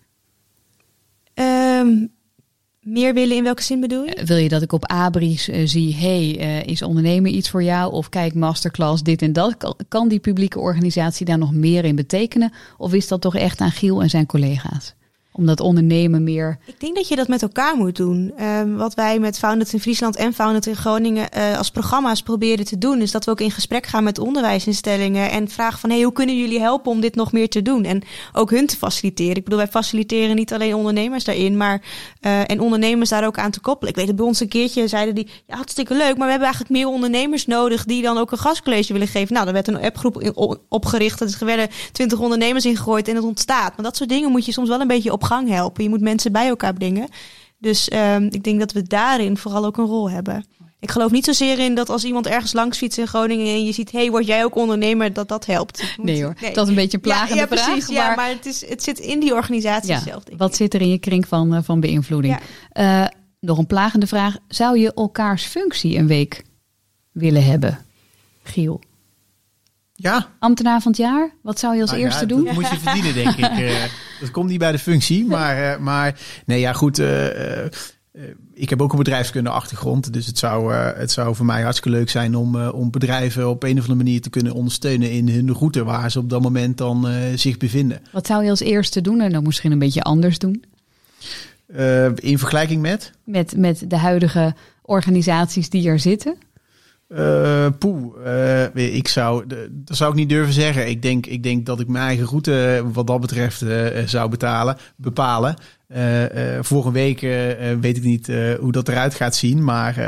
Ehm, 1.34 2.06
meer 2.80 3.14
willen 3.14 3.36
in 3.36 3.42
welke 3.42 3.62
zin 3.62 3.80
bedoel 3.80 4.04
je? 4.04 4.14
Eh, 4.14 4.24
Wil 4.24 4.36
je 4.36 4.48
dat 4.48 4.62
ik 4.62 4.72
op 4.72 4.86
Abris 4.86 5.48
eh, 5.48 5.66
zie, 5.66 5.94
hey, 5.94 6.38
eh, 6.38 6.66
is 6.66 6.82
ondernemen 6.82 7.34
iets 7.34 7.50
voor 7.50 7.62
jou? 7.62 7.92
Of 7.92 8.08
kijk, 8.08 8.34
masterclass, 8.34 9.02
dit 9.02 9.22
en 9.22 9.32
dat. 9.32 9.56
Kan, 9.56 9.76
kan 9.88 10.08
die 10.08 10.18
publieke 10.18 10.58
organisatie 10.58 11.26
daar 11.26 11.38
nog 11.38 11.52
meer 11.52 11.84
in 11.84 11.96
betekenen? 11.96 12.52
Of 12.78 12.92
is 12.92 13.08
dat 13.08 13.20
toch 13.20 13.36
echt 13.36 13.60
aan 13.60 13.70
Giel 13.70 14.02
en 14.02 14.10
zijn 14.10 14.26
collega's? 14.26 14.94
Om 15.34 15.46
dat 15.46 15.60
ondernemen 15.60 16.24
meer... 16.24 16.58
Ik 16.66 16.80
denk 16.80 16.94
dat 16.94 17.08
je 17.08 17.16
dat 17.16 17.28
met 17.28 17.42
elkaar 17.42 17.76
moet 17.76 17.96
doen. 17.96 18.32
Ehm, 18.36 18.74
wat 18.74 18.94
wij 18.94 19.18
met 19.18 19.38
Founded 19.38 19.72
in 19.72 19.80
Friesland 19.80 20.16
en 20.16 20.34
Founded 20.34 20.66
in 20.66 20.76
Groningen 20.76 21.30
eh, 21.30 21.58
als 21.58 21.70
programma's 21.70 22.22
proberen 22.22 22.64
te 22.64 22.78
doen, 22.78 23.00
is 23.00 23.10
dat 23.10 23.24
we 23.24 23.30
ook 23.30 23.40
in 23.40 23.50
gesprek 23.50 23.86
gaan 23.86 24.04
met 24.04 24.18
onderwijsinstellingen 24.18 25.30
en 25.30 25.48
vragen 25.48 25.78
van 25.78 25.90
hey, 25.90 26.02
hoe 26.02 26.12
kunnen 26.12 26.38
jullie 26.38 26.60
helpen 26.60 26.90
om 26.90 27.00
dit 27.00 27.14
nog 27.14 27.32
meer 27.32 27.48
te 27.48 27.62
doen? 27.62 27.84
En 27.84 28.02
ook 28.32 28.50
hun 28.50 28.66
te 28.66 28.76
faciliteren. 28.76 29.36
Ik 29.36 29.44
bedoel, 29.44 29.58
wij 29.58 29.68
faciliteren 29.68 30.36
niet 30.36 30.52
alleen 30.52 30.74
ondernemers 30.74 31.24
daarin, 31.24 31.56
maar 31.56 31.82
eh, 32.20 32.50
en 32.50 32.60
ondernemers 32.60 33.10
daar 33.10 33.26
ook 33.26 33.38
aan 33.38 33.50
te 33.50 33.60
koppelen. 33.60 33.90
Ik 33.90 33.96
weet 33.96 34.06
dat 34.06 34.16
bij 34.16 34.26
ons 34.26 34.40
een 34.40 34.48
keertje 34.48 34.88
zeiden 34.88 35.14
die, 35.14 35.28
ja, 35.46 35.56
hartstikke 35.56 35.94
leuk, 35.94 36.16
maar 36.16 36.26
we 36.26 36.30
hebben 36.30 36.48
eigenlijk 36.48 36.70
meer 36.70 36.86
ondernemers 36.86 37.46
nodig 37.46 37.84
die 37.84 38.02
dan 38.02 38.18
ook 38.18 38.32
een 38.32 38.38
gastcollege 38.38 38.92
willen 38.92 39.08
geven. 39.08 39.34
Nou, 39.34 39.46
er 39.46 39.52
werd 39.52 39.68
een 39.68 39.80
appgroep 39.80 40.32
opgericht, 40.68 41.20
er 41.20 41.46
werden 41.46 41.68
twintig 41.92 42.18
ondernemers 42.18 42.64
ingegooid 42.64 43.08
en 43.08 43.14
het 43.14 43.24
ontstaat. 43.24 43.76
Maar 43.76 43.84
dat 43.84 43.96
soort 43.96 44.08
dingen 44.08 44.30
moet 44.30 44.46
je 44.46 44.52
soms 44.52 44.68
wel 44.68 44.80
een 44.80 44.86
beetje 44.86 45.12
op 45.12 45.21
gang 45.22 45.48
helpen. 45.48 45.82
Je 45.82 45.88
moet 45.88 46.00
mensen 46.00 46.32
bij 46.32 46.48
elkaar 46.48 46.72
brengen. 46.72 47.08
Dus 47.58 47.88
ehm, 47.88 48.26
ik 48.30 48.44
denk 48.44 48.58
dat 48.60 48.72
we 48.72 48.82
daarin 48.82 49.36
vooral 49.36 49.64
ook 49.64 49.76
een 49.76 49.84
rol 49.86 50.10
hebben. 50.10 50.44
Ik 50.80 50.90
geloof 50.90 51.10
niet 51.10 51.24
zozeer 51.24 51.58
in 51.58 51.74
dat 51.74 51.88
als 51.90 52.04
iemand 52.04 52.26
ergens 52.26 52.52
langs 52.52 52.78
fietst 52.78 52.98
in 52.98 53.06
Groningen 53.06 53.46
en 53.46 53.64
je 53.64 53.72
ziet, 53.72 53.92
hey, 53.92 54.10
word 54.10 54.26
jij 54.26 54.44
ook 54.44 54.54
ondernemer, 54.56 55.12
dat 55.12 55.28
dat 55.28 55.46
helpt. 55.46 55.82
Moet- 55.96 56.06
Nee 56.06 56.22
hoor, 56.24 56.34
dat 56.52 56.64
is 56.64 56.68
een 56.68 56.74
beetje 56.74 56.96
een 56.96 57.02
plagende 57.02 57.34
ja, 57.34 57.40
ja, 57.40 57.46
vraag. 57.56 57.64
precies. 57.72 57.88
Ja, 57.94 58.14
maar 58.14 58.28
het, 58.28 58.46
is, 58.46 58.68
het 58.68 58.82
zit 58.82 58.98
in 58.98 59.20
die 59.20 59.34
organisatie 59.34 59.90
Ja, 59.90 60.00
zelf. 60.00 60.24
denk 60.24 60.38
wat 60.38 60.48
ik. 60.50 60.54
zit 60.56 60.74
er 60.74 60.80
in 60.80 60.88
je 60.88 60.98
kring 60.98 61.28
van, 61.28 61.54
eh, 61.54 61.62
van 61.62 61.80
beïnvloeding? 61.80 62.38
Eh, 62.70 63.04
nog 63.40 63.58
een 63.58 63.66
plagende 63.66 64.06
vraag. 64.06 64.36
Zou 64.48 64.78
je 64.78 64.94
elkaars 64.94 65.44
functie 65.44 65.96
een 65.98 66.06
week 66.06 66.42
willen 67.12 67.44
hebben? 67.44 67.78
Giel. 68.42 68.80
Ja, 70.02 70.28
Ambtenaar 70.38 70.80
van 70.80 70.92
het 70.92 71.00
jaar? 71.00 71.30
Wat 71.42 71.58
zou 71.58 71.74
je 71.74 71.80
als 71.80 71.90
Nou 71.90 72.02
eerste 72.02 72.20
ja, 72.20 72.26
doen? 72.26 72.44
Dat 72.44 72.54
moet 72.54 72.70
je 72.70 72.78
verdienen, 72.78 73.14
denk 73.14 73.36
ik. 73.36 73.44
Eh, 73.44 73.82
dat 74.20 74.30
komt 74.30 74.48
niet 74.48 74.58
bij 74.58 74.72
de 74.72 74.78
functie. 74.78 75.24
Maar, 75.26 75.72
eh, 75.72 75.78
maar 75.78 76.20
nee, 76.46 76.60
ja, 76.60 76.72
goed. 76.72 76.98
eh, 76.98 77.64
ik 78.54 78.70
heb 78.70 78.82
ook 78.82 78.92
een 78.92 78.98
bedrijfskunde 78.98 79.50
achtergrond. 79.50 80.12
Dus 80.12 80.26
het 80.26 80.38
zou, 80.38 80.74
het 80.74 81.10
zou 81.10 81.34
voor 81.34 81.46
mij 81.46 81.62
hartstikke 81.62 81.98
leuk 81.98 82.10
zijn 82.10 82.34
om, 82.34 82.56
om 82.56 82.90
bedrijven 82.90 83.48
op 83.48 83.62
een 83.62 83.76
of 83.76 83.80
andere 83.80 83.94
manier 83.94 84.20
te 84.20 84.30
kunnen 84.30 84.52
ondersteunen 84.52 85.10
in 85.10 85.28
hun 85.28 85.52
route 85.52 85.84
waar 85.84 86.10
ze 86.10 86.18
op 86.18 86.30
dat 86.30 86.42
moment 86.42 86.78
dan 86.78 87.06
zich 87.34 87.56
bevinden. 87.56 88.02
Wat 88.12 88.26
zou 88.26 88.44
je 88.44 88.50
als 88.50 88.60
eerste 88.60 89.00
doen 89.00 89.20
en 89.20 89.32
dan 89.32 89.42
misschien 89.42 89.72
een 89.72 89.78
beetje 89.78 90.02
anders 90.02 90.38
doen? 90.38 90.64
In 92.14 92.38
vergelijking 92.38 92.82
met? 92.82 93.10
Met, 93.24 93.56
met 93.56 93.84
de 93.90 93.96
huidige 93.96 94.54
organisaties 94.82 95.68
die 95.70 95.88
er 95.88 95.98
zitten? 95.98 96.36
Eh 97.14 97.66
poeh, 97.78 98.26
eh, 98.74 98.94
ik 98.94 99.08
zou, 99.08 99.44
dat 99.70 99.96
zou 99.96 100.10
ik 100.10 100.16
niet 100.16 100.28
durven 100.28 100.52
zeggen. 100.52 100.88
Ik 100.88 101.02
denk, 101.02 101.26
ik 101.26 101.42
denk 101.42 101.66
dat 101.66 101.80
ik 101.80 101.88
mijn 101.88 102.04
eigen 102.04 102.26
route 102.26 102.66
eh, 102.66 102.84
wat 102.92 103.06
dat 103.06 103.20
betreft 103.20 103.64
zou 104.06 104.30
betalen, 104.30 104.76
bepalen. 104.96 105.54
Voor 106.60 106.86
een 106.86 106.92
week 106.92 107.20
weet 107.80 107.96
ik 107.96 108.02
niet 108.02 108.26
hoe 108.60 108.72
dat 108.72 108.88
eruit 108.88 109.14
gaat 109.14 109.34
zien. 109.34 109.64
Maar 109.64 109.98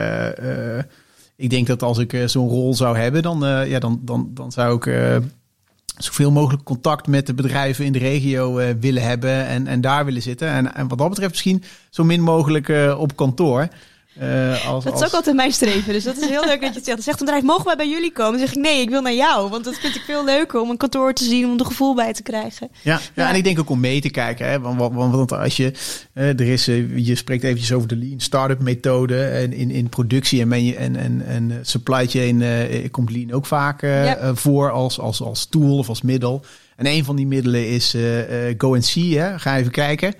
ik 1.36 1.50
denk 1.50 1.66
dat 1.66 1.82
als 1.82 1.98
ik 1.98 2.22
zo'n 2.26 2.48
rol 2.48 2.74
zou 2.74 2.98
hebben, 2.98 3.22
dan, 3.22 3.68
ja, 3.68 3.78
dan, 3.78 4.00
dan, 4.02 4.30
dan 4.34 4.52
zou 4.52 4.76
ik 4.76 5.20
zoveel 5.96 6.30
mogelijk 6.30 6.62
contact 6.62 7.06
met 7.06 7.26
de 7.26 7.34
bedrijven 7.34 7.84
in 7.84 7.92
de 7.92 7.98
regio 7.98 8.54
willen 8.80 9.02
hebben 9.02 9.46
en, 9.46 9.66
en 9.66 9.80
daar 9.80 10.04
willen 10.04 10.22
zitten. 10.22 10.48
En, 10.48 10.74
en 10.74 10.88
wat 10.88 10.98
dat 10.98 11.08
betreft 11.08 11.30
misschien 11.30 11.62
zo 11.90 12.04
min 12.04 12.20
mogelijk 12.20 12.72
op 12.98 13.16
kantoor. 13.16 13.68
Eh, 14.18 14.66
als, 14.68 14.84
Dat 14.84 14.94
is 14.94 15.00
als- 15.00 15.08
ook 15.08 15.14
altijd 15.14 15.36
mijn 15.36 15.52
streven. 15.52 15.92
Dus 15.92 16.04
dat 16.04 16.16
is 16.16 16.28
heel 16.28 16.44
leuk 16.44 16.60
dat 16.60 16.68
je 16.70 16.74
het 16.74 16.84
zegt. 16.84 16.86
Dan 16.86 17.02
zegt 17.02 17.20
een 17.20 17.24
bedrijf, 17.26 17.44
mogen 17.44 17.64
wij 17.64 17.76
bij 17.76 17.88
jullie 17.88 18.12
komen? 18.12 18.30
Dan 18.38 18.40
zeg 18.40 18.56
ik, 18.56 18.62
nee, 18.62 18.80
ik 18.80 18.90
wil 18.90 19.02
naar 19.02 19.14
jou. 19.14 19.50
Want 19.50 19.64
dat 19.64 19.76
vind 19.78 19.94
ik 19.94 20.02
veel 20.06 20.24
leuker 20.24 20.60
om 20.60 20.70
een 20.70 20.76
kantoor 20.76 21.12
te 21.12 21.24
zien, 21.24 21.46
om 21.46 21.58
er 21.58 21.64
gevoel 21.66 21.94
bij 21.94 22.12
te 22.12 22.22
krijgen. 22.22 22.68
Ja, 22.82 22.92
ja, 22.92 23.00
Ja. 23.14 23.28
en 23.30 23.36
ik 23.36 23.44
denk 23.44 23.58
ook 23.58 23.70
om 23.70 23.80
mee 23.80 24.00
te 24.00 24.10
kijken. 24.10 24.46
Hè? 24.48 24.60
Want, 24.60 24.78
want, 24.94 25.14
want 25.14 25.32
als 25.32 25.56
je, 25.56 25.72
eh, 26.12 26.28
er 26.28 26.40
is, 26.40 26.68
eh, 26.68 26.96
je 27.06 27.14
spreekt 27.14 27.44
eventjes 27.44 27.72
over 27.72 27.88
de 27.88 27.96
lean 27.96 28.20
startup 28.20 28.60
methode. 28.62 29.24
En 29.24 29.52
in, 29.52 29.70
in 29.70 29.88
productie 29.88 30.40
en, 30.40 30.52
en, 30.52 30.96
en, 30.96 31.22
en 31.26 31.58
supply 31.62 32.06
chain 32.06 32.42
eh, 32.42 32.90
komt 32.90 33.10
lean 33.10 33.32
ook 33.32 33.46
vaak 33.46 33.80
Ja. 33.82 34.34
voor 34.34 34.70
als, 34.70 34.98
als, 35.00 35.20
als 35.22 35.46
tool 35.46 35.78
of 35.78 35.88
als 35.88 36.02
middel. 36.02 36.44
En 36.76 36.86
een 36.86 37.04
van 37.04 37.16
die 37.16 37.26
middelen 37.26 37.68
is 37.68 37.96
go 38.58 38.74
and 38.74 38.84
see. 38.84 39.18
Hè? 39.18 39.38
Ga 39.38 39.56
even 39.58 39.70
kijken. 39.72 40.14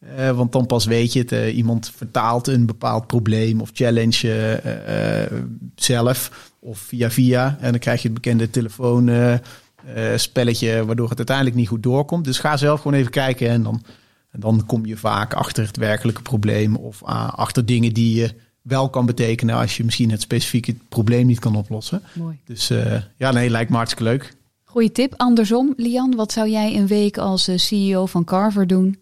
Eh, 0.00 0.30
want 0.30 0.52
dan 0.52 0.66
pas 0.66 0.84
weet 0.84 1.12
je 1.12 1.18
het. 1.18 1.32
eh, 1.32 1.56
iemand 1.56 1.90
vertaalt 1.96 2.46
een 2.46 2.66
bepaald 2.66 3.06
probleem 3.06 3.60
of 3.60 3.70
challenge 3.72 4.28
eh, 4.30 5.38
zelf 5.74 6.50
of 6.58 6.78
via 6.78 7.10
via. 7.10 7.56
En 7.60 7.70
dan 7.70 7.80
krijg 7.80 8.02
je 8.02 8.08
het 8.08 8.16
bekende 8.22 8.50
telefoon 8.50 9.08
eh, 9.08 9.32
eh, 9.32 9.40
spelletje 10.16 10.84
waardoor 10.84 11.08
het 11.08 11.16
uiteindelijk 11.18 11.56
niet 11.56 11.68
goed 11.68 11.82
doorkomt. 11.82 12.24
Dus 12.24 12.38
ga 12.38 12.56
zelf 12.56 12.80
gewoon 12.80 12.98
even 12.98 13.10
kijken 13.10 13.48
en 13.48 13.62
dan, 13.62 13.82
en 14.30 14.40
dan 14.40 14.66
kom 14.66 14.86
je 14.86 14.96
vaak 14.96 15.34
achter 15.34 15.66
het 15.66 15.76
werkelijke 15.76 16.22
probleem 16.22 16.76
of 16.76 17.02
ah, 17.04 17.32
achter 17.34 17.66
dingen 17.66 17.94
die 17.94 18.14
je 18.20 18.34
wel 18.62 18.88
kan 18.90 19.06
betekenen 19.06 19.54
als 19.54 19.76
je 19.76 19.84
misschien 19.84 20.10
het 20.10 20.20
specifieke 20.20 20.74
probleem 20.88 21.26
niet 21.26 21.38
kan 21.38 21.56
oplossen. 21.56 22.02
Mooi. 22.12 22.38
Dus 22.44 22.72
ja, 23.16 23.30
nee, 23.32 23.50
lijkt 23.50 23.70
me 23.70 23.76
hartstikke 23.76 24.10
leuk. 24.10 24.34
Goeie 24.64 24.92
tip. 24.92 25.14
Andersom, 25.16 25.72
Lian, 25.76 26.14
wat 26.16 26.32
zou 26.32 26.48
jij 26.48 26.76
een 26.76 26.86
week 26.86 27.18
als 27.18 27.48
CEO 27.54 28.06
van 28.06 28.24
Carver 28.24 28.66
doen? 28.66 28.98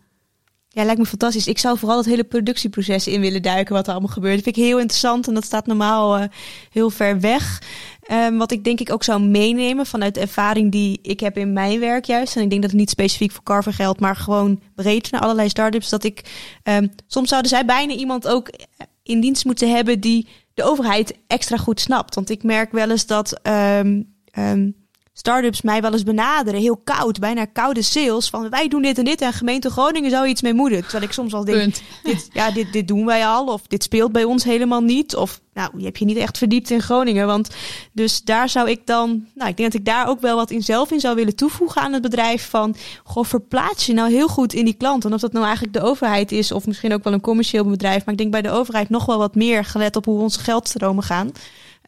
Ja, 0.79 0.85
lijkt 0.85 1.01
me 1.01 1.07
fantastisch. 1.07 1.47
Ik 1.47 1.59
zou 1.59 1.79
vooral 1.79 1.97
het 1.97 2.07
hele 2.07 2.24
productieproces 2.24 3.07
in 3.07 3.20
willen 3.20 3.43
duiken, 3.43 3.74
wat 3.74 3.87
er 3.87 3.93
allemaal 3.93 4.12
gebeurt. 4.12 4.35
Dat 4.35 4.45
vind 4.45 4.57
ik 4.57 4.62
heel 4.62 4.79
interessant 4.79 5.29
en 5.29 5.35
dat 5.35 5.45
staat 5.45 5.66
normaal 5.66 6.18
uh, 6.18 6.24
heel 6.70 6.91
ver 6.91 7.20
weg. 7.20 7.62
Um, 8.11 8.39
wat 8.39 8.53
ik 8.53 8.64
denk 8.64 8.81
ik 8.81 8.93
ook 8.93 9.05
zou 9.05 9.22
meenemen 9.22 9.87
vanuit 9.87 10.14
de 10.14 10.20
ervaring 10.20 10.72
die 10.72 10.99
ik 11.03 11.20
heb 11.20 11.37
in 11.37 11.53
mijn 11.53 11.81
werk 11.81 12.05
juist. 12.05 12.37
En 12.37 12.43
ik 12.43 12.51
denk 12.51 12.62
dat 12.62 12.70
het 12.70 12.81
niet 12.81 12.91
specifiek 12.91 13.33
voor 13.33 13.43
Carver 13.43 13.72
geldt, 13.72 14.01
maar 14.01 14.16
gewoon 14.16 14.61
breed 14.74 15.11
naar 15.11 15.20
allerlei 15.20 15.49
startups. 15.49 15.89
Dat 15.89 16.05
ik, 16.05 16.24
um, 16.62 16.91
soms 17.07 17.29
zouden 17.29 17.51
zij 17.51 17.64
bijna 17.64 17.93
iemand 17.93 18.29
ook 18.29 18.51
in 19.03 19.20
dienst 19.20 19.45
moeten 19.45 19.70
hebben 19.70 20.01
die 20.01 20.29
de 20.55 20.62
overheid 20.62 21.18
extra 21.26 21.57
goed 21.57 21.81
snapt. 21.81 22.14
Want 22.14 22.31
ik 22.31 22.43
merk 22.43 22.72
wel 22.72 22.91
eens 22.91 23.07
dat 23.07 23.41
um, 23.43 24.16
startups 25.19 25.62
mij 25.62 25.81
wel 25.81 25.93
eens 25.93 26.03
benaderen, 26.03 26.61
heel 26.61 26.81
koud, 26.85 27.19
bijna 27.19 27.45
koude 27.45 27.83
sales, 27.83 28.29
van 28.29 28.49
wij 28.51 28.69
doen 28.69 28.83
dit 28.83 28.99
en 28.99 29.05
dit 29.05 29.21
en 29.21 29.33
gemeente 29.33 29.71
Groningen 29.71 30.11
zou 30.11 30.27
iets 30.27 30.43
mee 30.43 30.55
moeten. 30.55 30.83
Terwijl 30.83 31.03
ik 31.03 31.12
soms 31.12 31.35
al 31.35 31.45
denk, 31.45 31.75
dit, 32.03 32.29
ja, 32.33 32.51
dit, 32.51 32.73
dit 32.73 32.89
doen 32.89 33.07
wij 33.07 33.27
al, 33.27 33.47
of 33.47 33.66
dit 33.66 33.83
speelt 33.83 34.12
bij 34.12 34.25
ons 34.25 34.45
helemaal 34.45 34.81
niet, 34.81 35.16
of 35.16 35.41
nou, 35.55 35.71
je 35.77 35.85
hebt 35.85 35.99
je 35.99 36.05
niet 36.05 36.16
echt 36.16 36.39
verdiept 36.39 36.71
in 36.71 36.83
Groningen, 36.83 37.27
want 37.27 37.49
dus 37.93 38.23
daar 38.23 38.49
zou 38.49 38.71
ik 38.71 38.87
dan, 38.87 39.27
nou, 39.35 39.51
ik 39.51 39.57
denk 39.57 39.73
dat 39.73 39.81
ik 39.81 39.87
daar 39.87 40.09
ook 40.09 40.21
wel 40.21 40.37
wat 40.37 40.51
in 40.51 40.62
zelf 40.62 40.91
in 40.91 41.01
zou 41.01 41.14
willen 41.14 41.37
toevoegen 41.37 41.83
aan 41.83 41.93
het 41.93 42.03
bedrijf 42.03 42.49
van, 42.51 42.77
goh, 43.05 43.25
verplaats 43.25 43.87
je 43.87 43.93
nou 43.93 44.11
heel 44.11 44.29
goed 44.29 44.53
in 44.53 44.64
die 44.64 44.77
klant, 44.77 45.05
en 45.05 45.14
of 45.14 45.21
dat 45.21 45.33
nou 45.33 45.45
eigenlijk 45.45 45.75
de 45.75 45.83
overheid 45.83 46.33
is, 46.33 46.53
of 46.53 46.66
misschien 46.66 46.93
ook 46.93 47.05
wel 47.05 47.12
een 47.12 47.21
commercieel 47.21 47.64
bedrijf, 47.64 48.05
maar 48.05 48.14
ik 48.14 48.21
denk 48.21 48.31
bij 48.31 48.43
de 48.43 48.51
overheid 48.51 48.89
nog 48.89 49.07
wel 49.07 49.19
wat 49.19 49.35
meer 49.35 49.64
gelet 49.64 49.97
op 49.97 50.05
hoe 50.05 50.21
onze 50.21 50.41
geldstromen 50.41 51.05
gaan. 51.05 51.33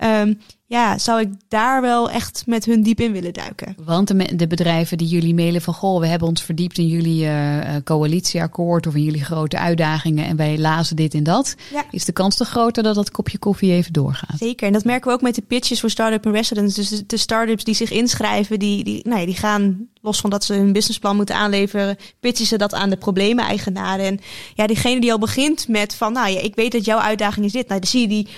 Um, 0.05 0.39
ja, 0.67 0.99
zou 0.99 1.21
ik 1.21 1.29
daar 1.49 1.81
wel 1.81 2.11
echt 2.11 2.43
met 2.47 2.65
hun 2.65 2.83
diep 2.83 3.01
in 3.01 3.13
willen 3.13 3.33
duiken. 3.33 3.77
Want 3.85 4.09
de, 4.09 4.37
de 4.37 4.47
bedrijven 4.47 4.99
die 4.99 5.09
jullie 5.09 5.35
mailen 5.35 5.63
van... 5.63 5.75
goh, 5.75 6.01
we 6.01 6.07
hebben 6.07 6.29
ons 6.29 6.43
verdiept 6.43 6.79
in 6.79 6.87
jullie 6.87 7.25
uh, 7.25 7.59
coalitieakkoord... 7.85 8.87
of 8.87 8.95
in 8.95 9.03
jullie 9.03 9.25
grote 9.25 9.59
uitdagingen 9.59 10.27
en 10.27 10.37
wij 10.37 10.59
lazen 10.59 10.97
dit 10.97 11.15
en 11.15 11.23
dat... 11.23 11.55
Ja. 11.73 11.85
is 11.91 12.05
de 12.05 12.13
kans 12.13 12.37
toch 12.37 12.49
groter 12.49 12.83
dat 12.83 12.95
dat 12.95 13.11
kopje 13.11 13.39
koffie 13.39 13.73
even 13.73 13.93
doorgaat. 13.93 14.39
Zeker, 14.39 14.67
en 14.67 14.73
dat 14.73 14.85
merken 14.85 15.09
we 15.09 15.15
ook 15.15 15.23
met 15.23 15.35
de 15.35 15.43
pitches 15.43 15.81
voor 15.81 15.91
Startup 15.91 16.27
en 16.27 16.33
Residents. 16.33 16.75
Dus 16.75 16.89
de, 16.89 17.07
de 17.07 17.17
start-ups 17.17 17.65
die 17.65 17.75
zich 17.75 17.91
inschrijven, 17.91 18.59
die, 18.59 18.85
die, 18.85 19.01
nou 19.09 19.21
ja, 19.21 19.27
die 19.27 19.37
gaan... 19.37 19.89
los 20.01 20.21
van 20.21 20.31
dat 20.31 20.45
ze 20.45 20.55
hun 20.55 20.73
businessplan 20.73 21.17
moeten 21.17 21.35
aanleveren... 21.35 21.97
pitchen 22.21 22.47
ze 22.47 22.59
dat 22.59 22.75
aan 22.75 22.91
de 22.91 22.97
problemen-eigenaren. 22.97 24.07
En 24.07 24.21
ja, 24.55 24.67
diegene 24.67 25.01
die 25.01 25.13
al 25.13 25.19
begint 25.19 25.69
met 25.69 25.95
van... 25.95 26.13
nou 26.13 26.31
ja, 26.31 26.41
ik 26.41 26.55
weet 26.55 26.73
dat 26.73 26.85
jouw 26.85 26.99
uitdaging 26.99 27.47
is 27.47 27.53
dit. 27.53 27.69
Nou, 27.69 27.81
dan 27.81 27.91
zie 27.91 28.01
je 28.01 28.09
die 28.09 28.29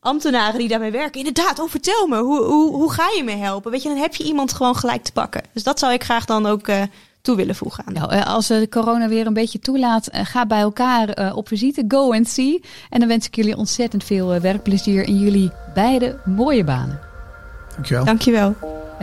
ambtenaren 0.00 0.58
die 0.58 0.68
daarmee 0.68 0.90
werken. 0.90 1.18
Inderdaad, 1.18 1.58
oh 1.58 1.70
vertel 1.70 2.06
me, 2.06 2.18
hoe, 2.18 2.44
hoe, 2.44 2.74
hoe 2.74 2.92
ga 2.92 3.10
je 3.16 3.24
me 3.24 3.36
helpen? 3.36 3.70
Weet 3.70 3.82
je, 3.82 3.88
dan 3.88 3.98
heb 3.98 4.14
je 4.14 4.24
iemand 4.24 4.52
gewoon 4.52 4.76
gelijk 4.76 5.02
te 5.02 5.12
pakken. 5.12 5.42
Dus 5.52 5.62
dat 5.62 5.78
zou 5.78 5.92
ik 5.92 6.04
graag 6.04 6.24
dan 6.24 6.46
ook 6.46 6.68
uh, 6.68 6.82
toe 7.22 7.36
willen 7.36 7.54
voegen. 7.54 7.84
Aan. 7.86 7.92
Nou, 7.92 8.22
als 8.24 8.46
de 8.46 8.66
corona 8.70 9.08
weer 9.08 9.26
een 9.26 9.32
beetje 9.32 9.58
toelaat, 9.58 10.08
uh, 10.14 10.20
ga 10.24 10.46
bij 10.46 10.60
elkaar 10.60 11.18
uh, 11.18 11.36
op 11.36 11.48
visite. 11.48 11.84
Go 11.88 12.12
and 12.12 12.28
see. 12.28 12.64
En 12.90 12.98
dan 12.98 13.08
wens 13.08 13.26
ik 13.26 13.36
jullie 13.36 13.56
ontzettend 13.56 14.04
veel 14.04 14.40
werkplezier 14.40 15.02
in 15.02 15.18
jullie 15.18 15.50
beide 15.74 16.18
mooie 16.24 16.64
banen. 16.64 17.00
Dankjewel. 17.74 18.04
Dankjewel. 18.04 18.54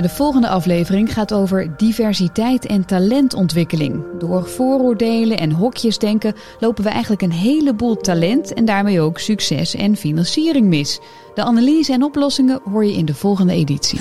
De 0.01 0.09
volgende 0.09 0.49
aflevering 0.49 1.13
gaat 1.13 1.33
over 1.33 1.77
diversiteit 1.77 2.65
en 2.65 2.85
talentontwikkeling. 2.85 4.03
Door 4.19 4.47
vooroordelen 4.47 5.37
en 5.37 5.51
hokjes 5.51 5.97
denken 5.97 6.35
lopen 6.59 6.83
we 6.83 6.89
eigenlijk 6.89 7.21
een 7.21 7.31
heleboel 7.31 7.95
talent 7.95 8.53
en 8.53 8.65
daarmee 8.65 9.01
ook 9.01 9.19
succes 9.19 9.75
en 9.75 9.95
financiering 9.95 10.67
mis. 10.67 10.99
De 11.35 11.43
analyse 11.43 11.93
en 11.93 12.03
oplossingen 12.03 12.61
hoor 12.71 12.85
je 12.85 12.93
in 12.93 13.05
de 13.05 13.15
volgende 13.15 13.53
editie. 13.53 13.99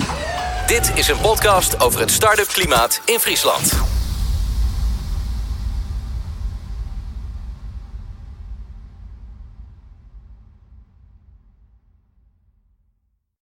Dit 0.67 0.91
is 0.95 1.07
een 1.07 1.19
podcast 1.21 1.79
over 1.79 1.99
het 1.99 2.11
start-up 2.11 2.47
klimaat 2.47 3.01
in 3.05 3.19
Friesland. 3.19 3.73